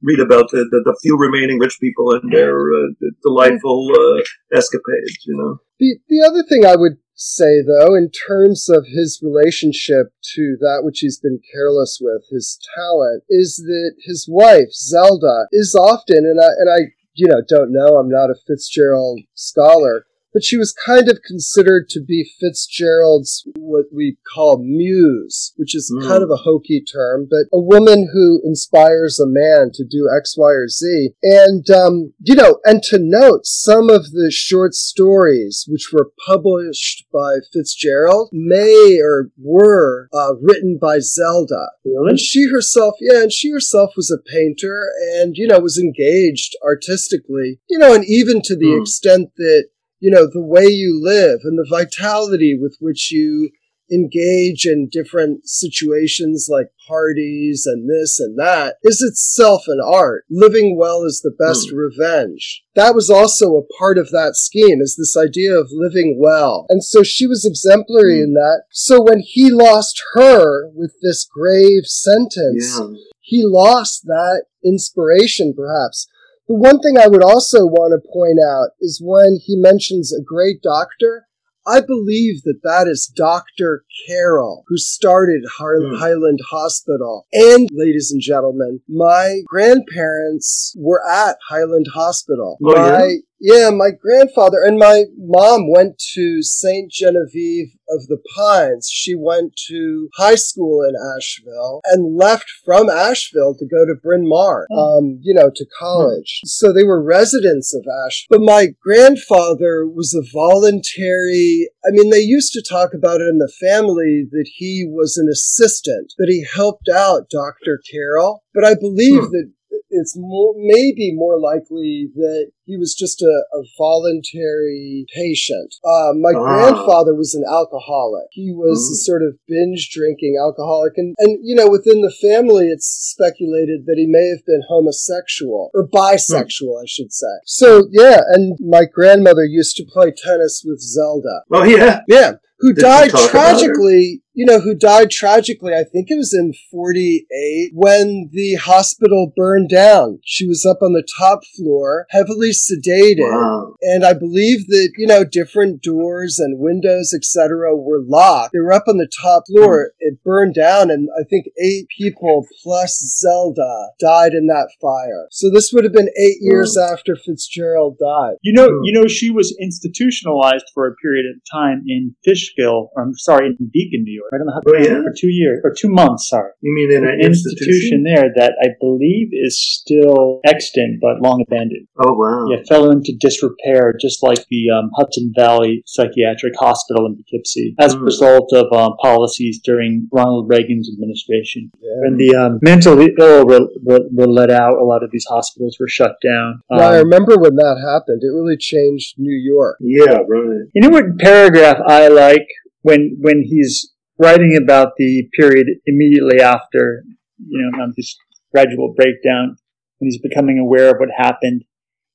read 0.03 0.21
about 0.21 0.51
the, 0.51 0.67
the, 0.71 0.83
the, 0.85 0.99
few 1.03 1.17
remaining 1.19 1.59
rich 1.59 1.79
people 1.81 2.13
and 2.15 2.33
their 2.33 2.57
uh, 2.57 3.09
delightful 3.23 3.89
uh, 3.93 4.57
escapades. 4.57 5.25
You 5.27 5.37
know, 5.37 5.59
the 5.79 5.99
the 6.09 6.27
other 6.27 6.43
thing 6.43 6.65
I 6.65 6.77
would 6.77 6.99
say 7.15 7.63
though, 7.63 7.95
in 7.95 8.11
terms 8.11 8.69
of 8.69 8.87
his 8.87 9.21
relationship 9.23 10.13
to 10.35 10.57
that 10.61 10.81
which 10.83 11.01
he's 11.01 11.19
been 11.19 11.41
careless 11.53 11.99
with, 12.01 12.23
his 12.31 12.59
talent, 12.75 13.25
is 13.29 13.57
that 13.67 13.95
his 14.05 14.27
wife 14.29 14.73
Zelda 14.73 15.47
is 15.53 15.75
often, 15.75 16.25
and 16.25 16.41
I 16.41 16.49
and 16.59 16.71
I 16.71 16.93
you 17.15 17.29
know 17.29 17.43
don't 17.47 17.73
know, 17.73 17.97
I'm 17.97 18.09
not 18.09 18.31
a 18.31 18.41
Fitzgerald 18.47 19.21
scholar 19.35 20.07
but 20.33 20.45
she 20.45 20.57
was 20.57 20.73
kind 20.73 21.09
of 21.09 21.23
considered 21.27 21.89
to 21.91 22.01
be 22.01 22.31
Fitzgerald's 22.41 23.47
what 23.57 23.87
we 23.93 24.17
call 24.35 24.59
muse, 24.59 25.53
which 25.57 25.75
is 25.75 25.93
mm. 25.95 26.07
kind 26.07 26.23
of 26.23 26.31
a 26.31 26.37
hokey 26.37 26.83
term, 26.83 27.27
but 27.31 27.47
a 27.53 27.61
woman 27.61 28.09
who 28.13 28.41
inspires 28.45 29.19
a 29.19 29.27
man 29.27 29.71
to 29.75 29.85
do 29.85 30.09
X, 30.15 30.37
Y, 30.37 30.51
or 30.51 30.69
Z. 30.69 31.11
And, 31.23 31.69
um, 31.71 32.13
you 32.21 32.35
know, 32.35 32.61
and 32.65 32.83
to 32.85 32.99
note, 33.01 33.47
some 33.47 33.91
of 33.91 34.11
the 34.13 34.31
short 34.35 34.75
stories 34.75 35.67
which 35.69 35.91
were 35.93 36.11
published 36.27 37.07
by 37.13 37.37
Fitzgerald 37.53 38.31
may 38.33 38.99
or 39.03 39.31
were 39.39 40.09
uh, 40.13 40.35
written 40.41 40.79
by 40.81 40.99
Zelda. 41.01 41.71
Really? 41.85 42.11
And 42.11 42.21
she 42.21 42.49
herself, 42.51 42.95
yeah, 43.01 43.23
and 43.23 43.33
she 43.33 43.51
herself 43.51 43.93
was 43.97 44.11
a 44.11 44.31
painter 44.31 44.89
and, 45.15 45.37
you 45.37 45.47
know, 45.47 45.59
was 45.59 45.79
engaged 45.79 46.57
artistically, 46.65 47.61
you 47.69 47.79
know, 47.79 47.95
and 47.95 48.05
even 48.07 48.43
to 48.43 48.57
the 48.57 48.67
mm. 48.67 48.81
extent 48.81 49.31
that 49.37 49.69
you 50.01 50.11
know, 50.11 50.27
the 50.31 50.43
way 50.43 50.67
you 50.67 51.01
live 51.03 51.41
and 51.45 51.59
the 51.59 51.67
vitality 51.69 52.59
with 52.61 52.77
which 52.81 53.13
you 53.13 53.51
engage 53.93 54.67
in 54.67 54.89
different 54.91 55.49
situations 55.49 56.49
like 56.51 56.69
parties 56.87 57.65
and 57.67 57.89
this 57.89 58.21
and 58.21 58.39
that 58.39 58.77
is 58.83 59.03
itself 59.03 59.65
an 59.67 59.81
art. 59.85 60.25
Living 60.31 60.77
well 60.79 61.05
is 61.05 61.21
the 61.23 61.35
best 61.37 61.71
mm. 61.71 61.77
revenge. 61.77 62.63
That 62.75 62.95
was 62.95 63.11
also 63.11 63.57
a 63.57 63.67
part 63.79 63.99
of 63.99 64.11
that 64.11 64.37
scheme 64.37 64.81
is 64.81 64.97
this 64.97 65.17
idea 65.17 65.55
of 65.55 65.71
living 65.73 66.19
well. 66.19 66.67
And 66.69 66.85
so 66.85 67.03
she 67.03 67.27
was 67.27 67.45
exemplary 67.45 68.21
mm. 68.21 68.25
in 68.25 68.35
that. 68.35 68.63
So 68.71 69.03
when 69.03 69.21
he 69.21 69.51
lost 69.51 70.01
her 70.15 70.69
with 70.73 70.95
this 71.03 71.25
grave 71.25 71.87
sentence, 71.87 72.79
yeah. 72.79 72.87
he 73.21 73.43
lost 73.45 74.05
that 74.05 74.45
inspiration 74.65 75.53
perhaps. 75.57 76.07
The 76.51 76.57
one 76.57 76.81
thing 76.81 76.99
I 76.99 77.07
would 77.07 77.23
also 77.23 77.65
want 77.65 77.93
to 77.95 78.11
point 78.13 78.41
out 78.45 78.71
is 78.81 79.01
when 79.01 79.39
he 79.41 79.55
mentions 79.55 80.13
a 80.13 80.21
great 80.21 80.61
doctor, 80.61 81.29
I 81.65 81.81
believe 81.81 82.43
that 82.43 82.59
that 82.65 82.89
is 82.89 83.07
Dr. 83.07 83.85
Carroll, 84.09 84.65
who 84.67 84.77
started 84.77 85.45
Hmm. 85.61 85.95
Highland 85.95 86.41
Hospital. 86.51 87.29
And, 87.33 87.69
ladies 87.71 88.11
and 88.11 88.21
gentlemen, 88.21 88.81
my 88.89 89.43
grandparents 89.47 90.75
were 90.77 91.01
at 91.09 91.37
Highland 91.49 91.87
Hospital. 91.95 92.59
Oh, 92.65 92.75
my, 92.75 93.07
yeah, 93.07 93.17
my 93.43 93.91
grandfather 93.91 94.59
and 94.65 94.79
my 94.79 95.05
mom 95.19 95.71
went 95.71 95.99
to 96.15 96.43
St. 96.43 96.91
Genevieve 96.91 97.73
of 97.89 98.07
the 98.07 98.19
Pines. 98.37 98.89
She 98.93 99.15
went 99.15 99.55
to 99.69 100.09
high 100.17 100.35
school 100.37 100.83
in 100.83 100.95
Asheville 101.17 101.81
and 101.87 102.17
left 102.17 102.51
from 102.65 102.89
Asheville 102.89 103.55
to 103.59 103.67
go 103.67 103.85
to 103.85 103.95
Bryn 104.01 104.29
Mawr, 104.29 104.67
um, 104.77 105.19
you 105.23 105.35
know, 105.35 105.51
to 105.55 105.67
college. 105.79 106.41
So 106.45 106.73
they 106.73 106.85
were 106.85 107.03
residents 107.03 107.75
of 107.75 107.85
Asheville. 108.07 108.39
But 108.39 108.45
my 108.45 108.69
grandfather 108.81 109.87
was 109.87 110.15
a 110.15 110.23
voluntary, 110.33 111.69
I 111.85 111.91
mean, 111.91 112.11
they 112.11 112.21
used 112.21 112.53
to 112.53 112.63
talk 112.63 112.91
about 112.95 113.21
it 113.21 113.29
in 113.29 113.39
the 113.39 113.53
family 113.61 114.27
that 114.31 114.49
he 114.55 114.87
was 114.89 115.17
an 115.17 115.29
assistant, 115.31 116.13
that 116.19 116.29
he 116.29 116.45
helped 116.55 116.89
out 116.89 117.31
Dr. 117.31 117.81
Carroll. 117.91 118.45
But 118.55 118.65
I 118.65 118.75
believe 118.75 119.25
Hmm. 119.25 119.31
that 119.33 119.53
it's 119.91 120.15
more, 120.17 120.55
maybe 120.57 121.13
more 121.15 121.39
likely 121.39 122.09
that 122.15 122.51
he 122.65 122.77
was 122.77 122.95
just 122.95 123.21
a, 123.23 123.45
a 123.59 123.63
voluntary 123.77 125.05
patient. 125.15 125.75
Uh, 125.85 126.13
my 126.15 126.33
Ah. 126.35 126.43
grandfather 126.43 127.15
was 127.15 127.35
an 127.35 127.45
alcoholic. 127.49 128.29
He 128.33 128.53
was 128.53 128.79
Mm. 128.89 128.93
a 128.93 128.97
sort 128.97 129.23
of 129.23 129.35
binge 129.49 129.91
drinking 129.93 130.37
alcoholic. 130.41 130.93
And, 130.97 131.15
and, 131.19 131.39
you 131.43 131.55
know, 131.55 131.69
within 131.69 132.01
the 132.01 132.15
family, 132.23 132.69
it's 132.69 132.87
speculated 132.87 133.87
that 133.87 133.97
he 133.99 134.07
may 134.07 134.29
have 134.29 134.45
been 134.47 134.63
homosexual 134.69 135.71
or 135.75 135.89
bisexual, 135.89 136.81
I 136.83 136.87
should 136.87 137.13
say. 137.13 137.35
So, 137.47 137.89
yeah, 137.91 138.21
and 138.29 138.57
my 138.61 138.85
grandmother 138.85 139.45
used 139.45 139.77
to 139.77 139.85
play 139.85 140.13
tennis 140.13 140.63
with 140.65 140.81
Zelda. 140.81 141.43
Oh 141.53 141.65
yeah. 141.65 142.01
Yeah, 142.09 142.35
who 142.61 142.73
Did 142.73 142.83
died 142.83 143.11
talk 143.11 143.31
about 143.31 143.53
her? 143.53 143.59
tragically. 143.59 144.23
You 144.33 144.47
know, 144.47 144.61
who 144.61 144.75
died 144.75 145.11
tragically. 145.11 145.75
I 145.75 145.85
think 145.85 146.09
it 146.11 146.17
was 146.17 146.33
in 146.33 146.53
48 146.71 147.73
when 147.75 148.31
the 148.33 148.55
hospital 148.55 149.33
burned 149.37 149.69
down. 149.71 150.21
She 150.25 150.47
was 150.47 150.65
up 150.65 150.79
on 150.83 150.93
the 150.93 151.07
top 151.19 151.41
floor, 151.57 152.07
heavily 152.11 152.51
sedated. 152.51 153.19
Wow. 153.31 153.75
And 153.83 154.05
I 154.05 154.13
believe 154.13 154.67
that, 154.69 154.93
you 154.97 155.07
know, 155.07 155.25
different 155.25 155.83
doors 155.83 156.39
and 156.39 156.59
windows, 156.61 157.13
etc., 157.15 157.77
were 157.77 158.01
locked. 158.07 158.53
They 158.53 158.61
were 158.61 158.73
up 158.73 158.85
on 158.89 158.99
the 158.99 159.11
top 159.21 159.45
floor. 159.49 159.93
It 159.99 160.23
burned 160.25 160.55
down, 160.55 160.91
and 160.91 161.09
I 161.19 161.25
think 161.25 161.47
eight 161.63 161.87
people 161.97 162.47
plus 162.63 162.99
Zelda 163.21 163.89
died 164.01 164.33
in 164.33 164.47
that 164.47 164.71
fire. 164.81 165.27
So 165.31 165.51
this 165.51 165.73
would 165.73 165.85
have 165.85 165.93
been 165.93 166.11
eight 166.19 166.39
years 166.41 166.77
after 166.77 167.17
Fitzgerald 167.17 167.99
died. 167.99 168.37
You 168.43 168.53
know, 168.53 168.69
Hmm. 168.69 168.85
you 168.85 168.93
know, 168.93 169.07
she 169.09 169.31
was 169.31 169.57
institutionalized 169.61 170.67
for 170.73 170.87
a 170.87 170.95
period 171.03 171.27
of 171.27 171.41
time 171.53 171.85
in 171.89 172.15
Fishkill. 172.25 172.91
I'm 172.97 173.15
sorry, 173.17 173.47
in 173.49 173.71
Beacon, 173.73 174.05
New 174.05 174.13
York, 174.13 174.20
right 174.33 174.41
on 174.41 174.47
the 174.47 174.63
Oh, 174.67 174.77
yeah? 174.77 175.03
for 175.03 175.13
two 175.17 175.29
years 175.29 175.61
or 175.65 175.73
two 175.77 175.89
months. 175.89 176.29
Sorry, 176.29 176.51
You 176.61 176.73
mean 176.75 176.91
in 176.93 177.05
an 177.07 177.21
institution 177.21 178.01
institution? 178.01 178.03
there 178.05 178.29
that 178.37 178.53
I 178.63 178.69
believe 178.81 179.29
is 179.33 179.57
still 179.61 180.41
extant 180.47 181.01
but 181.01 181.21
long 181.23 181.43
abandoned. 181.47 181.87
Oh 181.99 182.15
wow. 182.15 182.47
Yeah, 182.51 182.63
fell 182.69 182.91
into 182.91 183.13
disrepair, 183.19 183.95
just 184.01 184.23
like 184.23 184.45
the 184.51 184.71
um, 184.71 184.91
Hudson 184.97 185.33
Valley 185.37 185.83
Psychiatric 185.87 186.55
Hospital 186.59 187.07
in 187.07 187.17
Poughkeepsie, 187.17 187.75
as 187.79 187.95
a 187.95 187.99
Hmm. 187.99 188.05
result 188.05 188.53
of 188.53 188.73
um, 188.73 188.97
policies 189.03 189.61
during 189.65 190.09
Ronald 190.13 190.49
Reagan's 190.49 190.91
administration. 190.93 191.71
Yeah. 191.81 191.89
When 192.05 192.17
the 192.17 192.35
um, 192.37 192.59
mentally 192.63 193.09
ill 193.19 193.47
were, 193.47 193.69
were, 193.83 194.01
were 194.13 194.27
let 194.27 194.51
out, 194.51 194.79
a 194.79 194.85
lot 194.85 195.03
of 195.03 195.11
these 195.11 195.27
hospitals 195.29 195.77
were 195.81 195.89
shut 195.89 196.15
down. 196.25 196.63
Yeah, 196.71 196.79
I 196.79 196.99
Um, 196.99 197.05
remember 197.05 197.37
when 197.39 197.57
that 197.57 197.77
happened. 197.93 198.21
It 198.23 198.33
really 198.35 198.57
changed 198.59 199.15
New 199.19 199.37
York. 199.37 199.77
Yeah, 199.81 200.19
right. 200.29 200.67
You 200.75 200.81
know 200.83 200.91
what 200.91 201.19
paragraph 201.19 201.79
I 201.87 202.09
like 202.09 202.47
when 202.83 203.17
when 203.21 203.43
he's 203.43 203.93
writing 204.21 204.59
about 204.63 204.93
the 204.97 205.29
period 205.39 205.67
immediately 205.87 206.41
after, 206.41 207.05
you 207.39 207.71
know, 207.73 207.83
um, 207.83 207.93
his 207.97 208.17
gradual 208.53 208.93
breakdown, 208.95 209.57
when 209.99 210.11
he's 210.11 210.21
becoming 210.21 210.59
aware 210.59 210.91
of 210.91 210.97
what 210.99 211.09
happened. 211.17 211.65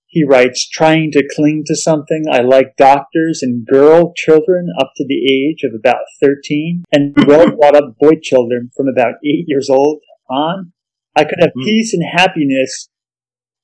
He 0.07 0.23
writes, 0.23 0.69
trying 0.69 1.11
to 1.11 1.27
cling 1.35 1.63
to 1.65 1.75
something. 1.75 2.25
I 2.31 2.39
like 2.39 2.77
doctors 2.77 3.41
and 3.41 3.65
girl 3.65 4.13
children 4.15 4.67
up 4.79 4.91
to 4.97 5.05
the 5.05 5.25
age 5.25 5.63
of 5.63 5.73
about 5.77 6.03
13 6.21 6.83
and 6.93 7.13
well 7.27 7.51
brought 7.57 7.75
up 7.75 7.95
boy 7.99 8.13
children 8.21 8.69
from 8.77 8.87
about 8.87 9.15
eight 9.25 9.45
years 9.47 9.69
old 9.69 9.99
on. 10.29 10.71
I 11.15 11.23
could 11.23 11.39
have 11.39 11.51
Hmm. 11.55 11.63
peace 11.63 11.93
and 11.93 12.03
happiness 12.13 12.87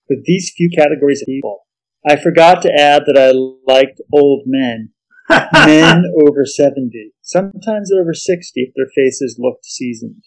with 0.09 0.25
these 0.25 0.51
few 0.55 0.69
categories 0.75 1.21
of 1.21 1.27
people. 1.27 1.67
I 2.07 2.15
forgot 2.15 2.61
to 2.63 2.73
add 2.73 3.03
that 3.05 3.17
I 3.17 3.31
liked 3.71 4.01
old 4.11 4.43
men 4.45 4.89
men 5.53 6.03
over 6.27 6.45
70, 6.45 7.13
sometimes 7.21 7.91
over 7.91 8.13
60 8.13 8.61
if 8.61 8.73
their 8.75 8.87
faces 8.93 9.37
looked 9.39 9.65
seasoned. 9.65 10.23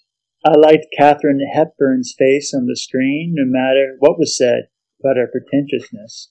I 0.47 0.57
liked 0.57 0.87
Katharine 0.97 1.41
Hepburn's 1.55 2.15
face 2.19 2.53
on 2.55 2.67
the 2.67 2.77
screen, 2.77 3.35
no 3.35 3.45
matter 3.47 3.97
what 3.99 4.19
was 4.19 4.37
said 4.37 4.69
about 5.01 5.17
her 5.17 5.31
pretentiousness, 5.31 6.31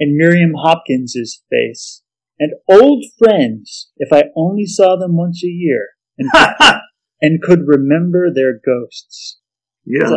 and 0.00 0.16
Miriam 0.16 0.54
Hopkins's 0.56 1.42
face, 1.50 2.02
and 2.38 2.52
old 2.68 3.04
friends, 3.18 3.90
if 3.96 4.12
I 4.12 4.30
only 4.36 4.66
saw 4.66 4.96
them 4.96 5.16
once 5.16 5.42
a 5.44 5.48
year, 5.48 5.88
and, 6.18 6.30
and 7.22 7.42
could 7.42 7.66
remember 7.66 8.32
their 8.32 8.52
ghosts. 8.52 9.38
yeah. 9.84 10.10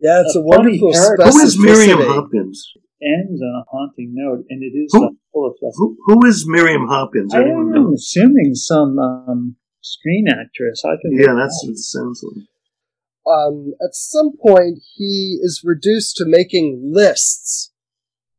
Yeah, 0.00 0.22
it's 0.26 0.34
A 0.34 0.40
a, 0.40 0.42
wonderful. 0.42 0.92
Who 0.92 1.40
is 1.44 1.56
Miriam. 1.56 2.00
Hopkins? 2.02 2.72
Ends 3.02 3.40
on 3.42 3.62
a 3.62 3.64
haunting 3.70 4.12
note, 4.14 4.44
and 4.48 4.62
it 4.62 4.76
is 4.76 4.90
Who- 4.92 5.06
uh, 5.06 5.10
full 5.32 5.46
of 5.48 5.56
Who, 5.76 5.96
who 6.06 6.26
is 6.26 6.44
Miriam 6.46 6.86
Hopkins? 6.88 7.34
Anyone 7.34 7.72
I'm 7.74 7.82
know? 7.90 7.92
assuming 7.94 8.54
some 8.54 8.98
um, 8.98 9.56
screen 9.80 10.26
actress. 10.30 10.82
I 10.84 10.94
can 11.02 11.12
Yeah, 11.12 11.34
that's 11.34 11.60
what 11.64 11.72
it 11.72 11.78
sounds 11.78 12.22
like. 12.22 12.44
Um, 13.26 13.72
at 13.82 13.94
some 13.94 14.32
point, 14.40 14.78
he 14.96 15.38
is 15.42 15.62
reduced 15.64 16.16
to 16.16 16.24
making 16.26 16.90
lists. 16.92 17.72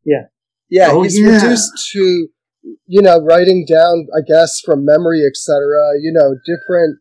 Yeah. 0.06 0.28
Yeah, 0.70 0.90
Oh, 0.92 1.04
he's 1.04 1.20
yeah. 1.20 1.36
reduced 1.42 1.72
to, 1.94 2.28
you 2.88 3.02
know, 3.02 3.20
writing 3.20 3.66
down, 3.66 4.08
I 4.16 4.22
guess, 4.28 4.60
from 4.60 4.84
memory, 4.86 5.24
etc. 5.26 5.94
You 6.00 6.12
know, 6.14 6.36
different 6.46 7.00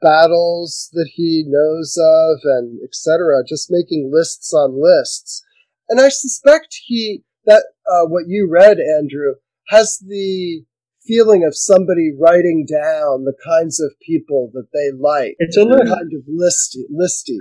battles 0.00 0.90
that 0.92 1.08
he 1.14 1.44
knows 1.46 1.96
of 1.98 2.38
and 2.44 2.80
etc. 2.82 3.42
Just 3.48 3.70
making 3.70 4.10
lists 4.12 4.52
on 4.52 4.80
lists. 4.82 5.42
And 5.92 6.00
I 6.00 6.08
suspect 6.08 6.74
he 6.86 7.22
that 7.44 7.64
uh, 7.86 8.06
what 8.08 8.24
you 8.26 8.48
read, 8.50 8.78
Andrew, 8.78 9.34
has 9.68 9.98
the 9.98 10.64
feeling 11.06 11.44
of 11.44 11.54
somebody 11.54 12.10
writing 12.18 12.64
down 12.64 13.24
the 13.24 13.34
kinds 13.44 13.78
of 13.78 13.92
people 14.00 14.50
that 14.54 14.68
they 14.72 14.88
like. 14.98 15.36
It's 15.38 15.58
a 15.58 15.64
little 15.64 15.84
kind 15.84 16.10
of 16.14 16.22
listy, 16.24 16.84
listy. 16.90 17.36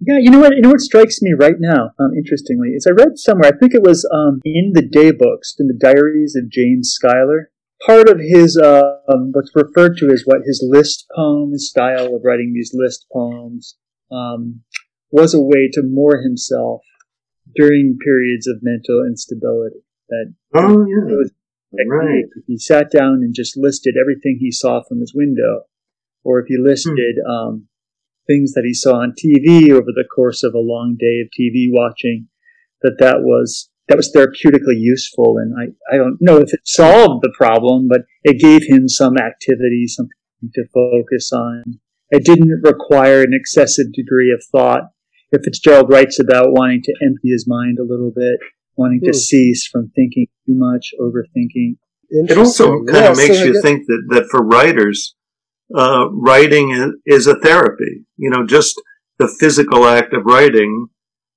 Yeah, 0.00 0.18
you 0.20 0.30
know 0.30 0.40
what? 0.40 0.54
You 0.54 0.60
know 0.60 0.68
what 0.68 0.82
strikes 0.82 1.22
me 1.22 1.32
right 1.32 1.56
now, 1.58 1.92
um, 1.98 2.12
interestingly, 2.14 2.72
is 2.72 2.86
I 2.86 2.90
read 2.90 3.16
somewhere. 3.16 3.50
I 3.54 3.56
think 3.56 3.72
it 3.72 3.82
was 3.82 4.06
um, 4.12 4.42
in 4.44 4.72
the 4.74 4.86
day 4.86 5.10
books, 5.10 5.54
in 5.58 5.66
the 5.66 5.78
diaries 5.80 6.36
of 6.36 6.50
James 6.50 6.90
Schuyler. 6.90 7.50
Part 7.86 8.10
of 8.10 8.20
his 8.20 8.58
uh, 8.58 8.98
um, 9.08 9.30
what's 9.32 9.52
referred 9.54 9.96
to 9.96 10.10
as 10.10 10.24
what 10.26 10.42
his 10.44 10.62
list 10.62 11.06
poem, 11.16 11.52
his 11.52 11.70
style 11.70 12.16
of 12.16 12.20
writing 12.22 12.52
these 12.54 12.72
list 12.74 13.06
poems, 13.10 13.78
um, 14.12 14.60
was 15.10 15.32
a 15.32 15.40
way 15.40 15.70
to 15.72 15.82
moor 15.82 16.20
himself 16.20 16.82
during 17.54 17.98
periods 18.02 18.46
of 18.46 18.56
mental 18.62 19.04
instability. 19.06 19.80
That 20.08 20.34
Oh, 20.54 20.82
it 20.82 20.88
yeah. 20.88 21.16
was 21.16 21.32
Right. 21.88 22.24
If 22.34 22.44
he 22.46 22.58
sat 22.58 22.90
down 22.90 23.16
and 23.22 23.34
just 23.34 23.56
listed 23.56 23.96
everything 24.00 24.38
he 24.40 24.50
saw 24.50 24.82
from 24.82 25.00
his 25.00 25.12
window, 25.14 25.64
or 26.24 26.40
if 26.40 26.46
he 26.48 26.56
listed 26.58 27.16
um, 27.28 27.68
things 28.26 28.52
that 28.52 28.64
he 28.64 28.72
saw 28.72 28.96
on 29.00 29.12
TV 29.12 29.70
over 29.70 29.92
the 29.94 30.06
course 30.14 30.42
of 30.42 30.54
a 30.54 30.58
long 30.58 30.96
day 30.98 31.20
of 31.20 31.28
TV 31.38 31.66
watching, 31.70 32.28
that 32.82 32.96
that 33.00 33.20
was 33.20 33.68
that 33.88 33.96
was 33.96 34.12
therapeutically 34.12 34.78
useful. 34.78 35.36
And 35.38 35.54
I, 35.58 35.94
I 35.94 35.98
don't 35.98 36.18
know 36.20 36.38
if 36.38 36.52
it 36.52 36.60
solved 36.64 37.22
the 37.22 37.32
problem, 37.36 37.88
but 37.88 38.02
it 38.24 38.40
gave 38.40 38.66
him 38.68 38.88
some 38.88 39.16
activity, 39.16 39.86
something 39.86 40.10
to 40.54 40.64
focus 40.74 41.30
on. 41.32 41.62
It 42.10 42.24
didn't 42.24 42.62
require 42.62 43.22
an 43.22 43.32
excessive 43.32 43.92
degree 43.92 44.32
of 44.32 44.42
thought. 44.50 44.90
If 45.36 45.42
Fitzgerald 45.44 45.90
writes 45.90 46.18
about 46.18 46.52
wanting 46.52 46.82
to 46.82 46.92
empty 47.04 47.28
his 47.28 47.46
mind 47.46 47.78
a 47.78 47.84
little 47.84 48.10
bit, 48.14 48.38
wanting 48.76 49.00
to 49.02 49.08
Hmm. 49.08 49.12
cease 49.28 49.66
from 49.70 49.90
thinking 49.94 50.26
too 50.46 50.54
much, 50.54 50.94
overthinking. 51.00 51.76
It 52.08 52.38
also 52.38 52.84
kind 52.84 53.04
Yeah, 53.04 53.10
of 53.10 53.16
makes 53.16 53.38
so 53.38 53.44
you 53.44 53.60
think 53.60 53.86
that, 53.86 54.02
that 54.10 54.28
for 54.30 54.40
writers, 54.46 55.14
uh, 55.74 56.08
writing 56.12 56.70
is, 56.70 56.90
is 57.06 57.26
a 57.26 57.38
therapy. 57.40 58.04
You 58.16 58.30
know, 58.30 58.46
just 58.46 58.80
the 59.18 59.28
physical 59.40 59.84
act 59.84 60.12
of 60.14 60.22
writing, 60.24 60.86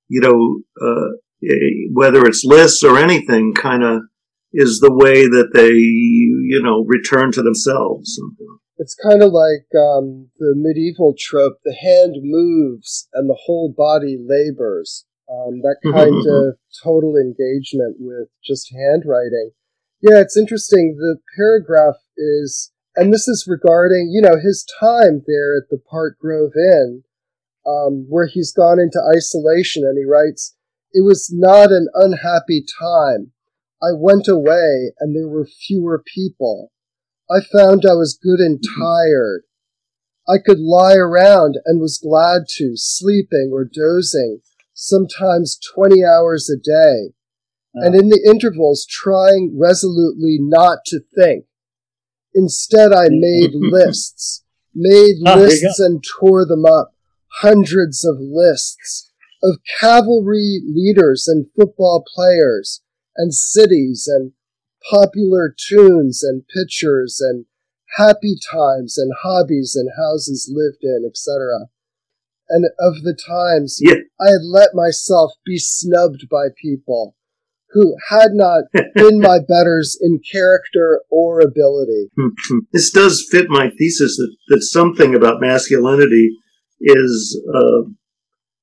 you 0.08 0.20
know, 0.20 0.60
uh, 0.80 1.08
whether 1.92 2.24
it's 2.24 2.44
lists 2.44 2.82
or 2.84 2.98
anything, 2.98 3.52
kind 3.54 3.82
of 3.82 4.02
is 4.52 4.80
the 4.80 4.92
way 4.92 5.26
that 5.26 5.50
they, 5.54 5.72
you 5.72 6.60
know, 6.62 6.84
return 6.86 7.32
to 7.32 7.42
themselves. 7.42 8.20
It's 8.80 8.94
kind 8.94 9.22
of 9.22 9.30
like 9.30 9.68
um, 9.76 10.30
the 10.38 10.54
medieval 10.56 11.14
trope: 11.16 11.58
the 11.64 11.74
hand 11.74 12.16
moves 12.22 13.08
and 13.12 13.28
the 13.28 13.38
whole 13.44 13.74
body 13.76 14.16
labors. 14.18 15.04
Um, 15.30 15.60
that 15.60 15.76
kind 15.84 16.26
of 16.26 16.56
total 16.82 17.14
engagement 17.14 17.98
with 18.00 18.28
just 18.42 18.72
handwriting. 18.74 19.52
Yeah, 20.00 20.20
it's 20.20 20.36
interesting. 20.36 20.96
The 20.96 21.18
paragraph 21.36 21.96
is, 22.16 22.72
and 22.96 23.12
this 23.12 23.28
is 23.28 23.46
regarding, 23.46 24.10
you 24.10 24.22
know, 24.22 24.36
his 24.42 24.66
time 24.80 25.22
there 25.26 25.56
at 25.56 25.68
the 25.70 25.78
Park 25.78 26.16
Grove 26.18 26.52
Inn, 26.56 27.04
um, 27.66 28.06
where 28.08 28.26
he's 28.26 28.52
gone 28.52 28.80
into 28.80 28.98
isolation, 29.14 29.84
and 29.84 29.98
he 29.98 30.04
writes, 30.04 30.56
It 30.92 31.04
was 31.04 31.30
not 31.32 31.70
an 31.70 31.88
unhappy 31.94 32.64
time. 32.80 33.32
I 33.82 33.92
went 33.94 34.26
away, 34.26 34.92
and 34.98 35.14
there 35.14 35.28
were 35.28 35.46
fewer 35.46 36.02
people. 36.02 36.72
I 37.30 37.40
found 37.40 37.84
I 37.84 37.94
was 37.94 38.18
good 38.20 38.40
and 38.40 38.58
mm-hmm. 38.58 38.82
tired. 38.82 39.42
I 40.28 40.38
could 40.38 40.58
lie 40.58 40.96
around 40.96 41.56
and 41.64 41.80
was 41.80 41.98
glad 41.98 42.42
to, 42.56 42.72
sleeping 42.74 43.50
or 43.52 43.64
dozing, 43.64 44.40
sometimes 44.74 45.58
20 45.74 46.04
hours 46.04 46.50
a 46.50 46.56
day, 46.56 47.12
oh. 47.76 47.86
and 47.86 47.94
in 47.94 48.08
the 48.08 48.22
intervals 48.28 48.86
trying 48.88 49.56
resolutely 49.58 50.38
not 50.40 50.78
to 50.86 51.00
think. 51.16 51.46
Instead, 52.34 52.92
I 52.92 53.08
made 53.10 53.50
lists, 53.54 54.44
made 54.74 55.16
oh, 55.26 55.36
lists 55.36 55.80
and 55.80 56.04
tore 56.04 56.44
them 56.46 56.64
up, 56.64 56.94
hundreds 57.40 58.04
of 58.04 58.16
lists 58.20 59.10
of 59.42 59.56
cavalry 59.80 60.60
leaders 60.66 61.26
and 61.26 61.46
football 61.56 62.04
players 62.14 62.82
and 63.16 63.34
cities 63.34 64.08
and 64.12 64.32
popular 64.88 65.54
tunes 65.68 66.22
and 66.22 66.44
pictures 66.48 67.20
and 67.20 67.46
happy 67.96 68.36
times 68.52 68.96
and 68.96 69.12
hobbies 69.22 69.76
and 69.76 69.90
houses 69.96 70.50
lived 70.52 70.82
in, 70.82 71.04
etc. 71.08 71.68
And 72.48 72.66
of 72.78 73.02
the 73.02 73.14
times 73.14 73.78
yeah. 73.80 73.94
I 74.20 74.30
had 74.30 74.42
let 74.42 74.70
myself 74.74 75.32
be 75.44 75.58
snubbed 75.58 76.28
by 76.30 76.48
people 76.60 77.16
who 77.72 77.94
had 78.08 78.30
not 78.32 78.64
been 78.94 79.20
my 79.20 79.38
betters 79.46 79.96
in 80.00 80.20
character 80.30 81.02
or 81.10 81.40
ability. 81.40 82.08
this 82.72 82.90
does 82.90 83.26
fit 83.30 83.46
my 83.48 83.70
thesis 83.78 84.16
that, 84.16 84.34
that 84.48 84.62
something 84.62 85.14
about 85.14 85.40
masculinity 85.40 86.30
is, 86.80 87.40
uh, 87.54 87.88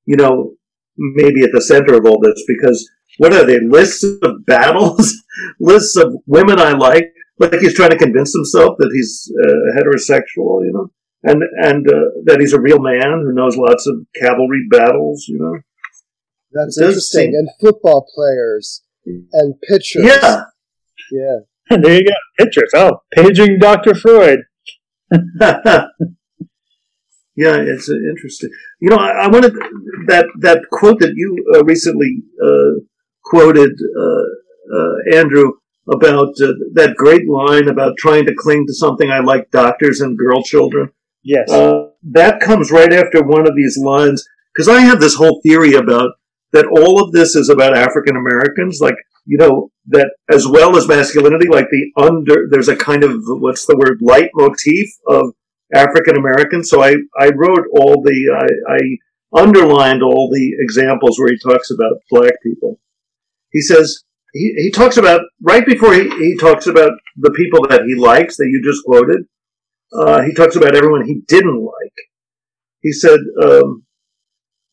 you 0.04 0.16
know, 0.16 0.54
maybe 0.96 1.42
at 1.42 1.52
the 1.52 1.62
center 1.62 1.94
of 1.94 2.04
all 2.04 2.20
this 2.20 2.42
because 2.46 2.88
what 3.18 3.32
are 3.32 3.44
they? 3.44 3.60
Lists 3.60 4.04
of 4.22 4.46
battles, 4.46 5.14
lists 5.60 5.96
of 5.96 6.14
women 6.26 6.58
I 6.58 6.72
like. 6.72 7.12
Like 7.38 7.54
he's 7.60 7.74
trying 7.74 7.90
to 7.90 7.96
convince 7.96 8.34
himself 8.34 8.76
that 8.78 8.90
he's 8.92 9.30
uh, 9.44 9.78
heterosexual, 9.78 10.64
you 10.64 10.72
know, 10.72 10.90
and 11.22 11.42
and 11.62 11.86
uh, 11.86 12.10
that 12.24 12.40
he's 12.40 12.52
a 12.52 12.60
real 12.60 12.80
man 12.80 13.22
who 13.22 13.32
knows 13.32 13.56
lots 13.56 13.86
of 13.86 13.94
cavalry 14.20 14.66
battles, 14.70 15.26
you 15.28 15.38
know. 15.38 15.60
That's 16.52 16.80
interesting. 16.80 17.32
Seem... 17.32 17.34
And 17.34 17.48
football 17.60 18.06
players 18.14 18.82
and 19.32 19.54
pitchers. 19.60 20.04
Yeah, 20.04 20.42
yeah. 21.12 21.38
there 21.76 21.94
you 21.94 22.04
go, 22.04 22.44
pitchers. 22.44 22.72
Oh, 22.74 23.02
paging 23.14 23.58
Dr. 23.60 23.94
Freud. 23.94 24.40
Yeah, 27.38 27.54
it's 27.54 27.88
uh, 27.88 27.94
interesting. 27.94 28.50
You 28.80 28.90
know, 28.90 28.96
I, 28.96 29.26
I, 29.26 29.28
wanted 29.28 29.52
that 30.08 30.26
that 30.40 30.62
quote 30.72 30.98
that 30.98 31.12
you 31.14 31.46
uh, 31.54 31.62
recently 31.62 32.24
uh, 32.44 32.82
quoted, 33.22 33.70
uh, 33.70 34.24
Andrew, 35.12 35.52
about 35.90 36.34
uh, 36.42 36.52
that 36.74 36.94
great 36.96 37.28
line 37.28 37.68
about 37.68 37.96
trying 37.96 38.26
to 38.26 38.34
cling 38.34 38.66
to 38.66 38.74
something 38.74 39.10
I 39.10 39.20
like 39.20 39.50
doctors 39.50 40.00
and 40.00 40.18
girl 40.18 40.42
children. 40.42 40.90
Yes. 41.22 41.50
that 42.02 42.40
comes 42.40 42.70
right 42.70 42.92
after 42.92 43.22
one 43.22 43.46
of 43.46 43.56
these 43.56 43.76
lines, 43.76 44.26
because 44.54 44.68
I 44.68 44.80
have 44.80 45.00
this 45.00 45.14
whole 45.14 45.40
theory 45.42 45.74
about 45.74 46.12
that 46.52 46.66
all 46.66 47.02
of 47.02 47.12
this 47.12 47.34
is 47.34 47.48
about 47.48 47.76
African 47.76 48.16
Americans, 48.16 48.80
like, 48.80 48.96
you 49.24 49.38
know, 49.38 49.70
that 49.88 50.10
as 50.30 50.46
well 50.46 50.76
as 50.76 50.88
masculinity, 50.88 51.48
like 51.48 51.68
the 51.70 51.92
under, 51.96 52.46
there's 52.50 52.68
a 52.68 52.76
kind 52.76 53.04
of, 53.04 53.20
what's 53.26 53.66
the 53.66 53.76
word, 53.76 53.98
leitmotif 54.00 54.88
of 55.06 55.34
African 55.74 56.16
American. 56.16 56.64
So 56.64 56.82
I, 56.82 56.96
I 57.18 57.30
wrote 57.34 57.66
all 57.78 58.02
the, 58.02 58.46
I, 58.68 58.74
I 58.74 59.42
underlined 59.42 60.02
all 60.02 60.30
the 60.32 60.52
examples 60.60 61.18
where 61.18 61.30
he 61.30 61.38
talks 61.38 61.70
about 61.70 62.00
black 62.10 62.34
people. 62.42 62.80
He 63.52 63.60
says, 63.60 64.04
he, 64.32 64.54
he 64.56 64.70
talks 64.70 64.96
about, 64.96 65.22
right 65.42 65.64
before 65.64 65.94
he, 65.94 66.08
he 66.08 66.36
talks 66.36 66.66
about 66.66 66.92
the 67.16 67.30
people 67.32 67.66
that 67.68 67.82
he 67.86 67.94
likes 67.94 68.36
that 68.36 68.48
you 68.50 68.62
just 68.62 68.84
quoted, 68.84 69.24
uh, 69.92 70.22
he 70.22 70.34
talks 70.34 70.56
about 70.56 70.76
everyone 70.76 71.04
he 71.04 71.22
didn't 71.26 71.64
like. 71.64 71.94
He 72.80 72.92
said, 72.92 73.20
um, 73.42 73.84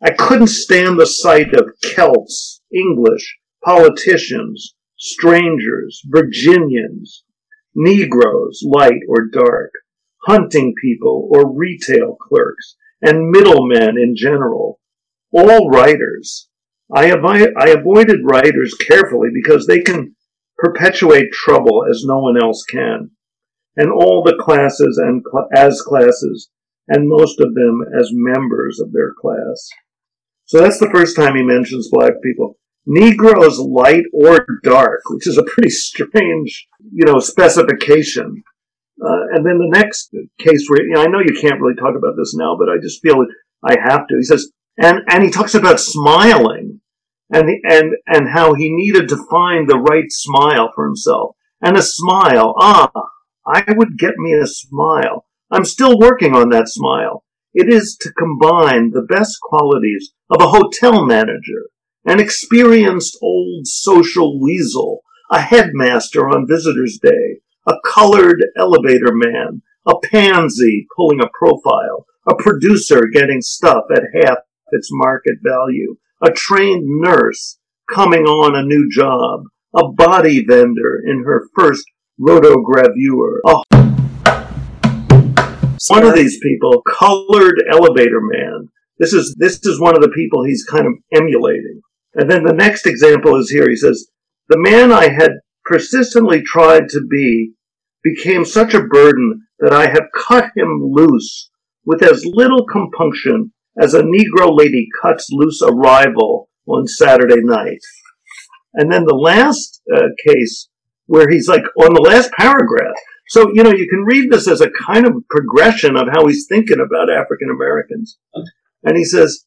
I 0.03 0.11
couldn't 0.11 0.47
stand 0.47 0.99
the 0.99 1.05
sight 1.05 1.53
of 1.53 1.69
Celts, 1.81 2.61
English, 2.73 3.37
politicians, 3.63 4.75
strangers, 4.97 6.01
Virginians, 6.05 7.23
Negroes, 7.73 8.61
light 8.65 9.01
or 9.09 9.27
dark, 9.27 9.71
hunting 10.23 10.73
people 10.81 11.29
or 11.31 11.55
retail 11.55 12.15
clerks, 12.15 12.75
and 13.01 13.29
middlemen 13.29 13.97
in 13.97 14.15
general, 14.15 14.79
all 15.31 15.69
writers. 15.69 16.49
I, 16.93 17.05
avoid, 17.05 17.53
I 17.57 17.69
avoided 17.69 18.19
writers 18.23 18.75
carefully 18.75 19.29
because 19.33 19.65
they 19.65 19.79
can 19.79 20.15
perpetuate 20.57 21.31
trouble 21.31 21.85
as 21.89 22.03
no 22.05 22.19
one 22.19 22.41
else 22.41 22.63
can, 22.63 23.11
and 23.75 23.91
all 23.91 24.23
the 24.23 24.37
classes 24.39 24.97
and 25.01 25.23
cl- 25.29 25.49
as 25.53 25.81
classes, 25.81 26.49
and 26.87 27.09
most 27.09 27.39
of 27.39 27.53
them 27.55 27.81
as 27.99 28.11
members 28.13 28.79
of 28.79 28.91
their 28.93 29.13
class. 29.19 29.69
So 30.45 30.59
that's 30.59 30.79
the 30.79 30.91
first 30.93 31.15
time 31.15 31.35
he 31.35 31.43
mentions 31.43 31.89
black 31.91 32.13
people. 32.23 32.57
Negroes 32.85 33.57
light 33.57 34.03
or 34.13 34.45
dark, 34.63 35.01
which 35.09 35.27
is 35.27 35.39
a 35.39 35.43
pretty 35.43 35.71
strange, 35.71 36.67
you 36.93 37.05
know, 37.05 37.17
specification. 37.19 38.43
Uh, 39.03 39.25
and 39.33 39.45
then 39.45 39.57
the 39.57 39.71
next 39.71 40.15
case 40.39 40.67
where, 40.67 40.83
you 40.83 40.93
know, 40.93 41.01
I 41.01 41.07
know 41.07 41.19
you 41.19 41.35
can't 41.41 41.59
really 41.59 41.75
talk 41.75 41.95
about 41.97 42.15
this 42.15 42.35
now, 42.35 42.55
but 42.57 42.69
I 42.69 42.77
just 42.81 43.01
feel 43.01 43.25
I 43.63 43.75
have 43.83 44.07
to. 44.07 44.15
He 44.17 44.23
says, 44.23 44.51
and, 44.77 44.99
and 45.07 45.23
he 45.23 45.29
talks 45.29 45.55
about 45.55 45.79
smiling 45.79 46.81
and, 47.31 47.49
and, 47.63 47.93
and 48.07 48.29
how 48.29 48.53
he 48.53 48.69
needed 48.71 49.09
to 49.09 49.27
find 49.29 49.67
the 49.67 49.79
right 49.79 50.11
smile 50.11 50.71
for 50.75 50.85
himself. 50.85 51.35
And 51.61 51.77
a 51.77 51.81
smile, 51.81 52.53
ah, 52.59 52.91
I 53.47 53.63
would 53.69 53.97
get 53.97 54.17
me 54.17 54.33
a 54.33 54.47
smile. 54.47 55.25
I'm 55.51 55.65
still 55.65 55.97
working 55.97 56.35
on 56.35 56.49
that 56.49 56.67
smile. 56.67 57.23
It 57.53 57.71
is 57.71 57.95
to 58.01 58.11
combine 58.11 58.91
the 58.91 59.05
best 59.07 59.37
qualities 59.41 60.11
of 60.29 60.41
a 60.41 60.49
hotel 60.49 61.05
manager, 61.05 61.69
an 62.03 62.19
experienced 62.19 63.17
old 63.21 63.65
social 63.67 64.41
weasel, 64.41 65.01
a 65.31 65.39
headmaster 65.39 66.27
on 66.27 66.47
visitor's 66.47 66.99
day, 67.01 67.39
a 67.67 67.75
colored 67.85 68.43
elevator 68.57 69.13
man, 69.13 69.61
a 69.87 69.93
pansy 70.11 70.85
pulling 70.95 71.21
a 71.21 71.29
profile, 71.33 72.05
a 72.27 72.35
producer 72.35 73.03
getting 73.13 73.41
stuff 73.41 73.85
at 73.95 74.03
half 74.21 74.39
its 74.71 74.89
market 74.91 75.35
value, 75.43 75.95
a 76.21 76.31
trained 76.31 76.83
nurse 76.85 77.57
coming 77.93 78.23
on 78.23 78.55
a 78.55 78.65
new 78.65 78.89
job, 78.89 79.41
a 79.75 79.87
body 79.89 80.43
vendor 80.45 81.01
in 81.05 81.23
her 81.25 81.47
first 81.57 81.85
rotogravure, 82.19 83.39
a 83.47 83.85
one 85.87 86.05
of 86.05 86.15
these 86.15 86.39
people, 86.41 86.81
colored 86.87 87.61
elevator 87.69 88.21
man. 88.21 88.69
This 88.97 89.13
is 89.13 89.35
this 89.37 89.59
is 89.65 89.79
one 89.79 89.95
of 89.95 90.01
the 90.01 90.09
people 90.15 90.43
he's 90.43 90.63
kind 90.63 90.87
of 90.87 90.93
emulating. 91.13 91.81
And 92.15 92.31
then 92.31 92.43
the 92.43 92.53
next 92.53 92.87
example 92.87 93.35
is 93.35 93.49
here. 93.49 93.69
He 93.69 93.75
says, 93.75 94.07
"The 94.49 94.57
man 94.57 94.91
I 94.91 95.09
had 95.09 95.33
persistently 95.65 96.41
tried 96.41 96.89
to 96.89 97.01
be 97.05 97.53
became 98.03 98.45
such 98.45 98.73
a 98.73 98.83
burden 98.83 99.41
that 99.59 99.73
I 99.73 99.87
have 99.87 100.09
cut 100.27 100.51
him 100.55 100.79
loose 100.81 101.49
with 101.85 102.03
as 102.03 102.25
little 102.25 102.65
compunction 102.65 103.51
as 103.79 103.93
a 103.93 104.03
Negro 104.03 104.55
lady 104.55 104.87
cuts 105.01 105.27
loose 105.31 105.61
a 105.61 105.71
rival 105.71 106.49
on 106.67 106.87
Saturday 106.87 107.41
night. 107.41 107.81
And 108.73 108.91
then 108.91 109.05
the 109.05 109.15
last 109.15 109.81
uh, 109.93 110.07
case 110.27 110.69
where 111.07 111.29
he's 111.29 111.47
like 111.47 111.63
on 111.79 111.93
the 111.93 112.01
last 112.01 112.31
paragraph. 112.33 112.95
So, 113.29 113.49
you 113.53 113.63
know, 113.63 113.71
you 113.71 113.87
can 113.89 114.03
read 114.05 114.31
this 114.31 114.47
as 114.47 114.61
a 114.61 114.71
kind 114.85 115.05
of 115.05 115.13
progression 115.29 115.95
of 115.95 116.07
how 116.11 116.27
he's 116.27 116.45
thinking 116.47 116.79
about 116.79 117.09
African 117.09 117.49
Americans. 117.49 118.17
And 118.83 118.97
he 118.97 119.03
says, 119.03 119.45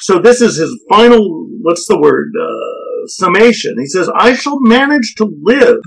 so 0.00 0.18
this 0.18 0.40
is 0.40 0.56
his 0.56 0.82
final, 0.88 1.48
what's 1.62 1.86
the 1.86 2.00
word, 2.00 2.32
uh, 2.40 3.06
summation. 3.06 3.76
He 3.78 3.86
says, 3.86 4.10
I 4.16 4.34
shall 4.34 4.60
manage 4.60 5.14
to 5.16 5.30
live 5.42 5.78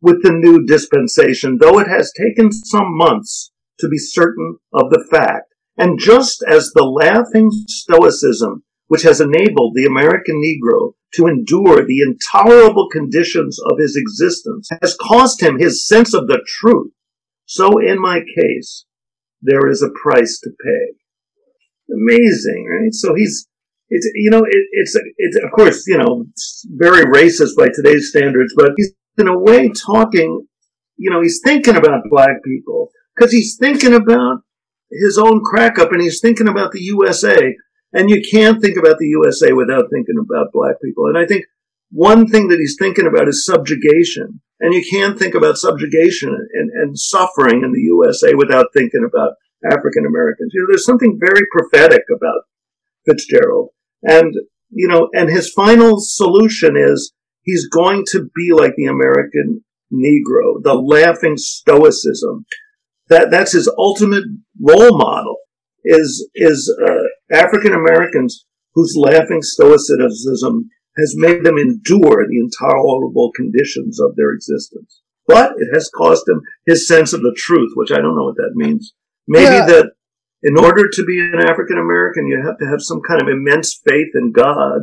with 0.00 0.22
the 0.22 0.30
new 0.30 0.64
dispensation, 0.66 1.58
though 1.60 1.78
it 1.80 1.88
has 1.88 2.12
taken 2.12 2.52
some 2.52 2.96
months 2.96 3.52
to 3.80 3.88
be 3.88 3.98
certain 3.98 4.58
of 4.72 4.90
the 4.90 5.04
fact. 5.10 5.54
And 5.78 5.98
just 5.98 6.42
as 6.48 6.70
the 6.74 6.84
laughing 6.84 7.50
stoicism 7.68 8.64
which 8.88 9.02
has 9.02 9.20
enabled 9.20 9.72
the 9.74 9.86
American 9.86 10.40
Negro 10.40 10.92
to 11.14 11.26
endure 11.26 11.84
the 11.84 12.02
intolerable 12.02 12.88
conditions 12.90 13.58
of 13.70 13.78
his 13.78 13.96
existence 13.96 14.68
has 14.80 14.96
cost 14.96 15.42
him 15.42 15.58
his 15.58 15.86
sense 15.86 16.14
of 16.14 16.28
the 16.28 16.40
truth, 16.46 16.92
so 17.46 17.78
in 17.78 18.00
my 18.00 18.20
case, 18.20 18.84
there 19.40 19.68
is 19.68 19.82
a 19.82 19.90
price 20.02 20.38
to 20.42 20.50
pay. 20.50 20.96
Amazing, 21.92 22.66
right? 22.68 22.92
So 22.92 23.14
he's 23.14 23.48
it's 23.88 24.08
you 24.14 24.30
know 24.30 24.42
it, 24.44 24.66
it's 24.72 24.98
it's 25.16 25.36
of 25.44 25.52
course 25.52 25.84
you 25.86 25.96
know 25.96 26.26
very 26.66 27.04
racist 27.04 27.56
by 27.56 27.68
today's 27.72 28.10
standards, 28.10 28.52
but 28.56 28.72
he's 28.76 28.92
in 29.18 29.28
a 29.28 29.38
way 29.38 29.70
talking. 29.70 30.46
You 30.98 31.10
know, 31.10 31.20
he's 31.20 31.40
thinking 31.44 31.76
about 31.76 32.04
black 32.10 32.42
people 32.42 32.88
because 33.14 33.30
he's 33.30 33.56
thinking 33.60 33.92
about 33.92 34.38
his 34.90 35.18
own 35.18 35.42
crack 35.44 35.78
up 35.78 35.92
and 35.92 36.02
he's 36.02 36.20
thinking 36.20 36.48
about 36.48 36.72
the 36.72 36.82
USA. 36.82 37.54
And 37.92 38.10
you 38.10 38.22
can't 38.30 38.60
think 38.60 38.76
about 38.76 38.98
the 38.98 39.06
USA 39.06 39.52
without 39.52 39.86
thinking 39.92 40.16
about 40.20 40.52
black 40.52 40.76
people. 40.82 41.06
And 41.06 41.16
I 41.16 41.26
think 41.26 41.44
one 41.90 42.26
thing 42.26 42.48
that 42.48 42.58
he's 42.58 42.76
thinking 42.78 43.06
about 43.06 43.28
is 43.28 43.44
subjugation. 43.44 44.40
And 44.60 44.74
you 44.74 44.84
can't 44.90 45.18
think 45.18 45.34
about 45.34 45.58
subjugation 45.58 46.30
and, 46.52 46.70
and 46.70 46.98
suffering 46.98 47.62
in 47.62 47.72
the 47.72 47.80
USA 47.80 48.34
without 48.34 48.66
thinking 48.74 49.06
about 49.06 49.34
African 49.64 50.06
Americans. 50.06 50.52
You 50.54 50.62
know, 50.62 50.66
there's 50.70 50.84
something 50.84 51.18
very 51.20 51.46
prophetic 51.52 52.02
about 52.14 52.42
Fitzgerald. 53.06 53.70
And, 54.02 54.34
you 54.70 54.88
know, 54.88 55.08
and 55.12 55.30
his 55.30 55.52
final 55.52 55.98
solution 55.98 56.76
is 56.76 57.12
he's 57.42 57.68
going 57.68 58.04
to 58.12 58.28
be 58.34 58.52
like 58.52 58.74
the 58.76 58.86
American 58.86 59.64
Negro, 59.92 60.62
the 60.62 60.74
laughing 60.74 61.36
stoicism. 61.36 62.46
That, 63.08 63.30
that's 63.30 63.52
his 63.52 63.72
ultimate 63.78 64.24
role 64.60 64.98
model 64.98 65.36
is, 65.84 66.28
is, 66.34 66.74
uh, 66.84 67.36
African 67.36 67.72
Americans 67.72 68.46
whose 68.74 68.94
laughing 68.96 69.40
stoicism 69.42 70.68
has 70.96 71.14
made 71.16 71.44
them 71.44 71.58
endure 71.58 72.26
the 72.26 72.40
intolerable 72.40 73.32
conditions 73.34 74.00
of 74.00 74.16
their 74.16 74.32
existence. 74.32 75.00
But 75.26 75.52
it 75.58 75.68
has 75.74 75.90
cost 75.94 76.28
him 76.28 76.40
his 76.66 76.86
sense 76.86 77.12
of 77.12 77.20
the 77.20 77.34
truth, 77.36 77.72
which 77.74 77.90
I 77.90 77.96
don't 77.96 78.16
know 78.16 78.24
what 78.24 78.36
that 78.36 78.52
means. 78.54 78.94
Maybe 79.26 79.44
yeah. 79.44 79.66
that 79.66 79.92
in 80.42 80.56
order 80.56 80.88
to 80.88 81.04
be 81.04 81.18
an 81.20 81.40
African 81.40 81.78
American, 81.78 82.26
you 82.26 82.40
have 82.44 82.58
to 82.58 82.66
have 82.66 82.80
some 82.80 83.00
kind 83.06 83.20
of 83.20 83.28
immense 83.28 83.80
faith 83.84 84.08
in 84.14 84.32
God 84.32 84.82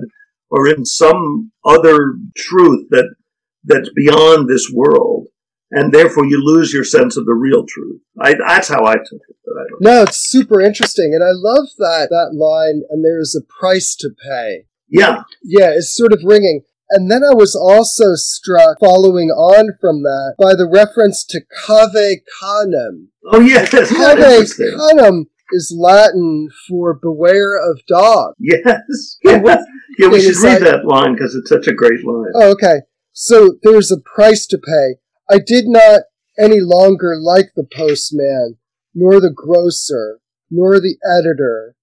or 0.50 0.68
in 0.68 0.86
some 0.86 1.52
other 1.66 2.16
truth 2.36 2.88
that 2.90 3.16
that's 3.64 3.90
beyond 3.96 4.50
this 4.50 4.70
world, 4.74 5.28
and 5.74 5.92
therefore 5.92 6.26
you 6.26 6.42
lose 6.44 6.72
your 6.74 6.84
sense 6.84 7.18
of 7.18 7.26
the 7.26 7.34
real 7.34 7.66
truth. 7.66 8.02
I, 8.22 8.36
that's 8.36 8.68
how 8.68 8.86
I 8.86 8.96
took 8.96 9.22
it. 9.30 9.36
But 9.46 9.54
I 9.54 9.64
don't 9.70 9.82
no, 9.82 10.04
it's 10.04 10.30
super 10.30 10.62
interesting, 10.62 11.12
and 11.14 11.24
I 11.24 11.32
love 11.34 11.68
that 11.80 12.10
that 12.10 12.38
line. 12.38 12.84
And 12.90 13.04
there's 13.04 13.36
a 13.36 13.46
price 13.60 13.96
to 13.98 14.10
pay. 14.24 14.66
Yeah, 14.88 15.24
yeah, 15.44 15.72
it's 15.72 15.96
sort 15.96 16.14
of 16.14 16.20
ringing. 16.24 16.62
And 16.90 17.10
then 17.10 17.24
I 17.24 17.34
was 17.34 17.56
also 17.56 18.14
struck, 18.14 18.78
following 18.80 19.30
on 19.30 19.72
from 19.82 20.04
that, 20.04 20.36
by 20.38 20.54
the 20.54 20.70
reference 20.72 21.26
to 21.26 21.42
Cave 21.66 22.20
Canem. 22.40 23.10
Oh, 23.32 23.40
yes. 23.40 23.72
Cave 24.56 24.70
Canem 24.78 25.26
is 25.52 25.76
Latin 25.76 26.50
for 26.70 26.94
beware 26.94 27.58
of 27.58 27.82
dog. 27.88 28.36
Yes. 28.38 29.18
Yeah, 29.24 29.42
yeah 29.98 30.08
we 30.08 30.22
should 30.22 30.38
read 30.38 30.62
that 30.62 30.86
line 30.86 31.16
because 31.16 31.34
it's 31.34 31.50
such 31.50 31.66
a 31.66 31.74
great 31.74 32.06
line. 32.06 32.32
Oh, 32.36 32.52
okay. 32.52 32.82
So 33.12 33.56
there's 33.64 33.92
a 33.92 34.00
price 34.00 34.46
to 34.48 34.58
pay. 34.58 35.00
I 35.30 35.40
did 35.40 35.66
not 35.68 36.02
any 36.38 36.60
longer 36.60 37.16
like 37.20 37.54
the 37.56 37.64
postman, 37.64 38.58
nor 38.94 39.20
the 39.20 39.34
grocer, 39.34 40.20
nor 40.50 40.80
the 40.80 40.98
editor, 41.06 41.76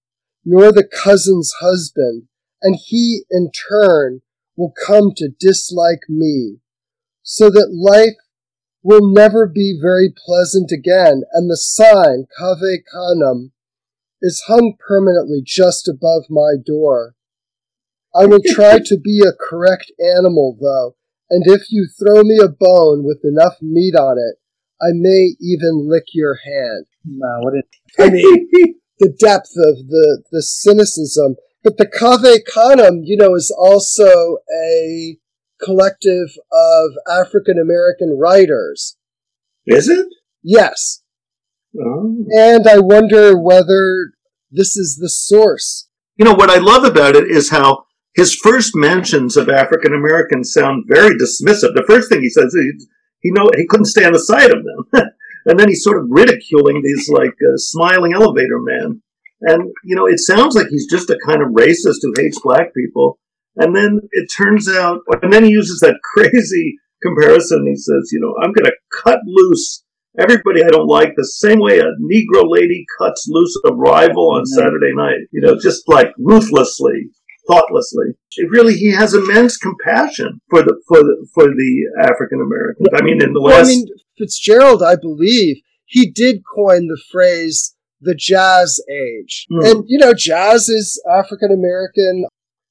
nor 0.45 0.71
the 0.71 0.87
cousin's 0.87 1.53
husband, 1.59 2.27
and 2.61 2.75
he 2.75 3.23
in 3.29 3.51
turn 3.69 4.21
will 4.55 4.73
come 4.85 5.11
to 5.17 5.29
dislike 5.39 6.01
me, 6.07 6.57
so 7.23 7.49
that 7.49 7.73
life 7.73 8.17
will 8.83 9.13
never 9.13 9.47
be 9.47 9.77
very 9.81 10.13
pleasant 10.25 10.71
again, 10.71 11.23
and 11.33 11.49
the 11.49 11.57
sign, 11.57 12.25
Cave 12.37 12.83
Canem, 12.91 13.51
is 14.21 14.43
hung 14.47 14.75
permanently 14.87 15.41
just 15.43 15.87
above 15.87 16.23
my 16.29 16.53
door. 16.63 17.15
I 18.13 18.25
will 18.25 18.41
try 18.45 18.79
to 18.79 18.99
be 18.99 19.21
a 19.25 19.33
correct 19.33 19.91
animal, 19.99 20.57
though, 20.59 20.95
and 21.31 21.43
if 21.47 21.71
you 21.71 21.87
throw 21.97 22.23
me 22.23 22.37
a 22.43 22.49
bone 22.49 23.05
with 23.05 23.21
enough 23.23 23.55
meat 23.61 23.95
on 23.95 24.17
it, 24.17 24.35
I 24.81 24.91
may 24.93 25.33
even 25.39 25.89
lick 25.89 26.03
your 26.13 26.37
hand. 26.43 26.85
No, 27.05 27.39
what 27.39 27.53
is? 27.55 27.63
I 27.99 28.09
mean, 28.09 28.75
the 28.99 29.15
depth 29.17 29.53
of 29.55 29.87
the 29.87 30.23
the 30.31 30.43
cynicism. 30.43 31.35
But 31.63 31.77
the 31.77 31.85
Cave 31.85 32.41
Canem, 32.51 33.03
you 33.03 33.15
know, 33.15 33.35
is 33.35 33.55
also 33.55 34.37
a 34.51 35.17
collective 35.63 36.29
of 36.51 36.91
African 37.09 37.59
American 37.59 38.17
writers. 38.19 38.97
Is 39.65 39.87
it? 39.87 40.07
Yes. 40.43 41.03
Oh. 41.79 42.25
And 42.35 42.67
I 42.67 42.79
wonder 42.79 43.39
whether 43.39 44.11
this 44.49 44.75
is 44.75 44.97
the 44.99 45.09
source. 45.09 45.87
You 46.17 46.25
know, 46.25 46.33
what 46.33 46.49
I 46.49 46.57
love 46.57 46.83
about 46.83 47.15
it 47.15 47.29
is 47.29 47.51
how 47.51 47.85
his 48.13 48.35
first 48.35 48.71
mentions 48.75 49.37
of 49.37 49.49
African 49.49 49.93
Americans 49.93 50.51
sound 50.53 50.85
very 50.87 51.15
dismissive. 51.15 51.73
The 51.73 51.85
first 51.87 52.09
thing 52.09 52.21
he 52.21 52.29
says, 52.29 52.53
he, 52.53 52.85
he 53.21 53.31
know 53.31 53.49
he 53.55 53.67
couldn't 53.67 53.85
stand 53.85 54.15
the 54.15 54.19
sight 54.19 54.51
of 54.51 54.63
them, 54.63 55.03
and 55.45 55.59
then 55.59 55.69
he's 55.69 55.83
sort 55.83 55.97
of 55.97 56.09
ridiculing 56.09 56.81
these 56.81 57.09
like 57.09 57.31
uh, 57.31 57.57
smiling 57.57 58.13
elevator 58.13 58.59
man. 58.59 59.01
And 59.41 59.71
you 59.83 59.95
know, 59.95 60.07
it 60.07 60.19
sounds 60.19 60.55
like 60.55 60.67
he's 60.67 60.89
just 60.89 61.09
a 61.09 61.19
kind 61.25 61.41
of 61.41 61.49
racist 61.49 61.99
who 62.01 62.13
hates 62.17 62.39
black 62.41 62.73
people. 62.75 63.17
And 63.57 63.75
then 63.75 63.99
it 64.11 64.27
turns 64.37 64.69
out, 64.69 65.01
and 65.21 65.31
then 65.31 65.43
he 65.43 65.51
uses 65.51 65.79
that 65.79 65.99
crazy 66.13 66.77
comparison. 67.01 67.65
He 67.67 67.75
says, 67.75 68.09
you 68.11 68.19
know, 68.19 68.35
I'm 68.41 68.53
going 68.53 68.65
to 68.65 68.75
cut 69.03 69.19
loose 69.25 69.83
everybody 70.19 70.63
I 70.63 70.69
don't 70.69 70.87
like 70.87 71.13
the 71.15 71.25
same 71.25 71.59
way 71.59 71.79
a 71.79 71.83
Negro 71.83 72.43
lady 72.45 72.85
cuts 72.97 73.27
loose 73.29 73.57
a 73.65 73.73
rival 73.73 74.31
on 74.31 74.45
Saturday 74.45 74.93
night. 74.93 75.27
You 75.31 75.41
know, 75.41 75.55
just 75.57 75.87
like 75.87 76.11
ruthlessly, 76.17 77.09
thoughtlessly. 77.47 78.05
It 78.37 78.49
really, 78.49 78.75
he 78.75 78.91
has 78.91 79.13
immense 79.13 79.57
compassion 79.57 80.41
for 80.49 80.61
the 80.63 80.81
for 80.87 80.99
the 80.99 81.27
for 81.33 81.47
the 81.47 81.89
African 82.01 82.41
Americans. 82.41 82.87
I 82.93 83.01
mean, 83.01 83.21
in 83.21 83.33
the 83.33 83.39
last, 83.39 83.53
well, 83.55 83.65
I 83.65 83.67
mean, 83.67 83.85
Fitzgerald, 84.17 84.83
I 84.83 84.95
believe 84.95 85.57
he 85.85 86.09
did 86.09 86.43
coin 86.45 86.87
the 86.87 87.01
phrase 87.11 87.75
the 87.99 88.15
jazz 88.15 88.79
age, 88.89 89.47
mm. 89.51 89.69
and 89.69 89.83
you 89.87 89.99
know, 89.99 90.13
jazz 90.13 90.69
is 90.69 91.01
African 91.09 91.51
American. 91.51 92.25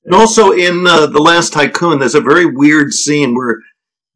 And 0.04 0.14
also 0.14 0.52
in 0.52 0.86
uh, 0.86 1.06
the 1.06 1.20
Last 1.20 1.52
Tycoon, 1.52 1.98
there's 1.98 2.14
a 2.14 2.22
very 2.22 2.46
weird 2.46 2.92
scene 2.94 3.34
where 3.34 3.58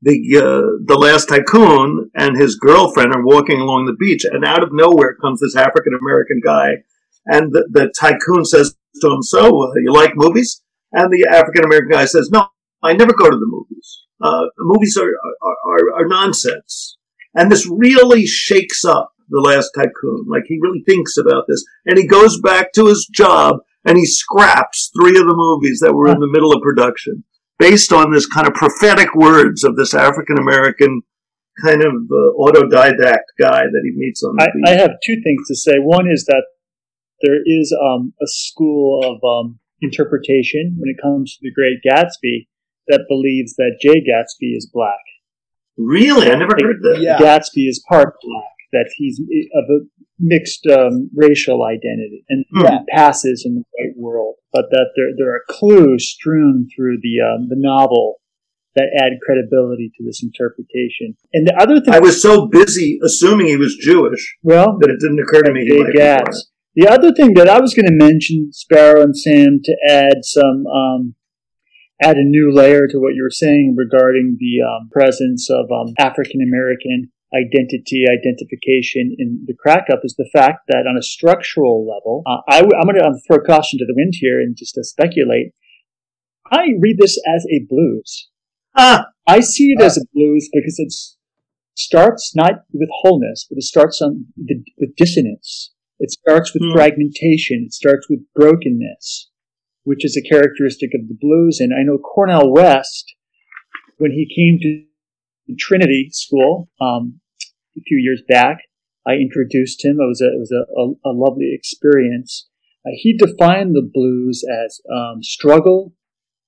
the 0.04 0.36
uh, 0.36 0.84
the 0.84 0.98
last 0.98 1.28
tycoon 1.28 2.10
and 2.14 2.36
his 2.36 2.56
girlfriend 2.56 3.14
are 3.14 3.24
walking 3.24 3.60
along 3.60 3.86
the 3.86 3.96
beach, 3.98 4.24
and 4.24 4.44
out 4.44 4.62
of 4.62 4.68
nowhere 4.70 5.16
comes 5.20 5.40
this 5.40 5.56
African 5.56 5.98
American 6.00 6.40
guy, 6.44 6.82
and 7.26 7.52
the, 7.52 7.66
the, 7.70 7.92
tycoon 7.98 8.44
says 8.44 8.76
to 9.00 9.10
him, 9.10 9.22
"So 9.22 9.40
uh, 9.40 9.72
you 9.82 9.92
like 9.92 10.12
movies?" 10.14 10.62
And 10.92 11.12
the 11.12 11.28
African 11.30 11.64
American 11.64 11.90
guy 11.90 12.04
says, 12.04 12.30
"No, 12.32 12.48
I 12.82 12.92
never 12.92 13.12
go 13.12 13.30
to 13.30 13.36
the 13.36 13.46
movies. 13.46 14.02
Uh, 14.22 14.46
movies 14.58 14.96
are, 14.96 15.10
are, 15.42 15.56
are, 15.66 16.00
are 16.00 16.08
nonsense." 16.08 16.96
And 17.34 17.50
this 17.50 17.68
really 17.68 18.26
shakes 18.26 18.84
up 18.84 19.12
the 19.28 19.40
last 19.40 19.70
tycoon. 19.74 20.26
Like 20.28 20.44
he 20.46 20.58
really 20.60 20.84
thinks 20.86 21.16
about 21.16 21.44
this, 21.48 21.64
and 21.86 21.98
he 21.98 22.06
goes 22.06 22.40
back 22.40 22.72
to 22.74 22.86
his 22.86 23.08
job 23.12 23.56
and 23.84 23.98
he 23.98 24.06
scraps 24.06 24.90
three 24.96 25.18
of 25.18 25.26
the 25.26 25.36
movies 25.36 25.80
that 25.80 25.92
were 25.92 26.08
in 26.08 26.20
the 26.20 26.30
middle 26.30 26.52
of 26.52 26.62
production 26.62 27.24
based 27.58 27.92
on 27.92 28.12
this 28.12 28.26
kind 28.26 28.46
of 28.46 28.54
prophetic 28.54 29.14
words 29.14 29.62
of 29.64 29.76
this 29.76 29.94
African 29.94 30.38
American 30.38 31.02
kind 31.64 31.82
of 31.82 31.92
uh, 31.92 32.34
autodidact 32.40 33.30
guy 33.38 33.62
that 33.62 33.82
he 33.84 33.92
meets 33.94 34.22
on 34.24 34.36
the 34.36 34.44
I, 34.44 34.46
beach. 34.46 34.64
I 34.66 34.80
have 34.80 34.92
two 35.04 35.20
things 35.22 35.46
to 35.48 35.54
say. 35.54 35.74
One 35.78 36.10
is 36.10 36.24
that 36.26 36.44
there 37.22 37.40
is 37.44 37.74
um, 37.80 38.12
a 38.20 38.26
school 38.26 39.00
of 39.04 39.22
um, 39.24 39.58
interpretation 39.80 40.76
when 40.78 40.90
it 40.90 41.02
comes 41.02 41.34
to 41.34 41.38
the 41.42 41.52
Great 41.52 41.78
Gatsby 41.86 42.48
that 42.88 43.06
believes 43.08 43.54
that 43.56 43.78
Jay 43.80 44.00
Gatsby 44.00 44.56
is 44.56 44.70
black. 44.72 45.00
Really, 45.76 46.30
I 46.30 46.36
never 46.36 46.54
heard 46.60 46.82
that. 46.82 46.98
Yeah. 47.00 47.18
Gatsby 47.18 47.68
is 47.68 47.84
part 47.88 48.14
black. 48.22 48.50
That 48.72 48.90
he's 48.96 49.20
of 49.20 49.64
a 49.70 49.86
mixed 50.18 50.66
um, 50.66 51.10
racial 51.14 51.62
identity 51.64 52.24
and 52.28 52.44
hmm. 52.52 52.62
that 52.62 52.86
passes 52.88 53.44
in 53.44 53.54
the 53.54 53.64
white 53.72 53.96
world, 53.96 54.36
but 54.52 54.66
that 54.70 54.90
there, 54.96 55.10
there 55.16 55.34
are 55.34 55.42
clues 55.48 56.08
strewn 56.08 56.68
through 56.74 56.98
the, 57.02 57.20
um, 57.20 57.48
the 57.48 57.56
novel 57.56 58.20
that 58.74 58.90
add 59.00 59.12
credibility 59.24 59.92
to 59.96 60.04
this 60.04 60.22
interpretation. 60.22 61.16
And 61.32 61.46
the 61.46 61.56
other 61.56 61.80
thing 61.80 61.94
I 61.94 62.00
was 62.00 62.20
so 62.20 62.46
busy 62.46 62.98
assuming 63.04 63.46
he 63.46 63.56
was 63.56 63.76
Jewish, 63.76 64.36
well, 64.42 64.76
that 64.80 64.90
it 64.90 64.98
didn't 65.00 65.20
occur 65.20 65.42
to 65.42 65.52
me. 65.52 65.64
He 65.64 65.92
Gats. 65.92 66.50
The 66.76 66.88
other 66.88 67.12
thing 67.12 67.34
that 67.34 67.48
I 67.48 67.60
was 67.60 67.72
going 67.72 67.86
to 67.86 67.92
mention, 67.92 68.52
Sparrow 68.52 69.02
and 69.02 69.16
Sam, 69.16 69.60
to 69.62 69.76
add 69.88 70.24
some, 70.24 70.66
um, 70.66 71.14
add 72.02 72.16
a 72.16 72.24
new 72.24 72.50
layer 72.52 72.88
to 72.88 72.98
what 72.98 73.14
you 73.14 73.22
were 73.22 73.30
saying 73.30 73.76
regarding 73.76 74.36
the 74.40 74.66
um, 74.66 74.88
presence 74.90 75.48
of 75.50 75.70
um, 75.70 75.94
African 75.98 76.40
American 76.42 77.12
identity 77.34 78.04
identification 78.06 79.14
in 79.18 79.44
the 79.46 79.54
crack 79.54 79.86
up 79.92 80.00
is 80.04 80.14
the 80.16 80.28
fact 80.32 80.60
that 80.68 80.86
on 80.88 80.96
a 80.96 81.02
structural 81.02 81.86
level, 81.86 82.22
uh, 82.26 82.42
I, 82.48 82.58
am 82.58 82.86
going 82.86 82.96
to 82.96 83.20
throw 83.26 83.40
caution 83.40 83.78
to 83.78 83.86
the 83.86 83.94
wind 83.96 84.14
here 84.14 84.40
and 84.40 84.56
just 84.56 84.74
to 84.74 84.84
speculate. 84.84 85.52
I 86.50 86.74
read 86.78 86.98
this 86.98 87.20
as 87.26 87.44
a 87.50 87.66
blues. 87.68 88.28
Ah. 88.76 89.06
I 89.26 89.40
see 89.40 89.72
it 89.72 89.78
ah. 89.80 89.86
as 89.86 89.96
a 89.96 90.04
blues 90.12 90.48
because 90.52 90.78
it 90.78 90.92
starts 91.76 92.34
not 92.36 92.64
with 92.72 92.88
wholeness, 93.02 93.46
but 93.48 93.56
it 93.56 93.64
starts 93.64 94.00
on 94.00 94.26
the, 94.36 94.62
with 94.78 94.94
dissonance. 94.96 95.73
It 96.04 96.10
starts 96.10 96.52
with 96.52 96.62
hmm. 96.62 96.72
fragmentation. 96.76 97.64
It 97.66 97.72
starts 97.72 98.06
with 98.10 98.20
brokenness. 98.34 99.30
which 99.84 100.04
is 100.04 100.16
a 100.16 100.28
characteristic 100.28 100.90
of 100.94 101.08
the 101.08 101.18
blues. 101.20 101.60
And 101.60 101.72
I 101.72 101.82
know 101.84 101.98
Cornel 101.98 102.52
West, 102.52 103.04
when 103.98 104.12
he 104.12 104.26
came 104.38 104.58
to 104.60 105.54
Trinity 105.58 106.08
School 106.10 106.68
um, 106.80 107.20
a 107.76 107.80
few 107.86 107.98
years 107.98 108.22
back, 108.28 108.58
I 109.06 109.12
introduced 109.14 109.84
him. 109.84 109.96
It 110.00 110.08
was 110.08 110.22
a, 110.22 110.28
it 110.28 110.40
was 110.40 110.52
a, 110.52 110.64
a, 110.80 110.84
a 111.10 111.12
lovely 111.12 111.50
experience. 111.52 112.48
Uh, 112.86 112.96
he 112.96 113.16
defined 113.16 113.74
the 113.74 113.88
blues 113.92 114.42
as 114.64 114.80
um, 114.94 115.22
struggle 115.22 115.94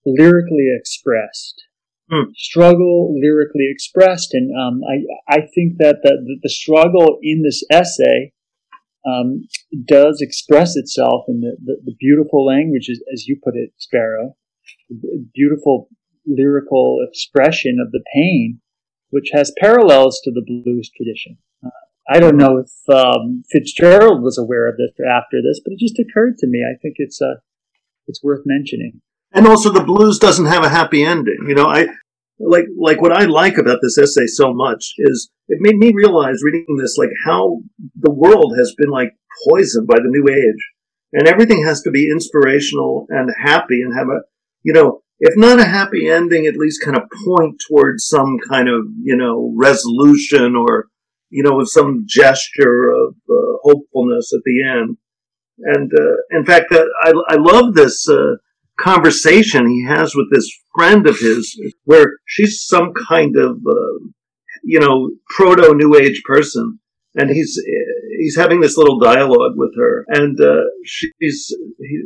lyrically 0.04 0.68
expressed. 0.78 1.62
Hmm. 2.10 2.30
Struggle 2.36 3.18
lyrically 3.20 3.68
expressed, 3.68 4.32
and 4.32 4.50
um, 4.56 4.80
I 4.88 4.96
I 5.28 5.40
think 5.54 5.78
that 5.78 5.96
the, 6.04 6.38
the 6.40 6.48
struggle 6.48 7.18
in 7.20 7.42
this 7.42 7.64
essay 7.68 8.32
um, 9.06 9.46
does 9.86 10.20
express 10.20 10.76
itself 10.76 11.24
in 11.28 11.40
the, 11.40 11.56
the, 11.64 11.76
the 11.84 11.96
beautiful 11.98 12.44
language, 12.44 12.88
as, 13.12 13.26
you 13.26 13.38
put 13.42 13.54
it, 13.54 13.72
Sparrow, 13.78 14.36
beautiful 15.34 15.88
lyrical 16.26 16.98
expression 17.08 17.78
of 17.84 17.92
the 17.92 18.02
pain, 18.14 18.60
which 19.10 19.30
has 19.32 19.52
parallels 19.58 20.20
to 20.24 20.32
the 20.32 20.42
blues 20.44 20.90
tradition. 20.96 21.38
Uh, 21.64 21.70
I 22.10 22.18
don't 22.18 22.36
know 22.36 22.58
if 22.58 22.94
um, 22.94 23.44
Fitzgerald 23.50 24.22
was 24.22 24.38
aware 24.38 24.68
of 24.68 24.76
this 24.76 24.90
after 25.00 25.38
this, 25.42 25.60
but 25.64 25.72
it 25.72 25.78
just 25.78 25.98
occurred 25.98 26.38
to 26.38 26.46
me. 26.46 26.64
I 26.68 26.76
think 26.80 26.96
it's 26.98 27.20
uh, 27.22 27.40
it's 28.08 28.22
worth 28.22 28.42
mentioning. 28.44 29.00
And 29.32 29.46
also, 29.46 29.70
the 29.70 29.84
blues 29.84 30.18
doesn't 30.18 30.46
have 30.46 30.64
a 30.64 30.68
happy 30.68 31.04
ending. 31.04 31.46
You 31.46 31.54
know, 31.54 31.66
I 31.66 31.88
like 32.38 32.66
like 32.78 33.00
what 33.00 33.12
I 33.12 33.24
like 33.24 33.58
about 33.58 33.78
this 33.82 33.98
essay 33.98 34.26
so 34.26 34.52
much 34.52 34.94
is 34.98 35.30
it 35.48 35.58
made 35.60 35.76
me 35.76 35.92
realize 35.94 36.42
reading 36.42 36.76
this 36.78 36.96
like 36.98 37.10
how 37.24 37.60
the 37.98 38.12
world 38.12 38.54
has 38.58 38.74
been 38.76 38.90
like 38.90 39.16
poisoned 39.48 39.86
by 39.86 39.96
the 39.96 40.08
new 40.08 40.28
age, 40.28 40.72
and 41.12 41.28
everything 41.28 41.64
has 41.64 41.82
to 41.82 41.90
be 41.90 42.10
inspirational 42.10 43.06
and 43.08 43.30
happy 43.42 43.82
and 43.82 43.94
have 43.96 44.08
a 44.08 44.20
you 44.62 44.72
know 44.72 45.02
if 45.18 45.34
not 45.34 45.58
a 45.58 45.64
happy 45.64 46.10
ending, 46.10 46.46
at 46.46 46.58
least 46.58 46.84
kind 46.84 46.96
of 46.96 47.04
point 47.24 47.56
towards 47.66 48.06
some 48.06 48.36
kind 48.46 48.68
of 48.68 48.84
you 49.02 49.16
know 49.16 49.52
resolution 49.56 50.56
or 50.56 50.88
you 51.30 51.42
know, 51.42 51.56
with 51.56 51.68
some 51.68 52.04
gesture 52.06 52.90
of 52.90 53.14
uh, 53.28 53.58
hopefulness 53.62 54.32
at 54.32 54.42
the 54.44 54.62
end. 54.64 54.96
And 55.58 55.90
uh, 55.92 56.38
in 56.38 56.44
fact, 56.44 56.72
uh, 56.72 56.84
I, 57.02 57.12
I 57.28 57.36
love 57.36 57.74
this 57.74 58.08
uh, 58.08 58.36
conversation 58.78 59.68
he 59.68 59.84
has 59.86 60.14
with 60.14 60.26
this 60.32 60.50
friend 60.74 61.06
of 61.06 61.18
his, 61.18 61.58
where 61.84 62.18
she's 62.26 62.64
some 62.66 62.92
kind 63.08 63.36
of, 63.36 63.56
uh, 63.56 64.06
you 64.64 64.80
know, 64.80 65.10
proto 65.30 65.74
New 65.74 65.96
Age 65.96 66.22
person, 66.24 66.78
and 67.14 67.30
he's 67.30 67.60
he's 68.18 68.36
having 68.36 68.60
this 68.60 68.76
little 68.76 68.98
dialogue 68.98 69.54
with 69.56 69.74
her, 69.76 70.04
and 70.08 70.38
uh, 70.40 70.62
she's 70.84 71.54
he, 71.78 72.02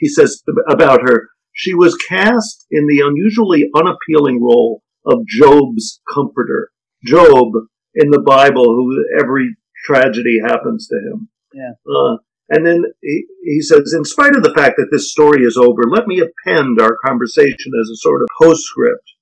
he 0.00 0.08
says 0.08 0.42
about 0.68 1.00
her, 1.02 1.28
she 1.52 1.74
was 1.74 1.96
cast 2.08 2.66
in 2.70 2.86
the 2.86 3.00
unusually 3.00 3.70
unappealing 3.74 4.42
role 4.42 4.82
of 5.06 5.26
Job's 5.26 6.00
comforter. 6.12 6.70
Job 7.04 7.52
in 7.94 8.10
the 8.10 8.22
Bible 8.22 8.64
who 8.64 9.04
every 9.20 9.56
tragedy 9.84 10.38
happens 10.44 10.88
to 10.88 10.96
him. 10.96 11.28
Yeah. 11.52 11.72
Uh, 11.88 12.16
and 12.48 12.66
then 12.66 12.84
he, 13.02 13.26
he 13.42 13.60
says, 13.60 13.94
in 13.96 14.04
spite 14.04 14.36
of 14.36 14.42
the 14.42 14.54
fact 14.54 14.76
that 14.76 14.88
this 14.90 15.10
story 15.10 15.42
is 15.42 15.56
over, 15.56 15.82
let 15.88 16.06
me 16.06 16.20
append 16.20 16.80
our 16.80 16.96
conversation 17.04 17.72
as 17.80 17.88
a 17.88 17.96
sort 17.96 18.22
of 18.22 18.28
postscript. 18.38 19.12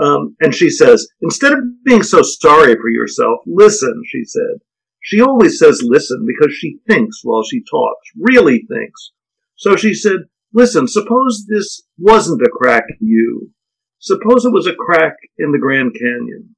Um, 0.00 0.36
and 0.40 0.54
she 0.54 0.70
says, 0.70 1.08
instead 1.20 1.52
of 1.52 1.58
being 1.84 2.02
so 2.02 2.22
sorry 2.22 2.74
for 2.76 2.88
yourself, 2.88 3.40
listen, 3.46 4.02
she 4.06 4.24
said. 4.24 4.60
She 5.02 5.20
always 5.20 5.58
says 5.58 5.82
listen 5.82 6.26
because 6.26 6.54
she 6.54 6.78
thinks 6.88 7.20
while 7.22 7.42
she 7.42 7.62
talks, 7.70 8.08
really 8.18 8.66
thinks. 8.68 9.12
So 9.56 9.76
she 9.76 9.94
said, 9.94 10.20
listen, 10.52 10.86
suppose 10.86 11.46
this 11.48 11.82
wasn't 11.98 12.42
a 12.42 12.50
crack 12.50 12.84
in 13.00 13.06
you. 13.06 13.50
Suppose 13.98 14.44
it 14.44 14.52
was 14.52 14.66
a 14.66 14.74
crack 14.74 15.16
in 15.38 15.52
the 15.52 15.58
Grand 15.58 15.92
Canyon. 15.94 16.54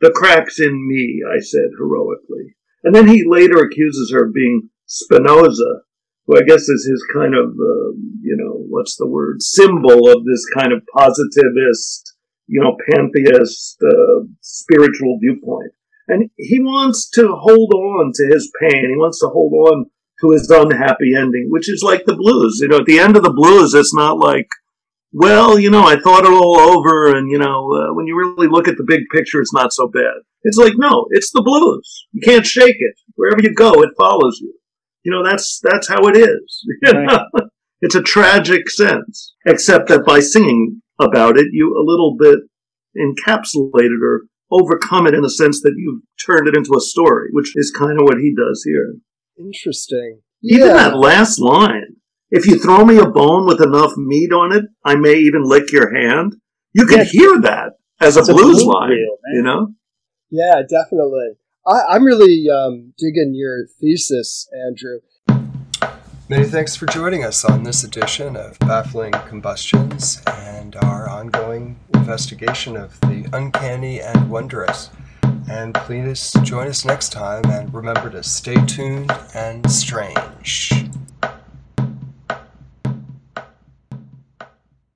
The 0.00 0.10
crack's 0.10 0.60
in 0.60 0.86
me, 0.86 1.22
I 1.28 1.40
said 1.40 1.70
heroically. 1.76 2.56
And 2.82 2.94
then 2.94 3.08
he 3.08 3.24
later 3.26 3.58
accuses 3.58 4.10
her 4.12 4.26
of 4.26 4.34
being 4.34 4.70
Spinoza, 4.86 5.82
who 6.26 6.36
I 6.36 6.42
guess 6.42 6.68
is 6.68 6.88
his 6.90 7.04
kind 7.12 7.34
of, 7.34 7.50
uh, 7.50 7.90
you 8.22 8.36
know, 8.36 8.64
what's 8.68 8.96
the 8.96 9.06
word, 9.06 9.42
symbol 9.42 10.10
of 10.10 10.24
this 10.24 10.44
kind 10.54 10.72
of 10.72 10.82
positivist, 10.96 12.14
you 12.46 12.60
know, 12.60 12.76
pantheist, 12.90 13.82
uh, 13.82 14.26
spiritual 14.40 15.18
viewpoint. 15.20 15.72
And 16.08 16.30
he 16.36 16.60
wants 16.60 17.08
to 17.10 17.28
hold 17.28 17.72
on 17.72 18.12
to 18.14 18.26
his 18.26 18.50
pain. 18.60 18.90
He 18.90 18.96
wants 18.96 19.20
to 19.20 19.28
hold 19.28 19.52
on 19.52 19.86
to 20.20 20.30
his 20.30 20.50
unhappy 20.50 21.14
ending, 21.16 21.48
which 21.50 21.70
is 21.70 21.82
like 21.82 22.04
the 22.04 22.16
blues. 22.16 22.58
You 22.60 22.68
know, 22.68 22.78
at 22.78 22.86
the 22.86 22.98
end 22.98 23.16
of 23.16 23.22
the 23.22 23.32
blues, 23.32 23.74
it's 23.74 23.94
not 23.94 24.18
like, 24.18 24.48
well, 25.12 25.58
you 25.58 25.70
know, 25.70 25.84
I 25.84 25.96
thought 25.98 26.24
it 26.24 26.32
all 26.32 26.58
over, 26.58 27.16
and 27.16 27.30
you 27.30 27.38
know, 27.38 27.70
uh, 27.72 27.94
when 27.94 28.06
you 28.06 28.16
really 28.16 28.48
look 28.48 28.68
at 28.68 28.76
the 28.76 28.84
big 28.86 29.02
picture, 29.12 29.40
it's 29.40 29.54
not 29.54 29.72
so 29.72 29.88
bad. 29.88 30.22
It's 30.42 30.58
like, 30.58 30.74
no, 30.76 31.06
it's 31.10 31.30
the 31.32 31.42
blues. 31.42 32.06
You 32.12 32.20
can't 32.20 32.44
shake 32.44 32.76
it. 32.78 33.00
Wherever 33.14 33.40
you 33.40 33.54
go, 33.54 33.82
it 33.82 33.90
follows 33.96 34.38
you. 34.42 34.52
You 35.04 35.12
know, 35.12 35.28
that's 35.28 35.60
that's 35.62 35.88
how 35.88 36.06
it 36.08 36.16
is. 36.16 36.66
Right. 36.92 37.20
it's 37.80 37.94
a 37.94 38.02
tragic 38.02 38.70
sense, 38.70 39.34
except 39.46 39.88
that 39.88 40.06
by 40.06 40.20
singing 40.20 40.80
about 40.98 41.36
it, 41.36 41.46
you 41.52 41.76
a 41.76 41.84
little 41.84 42.16
bit 42.18 42.38
encapsulate 42.96 43.90
it 43.90 44.02
or 44.02 44.22
overcome 44.50 45.06
it 45.06 45.14
in 45.14 45.22
the 45.22 45.30
sense 45.30 45.60
that 45.62 45.74
you've 45.76 46.02
turned 46.24 46.48
it 46.48 46.56
into 46.56 46.74
a 46.76 46.80
story, 46.80 47.28
which 47.32 47.52
is 47.56 47.70
kind 47.70 47.98
of 47.98 48.04
what 48.04 48.18
he 48.18 48.34
does 48.34 48.64
here. 48.64 48.94
Interesting. 49.38 50.20
Even 50.42 50.68
yeah. 50.68 50.74
that 50.74 50.96
last 50.96 51.38
line 51.38 51.96
if 52.34 52.46
you 52.46 52.58
throw 52.58 52.84
me 52.84 52.98
a 52.98 53.06
bone 53.06 53.46
with 53.46 53.62
enough 53.62 53.96
meat 53.96 54.32
on 54.32 54.52
it, 54.52 54.64
I 54.84 54.96
may 54.96 55.14
even 55.14 55.44
lick 55.44 55.70
your 55.70 55.94
hand. 55.94 56.34
You 56.72 56.84
can 56.84 57.06
hear 57.06 57.40
that 57.42 57.74
as 58.00 58.16
a 58.16 58.24
blues, 58.24 58.64
line, 58.64 58.90
reel, 58.90 59.18
you 59.32 59.42
know? 59.42 59.68
Yeah, 60.30 60.62
definitely. 60.68 61.38
I, 61.66 61.96
am 61.96 62.04
really 62.04 62.46
um, 62.50 62.92
digging 62.98 63.34
your 63.34 63.66
thesis, 63.80 64.48
Andrew. 64.66 65.00
Many 66.28 66.44
thanks 66.44 66.76
for 66.76 66.84
joining 66.84 67.24
us 67.24 67.42
on 67.42 67.62
this 67.62 67.84
edition 67.84 68.36
of 68.36 68.58
Baffling 68.58 69.12
Combustions 69.12 70.20
and 70.26 70.76
our 70.76 71.08
ongoing 71.08 71.78
investigation 71.94 72.76
of 72.76 73.00
the 73.00 73.26
uncanny 73.32 74.02
and 74.02 74.28
wondrous. 74.28 74.90
And 75.50 75.74
please 75.74 76.34
join 76.42 76.68
us 76.68 76.84
next 76.84 77.12
time 77.12 77.44
and 77.46 77.72
remember 77.72 78.10
to 78.10 78.22
stay 78.22 78.56
tuned 78.66 79.10
and 79.34 79.70
strange. 79.70 80.70